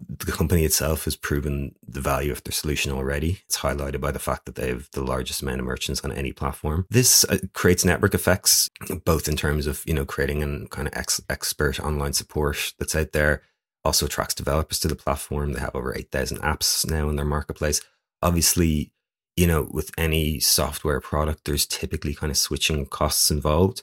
the 0.07 0.31
company 0.31 0.65
itself 0.65 1.05
has 1.05 1.15
proven 1.15 1.75
the 1.87 2.01
value 2.01 2.31
of 2.31 2.43
their 2.43 2.51
solution 2.51 2.91
already. 2.91 3.41
It's 3.45 3.59
highlighted 3.59 4.01
by 4.01 4.11
the 4.11 4.19
fact 4.19 4.45
that 4.45 4.55
they 4.55 4.69
have 4.69 4.89
the 4.91 5.03
largest 5.03 5.41
amount 5.41 5.59
of 5.59 5.65
merchants 5.65 6.01
on 6.01 6.11
any 6.11 6.31
platform. 6.33 6.85
This 6.89 7.23
uh, 7.25 7.37
creates 7.53 7.85
network 7.85 8.13
effects, 8.13 8.69
both 9.05 9.27
in 9.27 9.35
terms 9.35 9.67
of 9.67 9.83
you 9.85 9.93
know 9.93 10.05
creating 10.05 10.43
an 10.43 10.67
kind 10.67 10.87
of 10.87 10.93
ex- 10.95 11.21
expert 11.29 11.79
online 11.79 12.13
support 12.13 12.73
that's 12.79 12.95
out 12.95 13.11
there. 13.11 13.43
Also 13.85 14.05
attracts 14.05 14.35
developers 14.35 14.79
to 14.81 14.87
the 14.89 14.95
platform. 14.95 15.53
They 15.53 15.61
have 15.61 15.75
over 15.75 15.95
eight 15.95 16.11
thousand 16.11 16.39
apps 16.39 16.89
now 16.89 17.09
in 17.09 17.15
their 17.15 17.25
marketplace. 17.25 17.81
Obviously, 18.21 18.91
you 19.37 19.47
know 19.47 19.69
with 19.71 19.91
any 19.97 20.39
software 20.39 20.99
product, 20.99 21.45
there's 21.45 21.65
typically 21.65 22.13
kind 22.13 22.31
of 22.31 22.37
switching 22.37 22.85
costs 22.85 23.31
involved. 23.31 23.81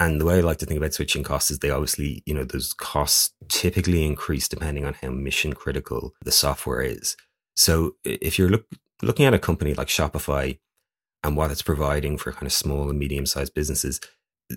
And 0.00 0.20
the 0.20 0.24
way 0.24 0.38
I 0.38 0.40
like 0.40 0.58
to 0.58 0.66
think 0.66 0.78
about 0.78 0.92
switching 0.92 1.22
costs 1.22 1.50
is 1.50 1.60
they 1.60 1.70
obviously, 1.70 2.22
you 2.26 2.34
know, 2.34 2.44
those 2.44 2.72
costs 2.72 3.32
typically 3.48 4.04
increase 4.04 4.48
depending 4.48 4.84
on 4.84 4.94
how 4.94 5.10
mission 5.10 5.52
critical 5.52 6.14
the 6.22 6.32
software 6.32 6.82
is. 6.82 7.16
So 7.56 7.94
if 8.04 8.38
you're 8.38 8.48
look, 8.48 8.66
looking 9.02 9.26
at 9.26 9.34
a 9.34 9.38
company 9.38 9.74
like 9.74 9.88
Shopify 9.88 10.58
and 11.22 11.36
what 11.36 11.50
it's 11.50 11.62
providing 11.62 12.18
for 12.18 12.32
kind 12.32 12.46
of 12.46 12.52
small 12.52 12.90
and 12.90 12.98
medium 12.98 13.24
sized 13.24 13.54
businesses, 13.54 14.00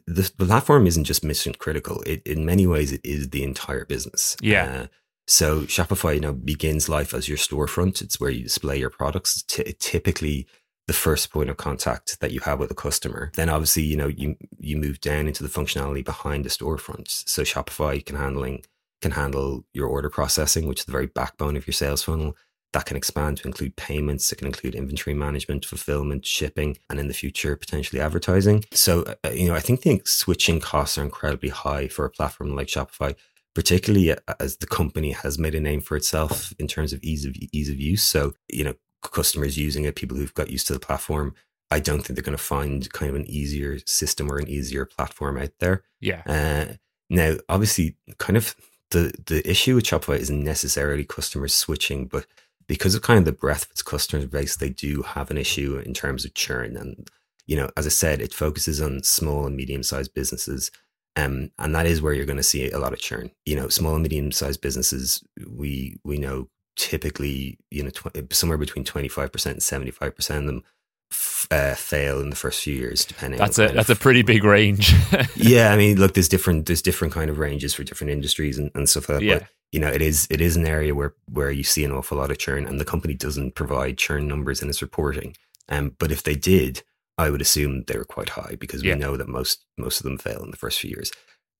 the, 0.05 0.29
platform 0.37 0.87
isn't 0.87 1.05
just 1.05 1.23
mission 1.23 1.53
critical. 1.53 2.01
It, 2.05 2.23
in 2.25 2.45
many 2.45 2.67
ways, 2.67 2.91
it 2.91 3.01
is 3.03 3.29
the 3.29 3.43
entire 3.43 3.85
business. 3.85 4.35
Yeah. 4.41 4.65
Uh, 4.65 4.87
so 5.27 5.61
Shopify, 5.61 6.15
you 6.15 6.21
know, 6.21 6.33
begins 6.33 6.89
life 6.89 7.13
as 7.13 7.27
your 7.27 7.37
storefront. 7.37 8.01
It's 8.01 8.19
where 8.19 8.29
you 8.29 8.43
display 8.43 8.79
your 8.79 8.89
products. 8.89 9.43
T- 9.43 9.75
typically, 9.79 10.47
the 10.87 10.93
first 10.93 11.31
point 11.31 11.49
of 11.49 11.57
contact 11.57 12.19
that 12.21 12.31
you 12.31 12.39
have 12.41 12.59
with 12.59 12.71
a 12.71 12.75
customer. 12.75 13.31
Then 13.35 13.49
obviously, 13.49 13.83
you 13.83 13.97
know, 13.97 14.07
you 14.07 14.37
you 14.57 14.77
move 14.77 15.01
down 15.01 15.27
into 15.27 15.43
the 15.43 15.49
functionality 15.49 16.03
behind 16.03 16.45
the 16.45 16.49
storefront. 16.49 17.09
So 17.27 17.43
Shopify 17.43 18.03
can 18.03 18.15
handling 18.15 18.63
can 19.01 19.11
handle 19.11 19.65
your 19.73 19.87
order 19.87 20.09
processing, 20.09 20.67
which 20.67 20.79
is 20.79 20.85
the 20.85 20.91
very 20.91 21.07
backbone 21.07 21.55
of 21.55 21.67
your 21.67 21.73
sales 21.73 22.03
funnel. 22.03 22.35
That 22.73 22.85
can 22.85 22.97
expand 22.97 23.37
to 23.37 23.47
include 23.47 23.75
payments. 23.75 24.31
It 24.31 24.37
can 24.37 24.47
include 24.47 24.75
inventory 24.75 25.13
management, 25.13 25.65
fulfillment, 25.65 26.25
shipping, 26.25 26.77
and 26.89 26.99
in 26.99 27.07
the 27.07 27.13
future 27.13 27.55
potentially 27.55 28.01
advertising. 28.01 28.65
So, 28.73 29.15
uh, 29.23 29.29
you 29.29 29.47
know, 29.47 29.55
I 29.55 29.61
think 29.61 29.81
the 29.81 30.01
switching 30.05 30.59
costs 30.59 30.97
are 30.97 31.03
incredibly 31.03 31.49
high 31.49 31.87
for 31.87 32.05
a 32.05 32.09
platform 32.09 32.55
like 32.55 32.67
Shopify 32.67 33.15
particularly 33.55 34.13
as 34.39 34.57
the 34.57 34.67
company 34.67 35.13
has 35.13 35.39
made 35.39 35.55
a 35.55 35.59
name 35.59 35.81
for 35.81 35.97
itself 35.97 36.53
in 36.59 36.67
terms 36.67 36.93
of 36.93 37.01
ease 37.01 37.25
of 37.25 37.35
ease 37.51 37.69
of 37.69 37.79
use. 37.79 38.03
So, 38.03 38.33
you 38.49 38.63
know, 38.63 38.75
customers 39.01 39.57
using 39.57 39.85
it, 39.85 39.95
people 39.95 40.17
who've 40.17 40.33
got 40.33 40.49
used 40.49 40.67
to 40.67 40.73
the 40.73 40.79
platform, 40.79 41.33
I 41.69 41.79
don't 41.79 42.01
think 42.01 42.15
they're 42.15 42.23
going 42.23 42.37
to 42.37 42.43
find 42.43 42.91
kind 42.93 43.09
of 43.09 43.15
an 43.15 43.29
easier 43.29 43.79
system 43.85 44.31
or 44.31 44.37
an 44.37 44.47
easier 44.47 44.85
platform 44.85 45.37
out 45.37 45.51
there. 45.59 45.83
Yeah. 45.99 46.21
Uh, 46.25 46.73
now, 47.09 47.35
obviously, 47.49 47.95
kind 48.17 48.37
of 48.37 48.55
the 48.91 49.13
the 49.25 49.49
issue 49.49 49.75
with 49.75 49.85
Shopify 49.85 50.17
isn't 50.17 50.43
necessarily 50.43 51.03
customers 51.03 51.53
switching, 51.53 52.05
but 52.05 52.25
because 52.67 52.95
of 52.95 53.01
kind 53.01 53.19
of 53.19 53.25
the 53.25 53.31
breadth 53.31 53.65
of 53.65 53.71
its 53.71 53.81
customer 53.81 54.27
base, 54.27 54.55
they 54.55 54.69
do 54.69 55.01
have 55.01 55.31
an 55.31 55.37
issue 55.37 55.81
in 55.85 55.93
terms 55.93 56.25
of 56.25 56.33
churn. 56.33 56.75
And 56.75 57.09
you 57.45 57.55
know, 57.55 57.69
as 57.77 57.85
I 57.85 57.89
said, 57.89 58.21
it 58.21 58.33
focuses 58.33 58.81
on 58.81 59.03
small 59.03 59.45
and 59.45 59.55
medium 59.55 59.83
sized 59.83 60.13
businesses. 60.13 60.71
Um, 61.15 61.51
and 61.57 61.73
that 61.73 61.87
is 61.87 62.01
where 62.01 62.13
you're 62.13 62.25
going 62.25 62.37
to 62.37 62.43
see 62.43 62.69
a 62.69 62.77
lot 62.77 62.93
of 62.93 62.99
churn. 62.99 63.31
You 63.45 63.55
know, 63.55 63.69
small 63.69 63.95
and 63.95 64.03
medium 64.03 64.31
sized 64.31 64.61
businesses, 64.61 65.23
we 65.49 65.97
we 66.03 66.17
know 66.17 66.49
typically, 66.77 67.57
you 67.69 67.83
know, 67.83 67.89
tw- 67.89 68.33
somewhere 68.33 68.57
between 68.57 68.85
25% 68.85 69.45
and 69.45 69.59
75% 69.59 70.37
of 70.37 70.45
them 70.45 70.63
f- 71.11 71.47
uh, 71.51 71.75
fail 71.75 72.21
in 72.21 72.29
the 72.29 72.35
first 72.35 72.61
few 72.61 72.75
years, 72.75 73.03
depending. 73.03 73.39
That's 73.39 73.59
a 73.59 73.67
that's 73.69 73.89
of, 73.89 73.97
a 73.97 73.99
pretty 73.99 74.21
big 74.21 74.43
range. 74.43 74.93
yeah, 75.35 75.73
I 75.73 75.77
mean, 75.77 75.97
look, 75.99 76.13
there's 76.13 76.29
different 76.29 76.67
there's 76.67 76.81
different 76.81 77.13
kind 77.13 77.29
of 77.29 77.39
ranges 77.39 77.73
for 77.73 77.83
different 77.83 78.11
industries 78.11 78.57
and, 78.57 78.71
and 78.75 78.87
stuff 78.87 79.09
like 79.09 79.19
that. 79.19 79.25
Yeah. 79.25 79.39
But, 79.39 79.47
you 79.73 79.81
know, 79.81 79.89
it 79.89 80.01
is 80.01 80.27
it 80.29 80.39
is 80.39 80.55
an 80.55 80.65
area 80.65 80.95
where 80.95 81.13
where 81.31 81.51
you 81.51 81.63
see 81.63 81.83
an 81.83 81.91
awful 81.91 82.17
lot 82.17 82.31
of 82.31 82.37
churn, 82.37 82.65
and 82.65 82.79
the 82.79 82.85
company 82.85 83.13
doesn't 83.13 83.55
provide 83.55 83.97
churn 83.97 84.27
numbers 84.27 84.61
in 84.61 84.69
its 84.69 84.81
reporting. 84.81 85.35
Um, 85.67 85.95
but 85.99 86.11
if 86.11 86.23
they 86.23 86.35
did, 86.35 86.83
I 87.17 87.29
would 87.29 87.41
assume 87.41 87.83
they 87.83 87.97
were 87.97 88.05
quite 88.05 88.29
high 88.29 88.55
because 88.57 88.83
we 88.83 88.89
yeah. 88.89 88.95
know 88.95 89.17
that 89.17 89.27
most 89.27 89.65
most 89.77 89.99
of 89.99 90.03
them 90.03 90.17
fail 90.17 90.41
in 90.43 90.51
the 90.51 90.57
first 90.57 90.79
few 90.79 90.91
years 90.91 91.11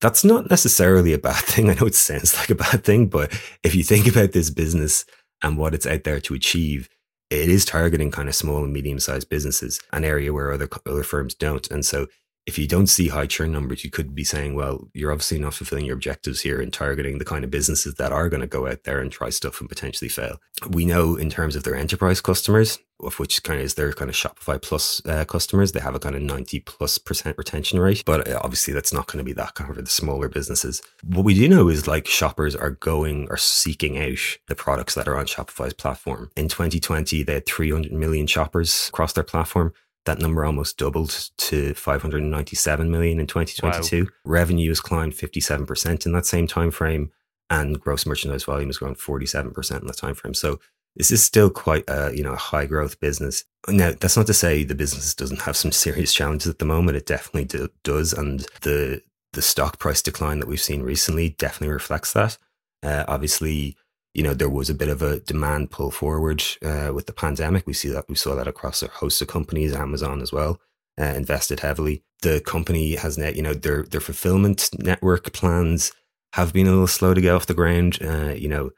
that's 0.01 0.23
not 0.23 0.49
necessarily 0.49 1.13
a 1.13 1.17
bad 1.17 1.35
thing. 1.43 1.69
I 1.69 1.73
know 1.73 1.87
it 1.87 1.95
sounds 1.95 2.35
like 2.35 2.49
a 2.49 2.55
bad 2.55 2.83
thing, 2.83 3.07
but 3.07 3.31
if 3.63 3.75
you 3.75 3.83
think 3.83 4.07
about 4.07 4.31
this 4.31 4.49
business 4.49 5.05
and 5.43 5.57
what 5.57 5.73
it's 5.73 5.87
out 5.87 6.03
there 6.03 6.19
to 6.21 6.33
achieve, 6.33 6.89
it 7.29 7.49
is 7.49 7.65
targeting 7.65 8.11
kind 8.11 8.29
of 8.29 8.35
small 8.35 8.63
and 8.63 8.71
medium 8.71 8.99
sized 8.99 9.29
businesses, 9.29 9.81
an 9.91 10.05
area 10.05 10.31
where 10.31 10.51
other 10.51 10.69
other 10.85 11.03
firms 11.03 11.33
don't. 11.33 11.69
And 11.69 11.85
so 11.85 12.07
if 12.47 12.57
you 12.57 12.65
don't 12.65 12.87
see 12.87 13.09
high 13.09 13.27
churn 13.27 13.51
numbers, 13.51 13.83
you 13.83 13.91
could 13.91 14.15
be 14.15 14.23
saying, 14.23 14.55
well, 14.55 14.87
you're 14.93 15.11
obviously 15.11 15.37
not 15.37 15.53
fulfilling 15.53 15.85
your 15.85 15.95
objectives 15.95 16.41
here 16.41 16.61
in 16.61 16.71
targeting 16.71 17.17
the 17.17 17.25
kind 17.25 17.43
of 17.43 17.51
businesses 17.51 17.95
that 17.95 18.13
are 18.13 18.29
going 18.29 18.41
to 18.41 18.47
go 18.47 18.67
out 18.67 18.85
there 18.85 19.01
and 19.01 19.11
try 19.11 19.29
stuff 19.29 19.59
and 19.59 19.67
potentially 19.67 20.07
fail. 20.07 20.37
We 20.69 20.85
know 20.85 21.17
in 21.17 21.29
terms 21.29 21.57
of 21.57 21.63
their 21.63 21.75
enterprise 21.75 22.21
customers, 22.21 22.79
of 23.03 23.19
which 23.19 23.43
kind 23.43 23.59
of 23.59 23.65
is 23.65 23.75
their 23.75 23.91
kind 23.91 24.09
of 24.09 24.15
Shopify 24.15 24.61
Plus 24.61 25.05
uh, 25.05 25.25
customers, 25.25 25.73
they 25.73 25.81
have 25.81 25.93
a 25.93 25.99
kind 25.99 26.15
of 26.15 26.21
90 26.21 26.61
plus 26.61 26.97
percent 26.97 27.37
retention 27.37 27.79
rate. 27.79 28.03
But 28.05 28.27
uh, 28.27 28.39
obviously, 28.41 28.73
that's 28.73 28.93
not 28.93 29.07
going 29.07 29.19
to 29.19 29.25
be 29.25 29.33
that 29.33 29.53
kind 29.53 29.69
of 29.69 29.75
for 29.75 29.81
the 29.81 29.89
smaller 29.89 30.29
businesses. 30.29 30.81
What 31.03 31.25
we 31.25 31.33
do 31.33 31.47
know 31.49 31.67
is 31.67 31.85
like 31.85 32.07
shoppers 32.07 32.55
are 32.55 32.71
going 32.71 33.27
or 33.29 33.37
seeking 33.37 33.97
out 33.97 34.37
the 34.47 34.55
products 34.55 34.95
that 34.95 35.07
are 35.07 35.17
on 35.17 35.25
Shopify's 35.25 35.73
platform. 35.73 36.31
In 36.35 36.47
2020, 36.47 37.23
they 37.23 37.33
had 37.35 37.45
300 37.45 37.91
million 37.91 38.25
shoppers 38.25 38.87
across 38.87 39.13
their 39.13 39.23
platform. 39.23 39.73
That 40.07 40.19
number 40.19 40.45
almost 40.45 40.77
doubled 40.77 41.29
to 41.37 41.73
597 41.73 42.89
million 42.89 43.19
in 43.19 43.27
2022. 43.27 44.03
Wow. 44.03 44.09
Revenue 44.23 44.69
has 44.69 44.79
climbed 44.79 45.13
57% 45.13 46.05
in 46.05 46.13
that 46.13 46.25
same 46.25 46.47
time 46.47 46.71
frame, 46.71 47.11
and 47.49 47.77
gross 47.77 48.05
merchandise 48.05 48.45
volume 48.45 48.69
has 48.69 48.77
grown 48.77 48.95
47% 48.95 49.81
in 49.81 49.87
that 49.87 49.97
time 49.97 50.15
frame. 50.15 50.33
So 50.33 50.61
this 50.95 51.11
is 51.11 51.21
still 51.21 51.49
quite 51.49 51.83
a 51.89 52.11
you 52.15 52.23
know 52.23 52.31
a 52.31 52.37
high 52.37 52.65
growth 52.65 53.01
business. 53.01 53.43
Now 53.67 53.91
that's 53.99 54.15
not 54.15 54.27
to 54.27 54.33
say 54.33 54.63
the 54.63 54.75
business 54.75 55.13
doesn't 55.13 55.41
have 55.41 55.57
some 55.57 55.71
serious 55.83 56.13
challenges 56.13 56.47
at 56.47 56.59
the 56.59 56.65
moment. 56.65 56.97
It 56.97 57.05
definitely 57.05 57.45
do, 57.45 57.67
does, 57.83 58.13
and 58.13 58.47
the 58.61 59.01
the 59.33 59.41
stock 59.41 59.77
price 59.77 60.01
decline 60.01 60.39
that 60.39 60.47
we've 60.47 60.61
seen 60.61 60.83
recently 60.83 61.31
definitely 61.31 61.73
reflects 61.73 62.13
that. 62.13 62.37
Uh, 62.81 63.03
obviously, 63.09 63.75
you 64.17 64.23
know, 64.23 64.33
there 64.33 64.49
was 64.49 64.67
a 64.67 64.73
bit 64.73 64.89
of 64.89 65.03
a 65.03 65.19
demand 65.19 65.69
pull 65.69 65.91
forward 65.91 66.43
uh, 66.65 66.91
with 66.93 67.05
the 67.05 67.13
pandemic. 67.13 67.67
We 67.67 67.73
see 67.73 67.89
that 67.89 68.09
we 68.09 68.15
saw 68.15 68.33
that 68.33 68.47
across 68.47 68.81
a 68.81 68.87
host 68.87 69.21
of 69.21 69.27
companies, 69.27 69.75
Amazon 69.75 70.21
as 70.21 70.33
well, 70.33 70.59
uh, 70.99 71.13
invested 71.15 71.59
heavily. 71.59 72.03
The 72.23 72.41
company 72.41 72.95
has 72.95 73.15
net, 73.19 73.35
you 73.35 73.43
know, 73.43 73.53
their 73.53 73.83
their 73.83 74.01
fulfillment 74.01 74.69
network 74.79 75.31
plans 75.33 75.91
have 76.33 76.51
been 76.51 76.65
a 76.65 76.71
little 76.71 76.87
slow 76.87 77.13
to 77.13 77.21
get 77.21 77.35
off 77.35 77.45
the 77.45 77.53
ground. 77.53 77.99
Uh, 78.01 78.33
you 78.35 78.49
know, 78.49 78.71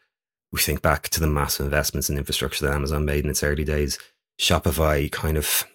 we 0.51 0.59
think 0.59 0.81
back 0.81 1.07
to 1.07 1.21
the 1.21 1.27
massive 1.27 1.67
investments 1.67 2.09
in 2.09 2.17
infrastructure 2.17 2.65
that 2.65 2.75
Amazon 2.75 3.05
made 3.05 3.23
in 3.23 3.29
its 3.29 3.41
early 3.41 3.63
days. 3.63 3.97
Shopify 4.41 5.09
kind 5.09 5.37
of 5.37 5.65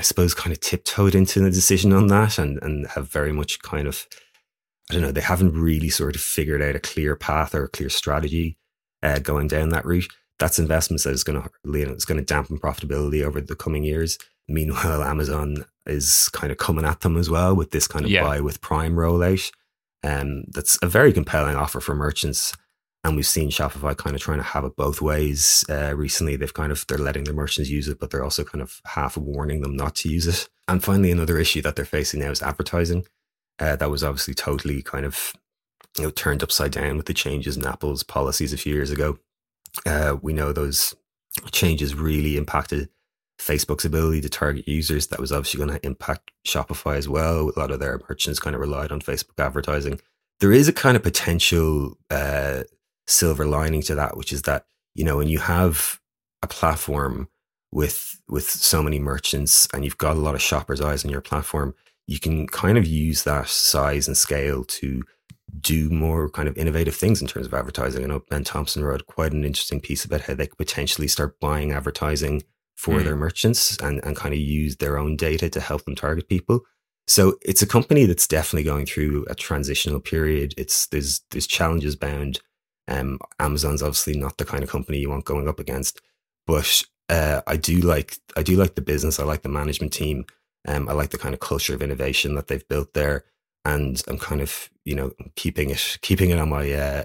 I 0.00 0.02
suppose, 0.02 0.34
kind 0.34 0.52
of 0.52 0.58
tiptoed 0.58 1.14
into 1.14 1.38
the 1.38 1.50
decision 1.50 1.92
on 1.92 2.08
that 2.08 2.38
and, 2.38 2.60
and 2.60 2.88
have 2.88 3.08
very 3.08 3.32
much 3.32 3.60
kind 3.60 3.86
of, 3.86 4.08
I 4.90 4.94
don't 4.94 5.02
know, 5.02 5.12
they 5.12 5.20
haven't 5.20 5.52
really 5.52 5.90
sort 5.90 6.16
of 6.16 6.22
figured 6.22 6.62
out 6.62 6.74
a 6.74 6.80
clear 6.80 7.14
path 7.14 7.54
or 7.54 7.64
a 7.64 7.68
clear 7.68 7.90
strategy 7.90 8.58
uh, 9.02 9.18
going 9.18 9.48
down 9.48 9.70
that 9.70 9.84
route. 9.84 10.10
That's 10.38 10.58
investments 10.58 11.04
that 11.04 11.12
is 11.14 11.24
going 11.24 11.40
to, 11.40 11.50
you 11.64 11.86
know, 11.86 11.92
it's 11.92 12.04
going 12.04 12.18
to 12.18 12.24
dampen 12.24 12.58
profitability 12.58 13.22
over 13.22 13.40
the 13.40 13.54
coming 13.54 13.84
years. 13.84 14.18
Meanwhile, 14.48 15.02
Amazon 15.02 15.64
is 15.86 16.28
kind 16.32 16.50
of 16.50 16.58
coming 16.58 16.84
at 16.84 17.00
them 17.00 17.16
as 17.16 17.30
well 17.30 17.54
with 17.54 17.70
this 17.70 17.86
kind 17.86 18.04
of 18.04 18.10
Yeah. 18.10 18.22
buy 18.22 18.40
with 18.40 18.60
Prime 18.60 18.94
rollout. 18.94 19.52
Um, 20.02 20.44
that's 20.48 20.78
a 20.82 20.86
very 20.88 21.12
compelling 21.12 21.54
offer 21.54 21.80
for 21.80 21.94
merchants. 21.94 22.52
And 23.04 23.16
we've 23.16 23.26
seen 23.26 23.50
Shopify 23.50 23.96
kind 23.96 24.14
of 24.14 24.22
trying 24.22 24.38
to 24.38 24.44
have 24.44 24.64
it 24.64 24.76
both 24.76 25.00
ways. 25.02 25.64
Uh, 25.68 25.92
recently, 25.96 26.36
they've 26.36 26.54
kind 26.54 26.70
of 26.70 26.84
they're 26.86 26.98
letting 26.98 27.24
their 27.24 27.34
merchants 27.34 27.68
use 27.70 27.88
it, 27.88 27.98
but 27.98 28.10
they're 28.10 28.22
also 28.22 28.44
kind 28.44 28.62
of 28.62 28.80
half 28.86 29.16
warning 29.16 29.60
them 29.60 29.76
not 29.76 29.96
to 29.96 30.08
use 30.08 30.26
it. 30.28 30.48
And 30.68 30.82
finally, 30.82 31.10
another 31.10 31.38
issue 31.38 31.62
that 31.62 31.74
they're 31.74 31.84
facing 31.84 32.20
now 32.20 32.30
is 32.30 32.42
advertising. 32.42 33.04
Uh, 33.58 33.74
that 33.76 33.90
was 33.90 34.04
obviously 34.04 34.34
totally 34.34 34.82
kind 34.82 35.04
of 35.04 35.32
you 35.98 36.04
know 36.04 36.10
turned 36.10 36.42
upside 36.42 36.72
down 36.72 36.96
with 36.96 37.06
the 37.06 37.14
changes 37.14 37.56
in 37.56 37.66
Apple's 37.66 38.02
policies 38.02 38.52
a 38.52 38.58
few 38.58 38.74
years 38.74 38.90
ago. 38.90 39.18
Uh, 39.86 40.16
we 40.20 40.32
know 40.32 40.52
those 40.52 40.94
changes 41.50 41.94
really 41.94 42.36
impacted 42.36 42.88
Facebook's 43.38 43.84
ability 43.84 44.20
to 44.20 44.28
target 44.28 44.68
users. 44.68 45.08
That 45.08 45.20
was 45.20 45.32
obviously 45.32 45.58
going 45.58 45.78
to 45.78 45.86
impact 45.86 46.30
Shopify 46.46 46.96
as 46.96 47.08
well. 47.08 47.50
A 47.50 47.58
lot 47.58 47.70
of 47.70 47.80
their 47.80 48.00
merchants 48.08 48.38
kind 48.38 48.54
of 48.54 48.60
relied 48.60 48.92
on 48.92 49.00
Facebook 49.00 49.38
advertising. 49.38 50.00
There 50.40 50.52
is 50.52 50.68
a 50.68 50.72
kind 50.72 50.96
of 50.96 51.02
potential 51.02 51.98
uh, 52.10 52.64
silver 53.06 53.46
lining 53.46 53.82
to 53.82 53.94
that, 53.94 54.16
which 54.16 54.32
is 54.32 54.42
that 54.42 54.66
you 54.94 55.04
know 55.04 55.16
when 55.16 55.28
you 55.28 55.38
have 55.38 56.00
a 56.42 56.46
platform 56.46 57.28
with 57.70 58.20
with 58.28 58.48
so 58.48 58.82
many 58.82 58.98
merchants 58.98 59.66
and 59.72 59.84
you've 59.84 59.98
got 59.98 60.16
a 60.16 60.20
lot 60.20 60.34
of 60.34 60.42
shoppers' 60.42 60.80
eyes 60.80 61.04
on 61.04 61.10
your 61.10 61.20
platform, 61.20 61.74
you 62.06 62.18
can 62.18 62.46
kind 62.46 62.76
of 62.78 62.86
use 62.86 63.24
that 63.24 63.48
size 63.48 64.06
and 64.06 64.16
scale 64.16 64.64
to 64.64 65.02
do 65.60 65.90
more 65.90 66.30
kind 66.30 66.48
of 66.48 66.56
innovative 66.56 66.94
things 66.96 67.20
in 67.20 67.28
terms 67.28 67.46
of 67.46 67.54
advertising. 67.54 68.02
I 68.04 68.06
know 68.08 68.22
Ben 68.30 68.44
Thompson 68.44 68.84
wrote 68.84 69.06
quite 69.06 69.32
an 69.32 69.44
interesting 69.44 69.80
piece 69.80 70.04
about 70.04 70.22
how 70.22 70.34
they 70.34 70.46
could 70.46 70.58
potentially 70.58 71.08
start 71.08 71.38
buying 71.40 71.72
advertising 71.72 72.42
for 72.76 72.94
Mm. 73.00 73.04
their 73.04 73.16
merchants 73.16 73.76
and, 73.78 74.02
and 74.04 74.16
kind 74.16 74.34
of 74.34 74.40
use 74.40 74.76
their 74.76 74.98
own 74.98 75.16
data 75.16 75.48
to 75.50 75.60
help 75.60 75.84
them 75.84 75.94
target 75.94 76.28
people. 76.28 76.60
So 77.06 77.36
it's 77.42 77.62
a 77.62 77.66
company 77.66 78.06
that's 78.06 78.26
definitely 78.26 78.64
going 78.64 78.86
through 78.86 79.26
a 79.28 79.34
transitional 79.34 80.00
period. 80.00 80.54
It's 80.56 80.86
there's 80.86 81.20
there's 81.30 81.46
challenges 81.46 81.96
bound. 81.96 82.40
Um, 82.88 83.18
Amazon's 83.38 83.82
obviously 83.82 84.16
not 84.16 84.38
the 84.38 84.44
kind 84.44 84.62
of 84.64 84.70
company 84.70 84.98
you 84.98 85.10
want 85.10 85.24
going 85.24 85.48
up 85.48 85.60
against, 85.60 86.00
but 86.46 86.82
uh, 87.08 87.42
I 87.46 87.56
do 87.56 87.78
like 87.80 88.16
I 88.36 88.42
do 88.42 88.56
like 88.56 88.74
the 88.74 88.82
business. 88.82 89.20
I 89.20 89.24
like 89.24 89.42
the 89.42 89.48
management 89.48 89.92
team. 89.92 90.24
Um, 90.66 90.88
I 90.88 90.92
like 90.92 91.10
the 91.10 91.18
kind 91.18 91.34
of 91.34 91.40
culture 91.40 91.74
of 91.74 91.82
innovation 91.82 92.34
that 92.36 92.46
they've 92.48 92.66
built 92.68 92.94
there, 92.94 93.24
and 93.64 94.02
I'm 94.08 94.18
kind 94.18 94.40
of 94.40 94.70
you 94.84 94.94
know 94.94 95.12
keeping 95.36 95.70
it 95.70 95.98
keeping 96.02 96.30
it 96.30 96.38
on 96.38 96.48
my 96.50 96.70
uh, 96.72 97.04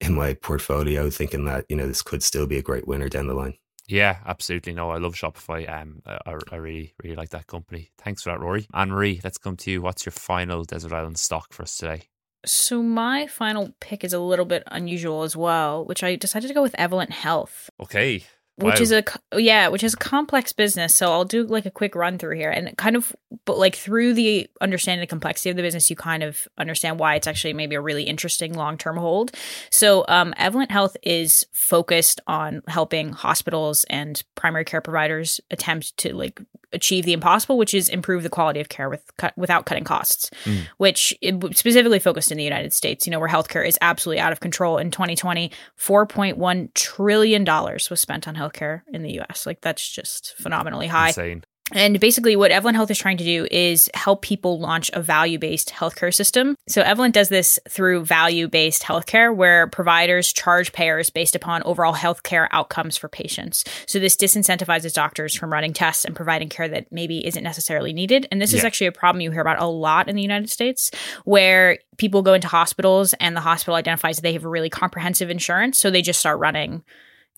in 0.00 0.14
my 0.14 0.34
portfolio, 0.34 1.10
thinking 1.10 1.44
that 1.46 1.64
you 1.68 1.76
know 1.76 1.86
this 1.86 2.02
could 2.02 2.22
still 2.22 2.46
be 2.46 2.58
a 2.58 2.62
great 2.62 2.86
winner 2.86 3.08
down 3.08 3.26
the 3.26 3.34
line. 3.34 3.54
Yeah, 3.88 4.18
absolutely. 4.26 4.72
No, 4.74 4.90
I 4.90 4.98
love 4.98 5.14
Shopify. 5.14 5.68
Um, 5.72 6.02
I, 6.04 6.18
I- 6.26 6.38
I 6.50 6.56
really, 6.56 6.94
really 7.04 7.14
like 7.14 7.28
that 7.30 7.46
company. 7.46 7.92
Thanks 7.98 8.22
for 8.24 8.30
that, 8.30 8.40
Rory. 8.40 8.66
Anne 8.74 8.90
Marie, 8.90 9.20
let's 9.22 9.38
come 9.38 9.56
to 9.58 9.70
you. 9.70 9.80
What's 9.80 10.04
your 10.04 10.12
final 10.12 10.64
Desert 10.64 10.92
Island 10.92 11.18
stock 11.18 11.52
for 11.52 11.62
us 11.62 11.76
today? 11.76 12.02
So 12.44 12.82
my 12.82 13.28
final 13.28 13.74
pick 13.80 14.02
is 14.04 14.12
a 14.12 14.18
little 14.18 14.44
bit 14.44 14.64
unusual 14.66 15.22
as 15.22 15.36
well, 15.36 15.84
which 15.84 16.02
I 16.02 16.16
decided 16.16 16.48
to 16.48 16.54
go 16.54 16.62
with 16.62 16.74
Evolent 16.78 17.12
Health. 17.12 17.70
Okay. 17.80 18.24
Which 18.58 18.76
Wow. 18.78 18.82
is 18.82 18.92
a 18.92 19.04
yeah 19.36 19.68
which 19.68 19.82
is 19.84 19.94
a 19.94 19.98
complex 19.98 20.52
business. 20.52 20.94
So 20.94 21.12
i'll 21.12 21.24
do 21.24 21.44
like 21.44 21.66
a 21.66 21.70
quick 21.70 21.94
run 21.94 22.18
through 22.18 22.36
here. 22.36 22.50
And 22.50 22.76
kind 22.76 22.96
of 22.96 23.14
but 23.44 23.58
like 23.58 23.76
through 23.76 24.14
the 24.14 24.48
understanding 24.60 25.00
the 25.00 25.06
complexity 25.06 25.50
of 25.50 25.56
the 25.56 25.62
business 25.62 25.90
you 25.90 25.96
kind 25.96 26.22
of 26.22 26.48
understand 26.58 26.98
why 26.98 27.14
it's 27.16 27.26
actually 27.26 27.52
maybe 27.52 27.74
a 27.74 27.80
really 27.80 28.04
interesting 28.04 28.54
long-term 28.54 28.96
hold. 28.96 29.32
So 29.70 30.04
um 30.08 30.32
evolent 30.38 30.70
health 30.70 30.96
is 31.02 31.46
focused 31.52 32.20
on 32.26 32.62
helping 32.68 33.10
hospitals 33.12 33.84
and 33.90 34.22
primary 34.34 34.64
care 34.64 34.80
providers 34.80 35.40
attempt 35.50 35.96
to 35.98 36.14
like 36.14 36.40
achieve 36.76 37.04
the 37.04 37.12
impossible 37.12 37.58
which 37.58 37.74
is 37.74 37.88
improve 37.88 38.22
the 38.22 38.28
quality 38.28 38.60
of 38.60 38.68
care 38.68 38.88
with 38.88 39.02
without 39.36 39.66
cutting 39.66 39.84
costs 39.84 40.30
Mm. 40.44 40.66
which 40.76 41.12
it 41.20 41.34
specifically 41.56 41.98
focused 41.98 42.30
in 42.30 42.38
the 42.38 42.44
united 42.44 42.72
states 42.72 43.06
you 43.06 43.10
know 43.10 43.18
where 43.18 43.28
healthcare 43.28 43.66
is 43.66 43.76
absolutely 43.80 44.20
out 44.20 44.32
of 44.32 44.40
control 44.40 44.78
in 44.78 44.90
2020 44.90 45.50
4.1 45.78 46.74
trillion 46.74 47.42
dollars 47.44 47.90
was 47.90 48.00
spent 48.00 48.28
on 48.28 48.34
healthcare 48.36 48.82
in 48.92 49.02
the 49.02 49.20
US. 49.20 49.46
Like 49.46 49.60
that's 49.60 49.88
just 49.88 50.34
phenomenally 50.36 50.86
high. 50.86 51.08
Insane. 51.08 51.44
And 51.72 51.98
basically, 51.98 52.36
what 52.36 52.52
Evolent 52.52 52.76
Health 52.76 52.92
is 52.92 52.98
trying 52.98 53.16
to 53.16 53.24
do 53.24 53.48
is 53.50 53.90
help 53.92 54.22
people 54.22 54.60
launch 54.60 54.88
a 54.92 55.02
value 55.02 55.36
based 55.36 55.70
healthcare 55.70 56.14
system. 56.14 56.54
So, 56.68 56.82
Evolent 56.82 57.12
does 57.12 57.28
this 57.28 57.58
through 57.68 58.04
value 58.04 58.46
based 58.46 58.84
healthcare, 58.84 59.34
where 59.34 59.66
providers 59.66 60.32
charge 60.32 60.72
payers 60.72 61.10
based 61.10 61.34
upon 61.34 61.64
overall 61.64 61.92
healthcare 61.92 62.46
outcomes 62.52 62.96
for 62.96 63.08
patients. 63.08 63.64
So, 63.88 63.98
this 63.98 64.14
disincentivizes 64.14 64.94
doctors 64.94 65.34
from 65.34 65.52
running 65.52 65.72
tests 65.72 66.04
and 66.04 66.14
providing 66.14 66.50
care 66.50 66.68
that 66.68 66.92
maybe 66.92 67.26
isn't 67.26 67.42
necessarily 67.42 67.92
needed. 67.92 68.28
And 68.30 68.40
this 68.40 68.54
is 68.54 68.62
actually 68.62 68.86
a 68.86 68.92
problem 68.92 69.20
you 69.20 69.32
hear 69.32 69.40
about 69.40 69.60
a 69.60 69.66
lot 69.66 70.08
in 70.08 70.14
the 70.14 70.22
United 70.22 70.50
States, 70.50 70.92
where 71.24 71.78
people 71.96 72.22
go 72.22 72.34
into 72.34 72.46
hospitals 72.46 73.12
and 73.14 73.36
the 73.36 73.40
hospital 73.40 73.74
identifies 73.74 74.18
that 74.18 74.22
they 74.22 74.34
have 74.34 74.44
a 74.44 74.48
really 74.48 74.70
comprehensive 74.70 75.30
insurance. 75.30 75.80
So, 75.80 75.90
they 75.90 76.02
just 76.02 76.20
start 76.20 76.38
running 76.38 76.84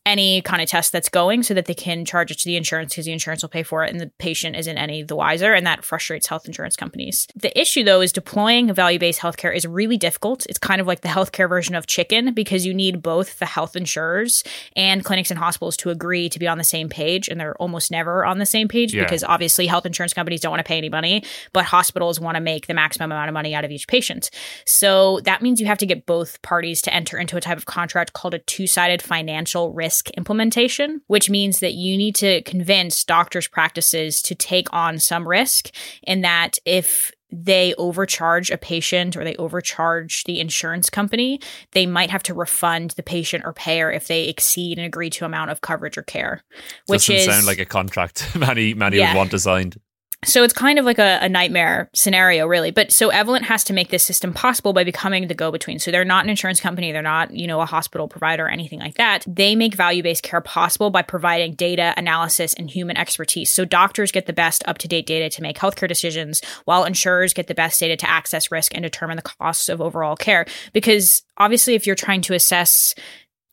any 0.09 0.41
kind 0.43 0.63
of 0.63 0.69
test 0.69 0.91
that's 0.91 1.09
going 1.11 1.43
so 1.43 1.53
that 1.55 1.67
they 1.67 1.75
can 1.75 2.05
charge 2.05 2.31
it 2.31 2.39
to 2.39 2.45
the 2.47 2.57
insurance 2.57 2.93
because 2.93 3.05
the 3.05 3.13
insurance 3.13 3.43
will 3.43 3.49
pay 3.51 3.63
for 3.63 3.85
it 3.85 3.91
and 3.91 4.01
the 4.01 4.11
patient 4.19 4.57
isn't 4.57 4.79
any 4.79 5.03
the 5.03 5.15
wiser 5.15 5.53
and 5.53 5.67
that 5.67 5.85
frustrates 5.85 6.27
health 6.27 6.47
insurance 6.47 6.77
companies. 6.77 7.27
The 7.37 7.57
issue 7.61 7.85
though 7.85 8.01
is 8.01 8.11
deploying 8.13 8.73
value-based 8.73 9.21
healthcare 9.21 9.55
is 9.55 9.67
really 9.67 9.99
difficult. 9.99 10.47
It's 10.47 10.59
kind 10.59 10.81
of 10.81 10.87
like 10.87 11.03
the 11.03 11.09
healthcare 11.09 11.49
version 11.49 11.75
of 11.75 11.87
chicken 11.87 12.33
because 12.33 12.65
you 12.65 12.73
need 12.73 13.03
both 13.03 13.39
the 13.39 13.47
health 13.47 13.77
insurers 13.77 14.43
and 14.75 15.05
clinics 15.05 15.31
and 15.31 15.39
hospitals 15.39 15.77
to 15.79 15.91
agree 15.91 16.29
to 16.31 16.39
be 16.39 16.49
on 16.49 16.57
the 16.59 16.65
same 16.65 16.89
page 16.89 17.29
and 17.29 17.39
they're 17.39 17.57
almost 17.57 17.91
never 17.91 18.25
on 18.25 18.39
the 18.39 18.47
same 18.47 18.67
page 18.69 18.95
Yeah. 18.95 19.03
because 19.05 19.23
obviously 19.25 19.67
health 19.67 19.85
insurance 19.85 20.15
companies 20.15 20.41
don't 20.41 20.51
want 20.51 20.61
to 20.65 20.69
pay 20.69 20.79
any 20.79 20.89
money, 20.89 21.23
but 21.53 21.67
hospitals 21.67 22.19
want 22.19 22.37
to 22.37 22.41
make 22.41 22.67
the 22.67 22.75
maximum 22.75 23.13
amount 23.13 23.29
of 23.29 23.35
money 23.35 23.55
out 23.55 23.65
of 23.67 23.71
each 23.71 23.87
patient. 23.87 24.31
So 24.65 25.21
that 25.25 25.43
means 25.43 25.61
you 25.61 25.67
have 25.67 25.79
to 25.79 25.87
get 25.87 26.07
both 26.07 26.41
parties 26.43 26.81
to 26.83 26.95
enter 26.95 27.19
into 27.19 27.37
a 27.37 27.41
type 27.41 27.59
of 27.59 27.67
contract 27.67 28.15
called 28.15 28.35
a 28.35 28.39
two 28.39 28.67
sided 28.67 29.03
financial 29.03 29.73
risk 29.73 29.98
implementation, 30.17 31.01
which 31.07 31.31
means 31.31 31.61
that 31.61 31.75
you 31.75 31.97
need 31.97 32.15
to 32.17 32.43
convince 32.43 33.05
doctors' 33.05 33.49
practices 33.49 34.23
to 34.23 34.35
take 34.35 34.73
on 34.73 34.99
some 34.99 35.27
risk, 35.27 35.71
and 36.05 36.25
that 36.25 36.59
if 36.65 37.13
they 37.31 37.75
overcharge 37.75 38.51
a 38.51 38.57
patient 38.57 39.17
or 39.17 39.23
they 39.23 39.37
overcharge 39.37 40.25
the 40.25 40.41
insurance 40.41 40.89
company, 40.89 41.41
they 41.73 41.85
might 41.85 42.11
have 42.11 42.23
to 42.23 42.35
refund 42.35 42.93
the 42.93 43.03
patient 43.03 43.45
or 43.45 43.53
payer 43.53 43.93
if 43.93 44.07
they 44.07 44.25
exceed 44.25 44.79
an 44.79 44.85
agreed 44.85 45.13
to 45.13 45.25
amount 45.25 45.51
of 45.51 45.61
coverage 45.61 45.99
or 45.99 46.03
care. 46.03 46.43
Which 46.87 47.07
Doesn't 47.07 47.17
is 47.17 47.25
sound 47.27 47.47
like 47.47 47.59
a 47.59 47.67
contract 47.67 48.35
many 48.35 48.75
many 48.75 48.97
Yeah. 48.97 49.13
would 49.13 49.19
want 49.31 49.41
signed. 49.41 49.79
So 50.25 50.43
it's 50.43 50.53
kind 50.53 50.81
of 50.81 50.85
like 50.85 50.99
a, 50.99 51.19
a 51.23 51.29
nightmare 51.29 51.89
scenario, 51.95 52.47
really. 52.47 52.73
But 52.73 52.91
so 52.91 53.09
Evolent 53.11 53.45
has 53.45 53.63
to 53.65 53.73
make 53.73 53.91
this 53.91 54.03
system 54.03 54.35
possible 54.35 54.73
by 54.73 54.83
becoming 54.83 55.29
the 55.29 55.35
go 55.35 55.53
between. 55.53 55.79
So 55.79 55.93
they're 55.93 56.05
not 56.05 56.25
an 56.25 56.31
insurance 56.31 56.61
company, 56.61 56.91
they're 56.91 57.03
not, 57.03 57.33
you 57.33 57.47
know, 57.47 57.61
a 57.61 57.67
hospital 57.67 58.09
provider 58.09 58.47
or 58.47 58.49
anything 58.49 58.81
like 58.81 58.95
that. 58.97 59.25
They 59.29 59.55
make 59.55 59.75
value 59.75 60.03
based 60.03 60.25
care 60.25 60.41
possible 60.41 60.91
by 60.91 61.03
providing 61.03 61.55
data 61.55 61.95
analysis 61.97 62.53
and 62.55 62.69
human 62.69 62.97
expertise. 62.97 63.51
So 63.51 63.65
doctors 63.65 64.11
get 64.11 64.27
the 64.27 64.33
best 64.33 64.67
up 64.67 64.79
to 64.79 64.89
date 64.89 65.07
data 65.07 65.31
to 65.31 65.43
make 65.43 65.57
healthcare 65.57 65.89
decisions, 65.89 66.43
while 66.65 66.85
insurers 66.85 67.33
get 67.33 67.47
the 67.47 67.55
best 67.55 67.79
data 67.79 67.97
to 67.97 68.11
access 68.11 68.51
risk 68.51 68.75
and 68.75 68.83
determine 68.83 69.17
the 69.17 69.23
costs 69.23 69.69
of 69.69 69.81
overall 69.81 70.17
care. 70.17 70.47
Because 70.73 71.23
obviously, 71.37 71.75
if 71.75 71.87
you're 71.87 71.95
trying 71.95 72.23
to 72.23 72.35
assess 72.35 72.95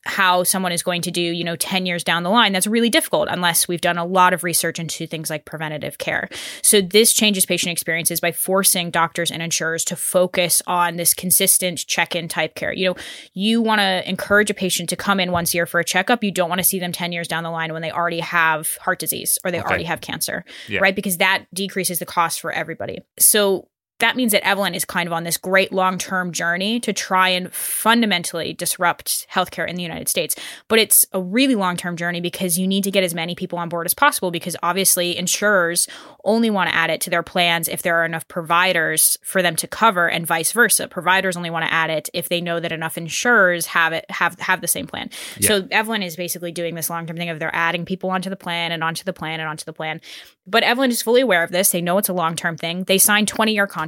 how 0.06 0.44
someone 0.44 0.72
is 0.72 0.84
going 0.84 1.02
to 1.02 1.12
do, 1.12 1.22
you 1.22 1.44
know, 1.44 1.56
10 1.56 1.86
years 1.86 2.04
down 2.04 2.24
the 2.24 2.30
line, 2.30 2.54
that's 2.54 2.68
really 2.68 2.90
difficult 2.90 3.28
unless 3.30 3.68
we've 3.68 3.82
done 3.82 3.98
a 3.98 4.06
lot 4.06 4.34
of 4.34 4.44
research 4.44 4.78
into 4.80 5.08
things 5.08 5.30
like 5.30 5.46
preventative 5.46 5.98
care. 5.98 6.30
So 6.62 6.80
this 6.82 7.12
changes 7.14 7.46
patient 7.46 7.72
experiences 7.72 8.20
by 8.20 8.32
forcing 8.32 8.92
doctors 8.92 9.32
and 9.32 9.42
insurers 9.42 9.84
to 9.86 9.96
focus 9.96 10.62
on 10.68 10.98
this 10.98 11.14
consistent 11.14 11.86
check-in 11.88 12.28
type 12.28 12.56
care. 12.56 12.72
You 12.74 12.90
know, 12.90 12.96
you 13.34 13.62
want 13.62 13.82
to 13.82 14.08
encourage 14.08 14.50
a 14.50 14.54
patient 14.54 14.90
to 14.90 14.96
come 14.96 15.20
in 15.20 15.32
once 15.32 15.54
a 15.54 15.58
year 15.58 15.66
for 15.66 15.80
a 15.80 15.84
checkup. 15.86 16.24
You 16.24 16.32
don't 16.32 16.50
want 16.50 16.60
to 16.60 16.66
see 16.66 16.80
them 16.80 16.92
10 16.92 17.12
years 17.12 17.28
down 17.28 17.44
the 17.44 17.50
line 17.52 17.74
when 17.74 17.82
they 17.82 17.92
already 17.92 18.20
have 18.20 18.76
heart 18.82 19.00
disease 19.00 19.40
or 19.44 19.52
they 19.52 19.60
Okay. 19.60 19.68
already 19.68 19.84
have 19.86 20.02
cancer, 20.02 20.46
Yeah. 20.68 20.80
right? 20.82 20.96
Because 20.96 21.18
that 21.18 21.46
decreases 21.54 22.00
the 22.00 22.06
cost 22.06 22.40
for 22.40 22.52
everybody. 22.52 23.00
So 23.18 23.68
that 24.00 24.18
means 24.18 24.34
that 24.34 24.46
Evolent 24.46 24.76
is 24.76 24.84
kind 24.84 25.08
of 25.08 25.14
on 25.14 25.24
this 25.24 25.38
great 25.38 25.72
long 25.72 25.98
term 25.98 26.32
journey 26.34 26.80
to 26.82 26.92
try 26.92 27.30
and 27.30 27.52
fundamentally 27.54 28.54
disrupt 28.54 29.26
healthcare 29.32 29.68
in 29.68 29.76
the 29.76 29.84
United 29.84 30.10
States. 30.10 30.36
But 30.68 30.80
it's 30.80 31.06
a 31.14 31.22
really 31.22 31.56
long 31.56 31.78
term 31.78 31.96
journey 31.96 32.20
because 32.20 32.60
you 32.60 32.68
need 32.68 32.84
to 32.84 32.92
get 32.92 33.04
as 33.04 33.14
many 33.14 33.36
people 33.36 33.58
on 33.58 33.70
board 33.70 33.86
as 33.86 33.94
possible 33.94 34.32
because 34.32 34.56
obviously 34.62 35.18
insurers 35.18 35.88
only 36.26 36.50
want 36.50 36.70
to 36.70 36.76
add 36.76 36.90
it 36.90 37.00
to 37.02 37.10
their 37.10 37.24
plans 37.24 37.70
if 37.70 37.84
there 37.84 37.96
are 37.98 38.06
enough 38.06 38.28
providers 38.28 39.18
for 39.24 39.42
them 39.42 39.56
to 39.56 39.68
cover 39.68 40.10
and 40.10 40.28
vice 40.28 40.52
versa. 40.52 40.88
Providers 40.90 41.38
only 41.38 41.50
want 41.50 41.66
to 41.66 41.74
add 41.74 41.90
it 41.90 42.10
if 42.14 42.28
they 42.28 42.42
know 42.42 42.60
that 42.60 42.74
enough 42.74 42.98
insurers 42.98 43.66
have 43.68 43.94
it 43.94 44.06
have 44.10 44.38
have 44.40 44.60
the 44.60 44.68
same 44.68 44.88
plan. 44.88 45.10
Yeah. 45.38 45.48
So 45.48 45.68
Evolent 45.72 46.04
is 46.04 46.18
basically 46.18 46.52
doing 46.52 46.76
this 46.76 46.90
long 46.90 47.08
term 47.08 47.16
thing 47.16 47.30
of 47.30 47.40
they're 47.40 47.56
adding 47.56 47.86
people 47.86 48.10
onto 48.10 48.30
the 48.30 48.36
plan 48.36 48.74
and 48.74 48.84
onto 48.84 49.06
the 49.06 49.14
plan 49.14 49.40
and 49.40 49.48
onto 49.48 49.64
the 49.64 49.74
plan. 49.74 50.02
But 50.46 50.64
Evolent 50.64 50.92
is 50.92 51.02
fully 51.02 51.22
aware 51.22 51.44
of 51.44 51.52
this. 51.52 51.72
They 51.72 51.82
know 51.82 51.98
it's 51.98 52.10
a 52.10 52.14
long 52.14 52.36
term 52.36 52.58
thing. 52.58 52.84
They 52.84 52.98
signed 52.98 53.30
20 53.30 53.54
year 53.54 53.68
contracts. 53.68 53.85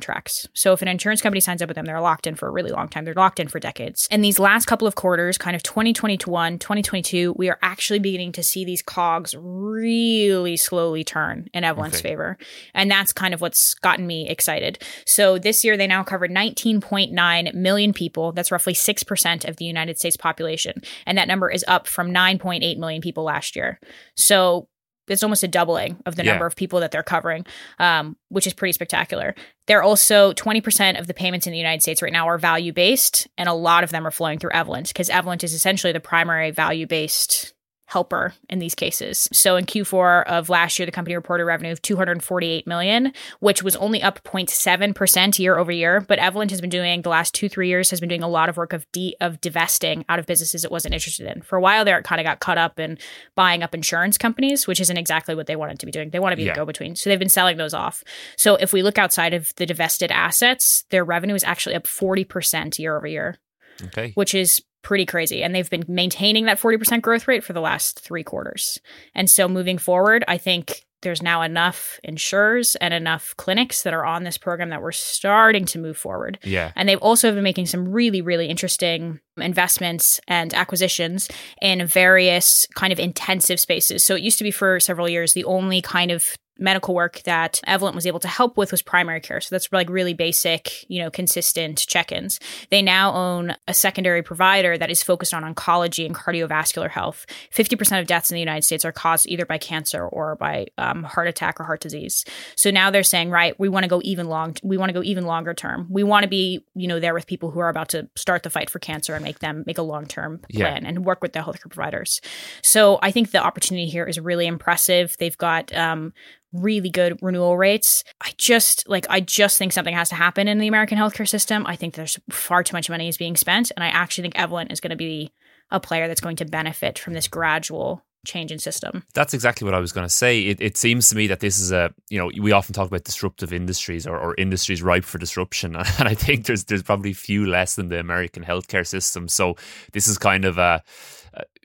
So 0.53 0.73
if 0.73 0.81
an 0.81 0.87
insurance 0.87 1.21
company 1.21 1.39
signs 1.39 1.61
up 1.61 1.69
with 1.69 1.75
them, 1.75 1.85
they're 1.85 2.01
locked 2.01 2.27
in 2.27 2.35
for 2.35 2.47
a 2.47 2.51
really 2.51 2.71
long 2.71 2.89
time. 2.89 3.05
They're 3.05 3.13
locked 3.13 3.39
in 3.39 3.47
for 3.47 3.59
decades. 3.59 4.07
And 4.11 4.23
these 4.23 4.39
last 4.39 4.65
couple 4.65 4.87
of 4.87 4.95
quarters, 4.95 5.37
kind 5.37 5.55
of 5.55 5.63
2021, 5.63 6.59
2022, 6.59 7.33
we 7.37 7.49
are 7.49 7.59
actually 7.61 7.99
beginning 7.99 8.31
to 8.33 8.43
see 8.43 8.65
these 8.65 8.81
cogs 8.81 9.35
really 9.37 10.57
slowly 10.57 11.03
turn 11.03 11.47
in 11.53 11.63
Evolent's 11.63 11.99
okay. 11.99 12.09
favor. 12.09 12.37
And 12.73 12.89
that's 12.89 13.13
kind 13.13 13.33
of 13.33 13.41
what's 13.41 13.73
gotten 13.75 14.07
me 14.07 14.29
excited. 14.29 14.83
So 15.05 15.37
this 15.37 15.63
year, 15.63 15.77
they 15.77 15.87
now 15.87 16.03
cover 16.03 16.27
19.9 16.27 17.53
million 17.53 17.93
people. 17.93 18.31
That's 18.31 18.51
roughly 18.51 18.73
6% 18.73 19.47
of 19.47 19.57
the 19.57 19.65
United 19.65 19.97
States 19.97 20.17
population. 20.17 20.81
And 21.05 21.17
that 21.17 21.27
number 21.27 21.49
is 21.49 21.65
up 21.67 21.87
from 21.87 22.11
9.8 22.11 22.77
million 22.77 23.01
people 23.01 23.23
last 23.23 23.55
year. 23.55 23.79
So 24.15 24.67
it's 25.07 25.23
almost 25.23 25.43
a 25.43 25.47
doubling 25.47 25.97
of 26.05 26.15
the 26.15 26.23
yeah. 26.23 26.31
number 26.31 26.45
of 26.45 26.55
people 26.55 26.79
that 26.79 26.91
they're 26.91 27.03
covering, 27.03 27.45
um, 27.79 28.17
which 28.29 28.47
is 28.47 28.53
pretty 28.53 28.73
spectacular. 28.73 29.35
They're 29.67 29.83
also 29.83 30.33
20% 30.33 30.99
of 30.99 31.07
the 31.07 31.13
payments 31.13 31.47
in 31.47 31.51
the 31.51 31.57
United 31.57 31.81
States 31.81 32.01
right 32.01 32.13
now 32.13 32.27
are 32.27 32.37
value 32.37 32.73
based, 32.73 33.27
and 33.37 33.49
a 33.49 33.53
lot 33.53 33.83
of 33.83 33.91
them 33.91 34.05
are 34.05 34.11
flowing 34.11 34.39
through 34.39 34.51
Evolent 34.51 34.87
because 34.87 35.09
Evolent 35.09 35.43
is 35.43 35.53
essentially 35.53 35.93
the 35.93 35.99
primary 35.99 36.51
value 36.51 36.87
based 36.87 37.53
helper 37.87 38.33
in 38.49 38.59
these 38.59 38.75
cases. 38.75 39.29
So 39.31 39.55
in 39.55 39.65
Q4 39.65 40.25
of 40.25 40.49
last 40.49 40.77
year, 40.77 40.85
the 40.85 40.91
company 40.91 41.15
reported 41.15 41.45
revenue 41.45 41.71
of 41.71 41.81
248 41.81 42.67
million, 42.67 43.13
which 43.39 43.63
was 43.63 43.77
only 43.77 44.03
up 44.03 44.21
0.7% 44.23 45.39
year 45.39 45.57
over 45.57 45.71
year. 45.71 46.01
But 46.01 46.19
Evolent 46.19 46.51
has 46.51 46.59
been 46.59 46.69
doing 46.69 47.01
the 47.01 47.09
last 47.09 47.33
two, 47.33 47.47
three 47.47 47.69
years 47.69 47.89
has 47.89 48.01
been 48.01 48.09
doing 48.09 48.23
a 48.23 48.27
lot 48.27 48.49
of 48.49 48.57
work 48.57 48.73
of 48.73 48.85
de- 48.91 49.15
of 49.21 49.39
divesting 49.39 50.03
out 50.09 50.19
of 50.19 50.25
businesses 50.25 50.65
it 50.65 50.71
wasn't 50.71 50.93
interested 50.93 51.27
in. 51.27 51.41
For 51.41 51.57
a 51.57 51.61
while 51.61 51.85
there, 51.85 51.97
it 51.97 52.03
kind 52.03 52.19
of 52.19 52.25
got 52.25 52.41
caught 52.41 52.57
up 52.57 52.77
in 52.77 52.97
buying 53.35 53.63
up 53.63 53.73
insurance 53.73 54.17
companies, 54.17 54.67
which 54.67 54.81
isn't 54.81 54.97
exactly 54.97 55.33
what 55.33 55.47
they 55.47 55.55
wanted 55.55 55.79
to 55.79 55.85
be 55.85 55.91
doing. 55.91 56.09
They 56.09 56.19
want 56.19 56.33
to 56.33 56.37
be 56.37 56.43
yeah. 56.43 56.53
the 56.53 56.57
go-between. 56.57 56.97
So 56.97 57.09
they've 57.09 57.17
been 57.17 57.29
selling 57.29 57.55
those 57.55 57.73
off. 57.73 58.03
So 58.35 58.55
if 58.55 58.73
we 58.73 58.83
look 58.83 58.97
outside 58.97 59.33
of 59.33 59.55
the 59.55 59.65
divested 59.65 60.11
assets, 60.11 60.83
their 60.89 61.05
revenue 61.05 61.35
is 61.35 61.45
actually 61.45 61.75
up 61.75 61.85
40% 61.85 62.77
year 62.79 62.97
over 62.97 63.07
year. 63.07 63.37
Okay. 63.81 64.11
Which 64.15 64.33
is 64.33 64.61
pretty 64.87 65.05
crazy. 65.05 65.43
And 65.43 65.53
they've 65.53 65.69
been 65.69 65.83
maintaining 65.89 66.45
that 66.45 66.61
40% 66.61 67.01
growth 67.01 67.27
rate 67.27 67.43
for 67.43 67.51
the 67.51 67.59
last 67.59 67.99
three 67.99 68.23
quarters. 68.23 68.79
And 69.13 69.29
so 69.29 69.49
moving 69.49 69.77
forward, 69.77 70.23
I 70.29 70.37
think 70.37 70.85
there's 71.01 71.21
now 71.21 71.41
enough 71.41 71.99
insurers 72.05 72.77
and 72.77 72.93
enough 72.93 73.35
clinics 73.35 73.83
that 73.83 73.93
are 73.93 74.05
on 74.05 74.23
this 74.23 74.37
program 74.37 74.69
that 74.69 74.81
we're 74.81 74.93
starting 74.93 75.65
to 75.65 75.77
move 75.77 75.97
forward. 75.97 76.39
Yeah. 76.41 76.71
And 76.77 76.87
they've 76.87 76.97
also 76.99 77.33
been 77.33 77.43
making 77.43 77.65
some 77.65 77.89
really, 77.89 78.21
really 78.21 78.47
interesting 78.47 79.19
investments 79.35 80.21
and 80.25 80.53
acquisitions 80.53 81.27
in 81.61 81.85
various 81.85 82.65
kind 82.75 82.93
of 82.93 82.97
intensive 82.97 83.59
spaces. 83.59 84.05
So 84.05 84.15
it 84.15 84.21
used 84.21 84.37
to 84.37 84.45
be 84.45 84.51
for 84.51 84.79
several 84.79 85.09
years 85.09 85.33
the 85.33 85.43
only 85.43 85.81
kind 85.81 86.11
of 86.11 86.37
medical 86.59 86.95
work 86.95 87.21
that 87.23 87.61
Evolent 87.67 87.95
was 87.95 88.05
able 88.05 88.19
to 88.19 88.27
help 88.27 88.57
with 88.57 88.71
was 88.71 88.81
primary 88.81 89.19
care. 89.19 89.41
So 89.41 89.53
that's 89.53 89.71
like 89.71 89.89
really 89.89 90.13
basic, 90.13 90.89
you 90.89 91.01
know, 91.01 91.09
consistent 91.09 91.85
check-ins. 91.87 92.39
They 92.69 92.81
now 92.81 93.13
own 93.13 93.55
a 93.67 93.73
secondary 93.73 94.23
provider 94.23 94.77
that 94.77 94.89
is 94.89 95.03
focused 95.03 95.33
on 95.33 95.43
oncology 95.43 96.05
and 96.05 96.15
cardiovascular 96.15 96.89
health. 96.89 97.25
50% 97.53 97.99
of 97.99 98.07
deaths 98.07 98.31
in 98.31 98.35
the 98.35 98.41
United 98.41 98.63
States 98.63 98.85
are 98.85 98.91
caused 98.91 99.27
either 99.27 99.45
by 99.45 99.57
cancer 99.57 100.07
or 100.07 100.35
by 100.35 100.67
um, 100.77 101.03
heart 101.03 101.27
attack 101.27 101.59
or 101.59 101.63
heart 101.63 101.81
disease. 101.81 102.25
So 102.55 102.71
now 102.71 102.89
they're 102.89 103.03
saying, 103.03 103.29
right, 103.29 103.57
we 103.59 103.69
want 103.69 103.83
to 103.83 103.89
go 103.89 104.01
even 104.03 104.27
long, 104.27 104.55
we 104.63 104.77
want 104.77 104.89
to 104.89 104.93
go 104.93 105.03
even 105.03 105.25
longer 105.25 105.53
term. 105.53 105.87
We 105.89 106.03
want 106.03 106.23
to 106.23 106.29
be, 106.29 106.65
you 106.75 106.87
know, 106.87 106.99
there 106.99 107.13
with 107.13 107.27
people 107.27 107.51
who 107.51 107.59
are 107.59 107.69
about 107.69 107.89
to 107.89 108.09
start 108.15 108.43
the 108.43 108.49
fight 108.49 108.69
for 108.69 108.79
cancer 108.79 109.13
and 109.13 109.23
make 109.23 109.39
them 109.39 109.63
make 109.65 109.77
a 109.77 109.81
long-term 109.81 110.39
plan 110.51 110.83
yeah. 110.83 110.89
and 110.89 111.05
work 111.05 111.21
with 111.21 111.33
the 111.33 111.39
healthcare 111.39 111.69
providers. 111.69 112.21
So 112.63 112.99
I 113.01 113.11
think 113.11 113.31
the 113.31 113.43
opportunity 113.43 113.87
here 113.87 114.05
is 114.05 114.19
really 114.19 114.47
impressive. 114.47 115.15
They've 115.19 115.37
got 115.37 115.75
um, 115.75 116.13
really 116.53 116.89
good 116.89 117.19
renewal 117.21 117.57
rates. 117.57 118.03
I 118.21 118.31
just 118.37 118.87
like 118.87 119.05
I 119.09 119.19
just 119.19 119.57
think 119.57 119.73
something 119.73 119.95
has 119.95 120.09
to 120.09 120.15
happen 120.15 120.47
in 120.47 120.57
the 120.57 120.67
American 120.67 120.97
healthcare 120.97 121.27
system. 121.27 121.65
I 121.65 121.75
think 121.75 121.95
there's 121.95 122.17
far 122.29 122.63
too 122.63 122.75
much 122.75 122.89
money 122.89 123.07
is 123.07 123.17
being 123.17 123.35
spent 123.35 123.71
and 123.75 123.83
I 123.83 123.87
actually 123.87 124.23
think 124.23 124.37
Evolent 124.37 124.71
is 124.71 124.79
going 124.79 124.91
to 124.91 124.97
be 124.97 125.31
a 125.71 125.79
player 125.79 126.07
that's 126.07 126.21
going 126.21 126.37
to 126.37 126.45
benefit 126.45 126.97
from 126.97 127.13
this 127.13 127.27
gradual 127.27 128.03
change 128.25 128.51
in 128.51 128.59
system. 128.59 129.03
That's 129.13 129.33
exactly 129.33 129.65
what 129.65 129.73
I 129.73 129.79
was 129.79 129.91
going 129.91 130.05
to 130.05 130.13
say. 130.13 130.41
It, 130.41 130.61
it, 130.61 130.77
seems 130.77 131.09
to 131.09 131.15
me 131.15 131.27
that 131.27 131.39
this 131.39 131.59
is 131.59 131.71
a, 131.71 131.93
you 132.09 132.19
know, 132.19 132.29
we 132.41 132.51
often 132.51 132.73
talk 132.73 132.87
about 132.87 133.05
disruptive 133.05 133.53
industries 133.53 134.05
or, 134.05 134.17
or, 134.17 134.35
industries 134.37 134.83
ripe 134.83 135.05
for 135.05 135.17
disruption. 135.17 135.75
And 135.99 136.07
I 136.07 136.13
think 136.13 136.45
there's 136.45 136.65
there's 136.65 136.83
probably 136.83 137.13
few 137.13 137.47
less 137.47 137.75
than 137.75 137.87
the 137.87 137.99
American 137.99 138.43
healthcare 138.43 138.85
system. 138.85 139.27
So 139.27 139.55
this 139.93 140.07
is 140.07 140.17
kind 140.17 140.45
of 140.45 140.57
a, 140.57 140.83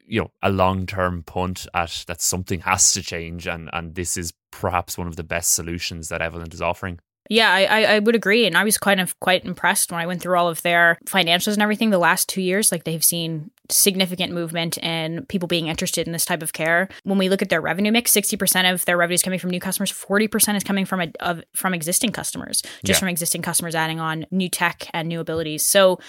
you 0.07 0.21
know 0.21 0.31
a 0.43 0.51
long 0.51 0.87
term 0.87 1.23
punt 1.23 1.67
at 1.75 2.05
that 2.07 2.21
something 2.21 2.61
has 2.61 2.93
to 2.93 3.03
change 3.03 3.47
and 3.47 3.71
and 3.73 3.95
this 3.95 4.17
is 4.17 4.33
perhaps 4.51 4.99
one 4.99 5.07
of 5.07 5.17
the 5.17 5.25
best 5.25 5.55
solutions 5.55 6.09
that 6.09 6.21
Evolent 6.21 6.55
is 6.55 6.63
offering. 6.63 7.01
Yeah, 7.31 7.51
I, 7.51 7.85
I 7.85 7.99
would 8.01 8.15
agree. 8.15 8.47
And 8.47 8.59
I 8.59 8.65
was 8.65 8.77
kind 8.77 9.01
of 9.01 9.19
quite 9.21 9.45
impressed 9.45 9.91
when 9.91 10.01
I 10.01 10.07
went 10.07 10.21
through 10.21 10.37
all 10.37 10.49
of 10.49 10.61
their 10.63 10.99
financials 11.07 11.55
and 11.55 11.63
everything 11.63 11.91
the 11.91 11.99
last 11.99 12.29
two 12.29 12.43
years. 12.43 12.71
Like 12.71 12.85
they've 12.85 13.03
seen 13.03 13.51
significant 13.71 14.33
movement 14.33 14.77
in 14.79 15.25
people 15.27 15.47
being 15.47 15.69
interested 15.69 16.07
in 16.07 16.13
this 16.13 16.27
type 16.27 16.43
of 16.43 16.53
care. 16.53 16.89
When 17.05 17.19
we 17.19 17.29
look 17.29 17.41
at 17.41 17.49
their 17.49 17.61
revenue 17.61 17.93
mix, 17.93 18.13
60% 18.13 18.73
of 18.73 18.85
their 18.85 18.99
revenue 18.99 19.15
is 19.15 19.23
coming 19.23 19.39
from 19.39 19.51
new 19.51 19.61
customers, 19.61 19.91
40% 19.91 20.57
is 20.57 20.65
coming 20.65 20.85
from 20.85 21.01
a, 21.01 21.13
of, 21.21 21.43
from 21.55 21.73
existing 21.73 22.11
customers, 22.11 22.61
just 22.85 22.99
yeah. 22.99 22.99
from 22.99 23.09
existing 23.09 23.41
customers 23.41 23.75
adding 23.75 24.01
on 24.01 24.27
new 24.31 24.51
tech 24.51 24.91
and 24.93 25.09
new 25.09 25.21
abilities. 25.21 25.65
So 25.65 26.01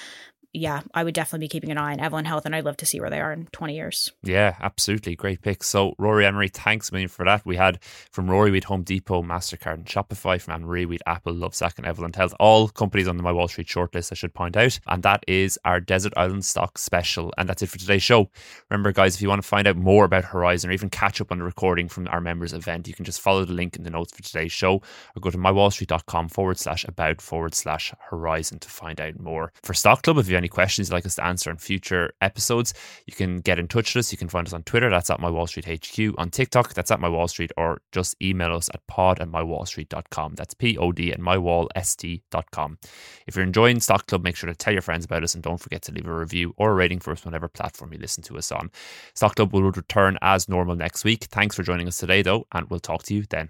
yeah, 0.53 0.81
I 0.93 1.03
would 1.03 1.15
definitely 1.15 1.45
be 1.45 1.49
keeping 1.49 1.71
an 1.71 1.79
eye 1.79 1.93
on 1.93 1.99
Evolent 1.99 2.27
Health, 2.27 2.45
and 2.45 2.55
I'd 2.55 2.63
love 2.63 2.77
to 2.77 2.85
see 2.85 2.99
where 2.99 3.09
they 3.09 3.19
are 3.19 3.33
in 3.33 3.47
20 3.47 3.73
years. 3.73 4.11
Yeah, 4.21 4.55
absolutely. 4.61 5.15
Great 5.15 5.41
pick. 5.41 5.63
So, 5.63 5.95
Rory 5.97 6.27
Emery, 6.27 6.47
thanks 6.47 6.89
a 6.89 6.93
million 6.93 7.09
for 7.09 7.25
that. 7.25 7.43
We 7.43 7.57
had 7.57 7.81
from 8.11 8.29
Rory, 8.29 8.51
we 8.51 8.57
had 8.57 8.65
Home 8.65 8.83
Depot, 8.83 9.23
MasterCard, 9.23 9.73
and 9.73 9.85
Shopify. 9.85 10.39
From 10.39 10.53
Anne 10.53 10.65
Marie, 10.65 10.85
we 10.85 10.95
had 10.95 11.15
Apple, 11.15 11.33
Lovesac, 11.33 11.77
and 11.77 11.87
Evolent 11.87 12.15
Health. 12.15 12.35
All 12.39 12.67
companies 12.67 13.07
on 13.07 13.17
the 13.17 13.23
My 13.23 13.31
Wall 13.31 13.47
Street 13.47 13.67
shortlist, 13.67 14.11
I 14.11 14.15
should 14.15 14.35
point 14.35 14.55
out. 14.55 14.79
And 14.85 15.01
that 15.01 15.23
is 15.27 15.57
our 15.65 15.79
Desert 15.79 16.13
Island 16.15 16.45
Stock 16.45 16.77
special. 16.77 17.33
And 17.37 17.49
that's 17.49 17.63
it 17.63 17.69
for 17.69 17.79
today's 17.79 18.03
show. 18.03 18.29
Remember, 18.69 18.91
guys, 18.91 19.15
if 19.15 19.23
you 19.23 19.29
want 19.29 19.41
to 19.41 19.47
find 19.47 19.67
out 19.67 19.75
more 19.75 20.05
about 20.05 20.25
Horizon 20.25 20.69
or 20.69 20.73
even 20.73 20.91
catch 20.91 21.19
up 21.19 21.31
on 21.31 21.39
the 21.39 21.45
recording 21.45 21.89
from 21.89 22.07
our 22.09 22.21
members 22.21 22.53
event, 22.53 22.87
you 22.87 22.93
can 22.93 23.05
just 23.05 23.21
follow 23.21 23.43
the 23.43 23.53
link 23.53 23.75
in 23.75 23.83
the 23.83 23.89
notes 23.89 24.13
for 24.13 24.21
today's 24.21 24.51
show 24.51 24.75
or 25.15 25.19
go 25.19 25.31
to 25.31 25.37
mywallstreet.com 25.37 26.29
forward 26.29 26.59
slash 26.59 26.85
about 26.85 27.21
forward 27.21 27.55
slash 27.55 27.91
Horizon 28.09 28.59
to 28.59 28.69
find 28.69 29.01
out 29.01 29.19
more. 29.19 29.51
For 29.63 29.73
Stock 29.73 30.03
Club, 30.03 30.19
if 30.19 30.29
you 30.29 30.42
any 30.43 30.49
questions 30.49 30.89
you'd 30.89 30.93
like 30.93 31.05
us 31.05 31.15
to 31.15 31.25
answer 31.25 31.49
in 31.49 31.57
future 31.57 32.13
episodes, 32.21 32.73
you 33.07 33.13
can 33.13 33.39
get 33.39 33.59
in 33.59 33.67
touch 33.67 33.95
with 33.95 34.05
us. 34.05 34.11
You 34.11 34.17
can 34.17 34.29
find 34.29 34.45
us 34.45 34.53
on 34.53 34.63
Twitter, 34.63 34.89
that's 34.89 35.09
at 35.09 35.19
My 35.19 35.29
Wall 35.29 35.47
Street 35.47 35.65
HQ, 35.65 36.15
on 36.17 36.29
TikTok, 36.29 36.73
that's 36.73 36.91
at 36.91 36.99
My 36.99 37.09
Wall 37.09 37.27
Street, 37.27 37.51
or 37.57 37.81
just 37.91 38.15
email 38.21 38.53
us 38.53 38.69
at 38.73 38.85
pod 38.87 39.19
at 39.19 39.29
mywallstreet.com. 39.29 40.35
That's 40.35 40.53
P 40.53 40.77
O 40.77 40.91
D 40.91 41.11
at 41.11 41.19
mywallst.com. 41.19 42.77
If 43.27 43.35
you're 43.35 43.45
enjoying 43.45 43.79
Stock 43.79 44.07
Club, 44.07 44.23
make 44.23 44.35
sure 44.35 44.49
to 44.49 44.55
tell 44.55 44.73
your 44.73 44.81
friends 44.81 45.05
about 45.05 45.23
us 45.23 45.33
and 45.33 45.43
don't 45.43 45.59
forget 45.59 45.81
to 45.83 45.91
leave 45.91 46.07
a 46.07 46.13
review 46.13 46.53
or 46.57 46.71
a 46.71 46.75
rating 46.75 46.99
for 46.99 47.11
us 47.11 47.25
on 47.25 47.31
whatever 47.31 47.47
platform 47.47 47.93
you 47.93 47.99
listen 47.99 48.23
to 48.23 48.37
us 48.37 48.51
on. 48.51 48.69
Stock 49.15 49.35
Club 49.35 49.53
will 49.53 49.63
return 49.63 50.17
as 50.21 50.49
normal 50.49 50.75
next 50.75 51.03
week. 51.03 51.25
Thanks 51.25 51.55
for 51.55 51.63
joining 51.63 51.87
us 51.87 51.97
today, 51.97 52.21
though, 52.21 52.45
and 52.51 52.69
we'll 52.69 52.79
talk 52.79 53.03
to 53.03 53.13
you 53.13 53.23
then. 53.29 53.49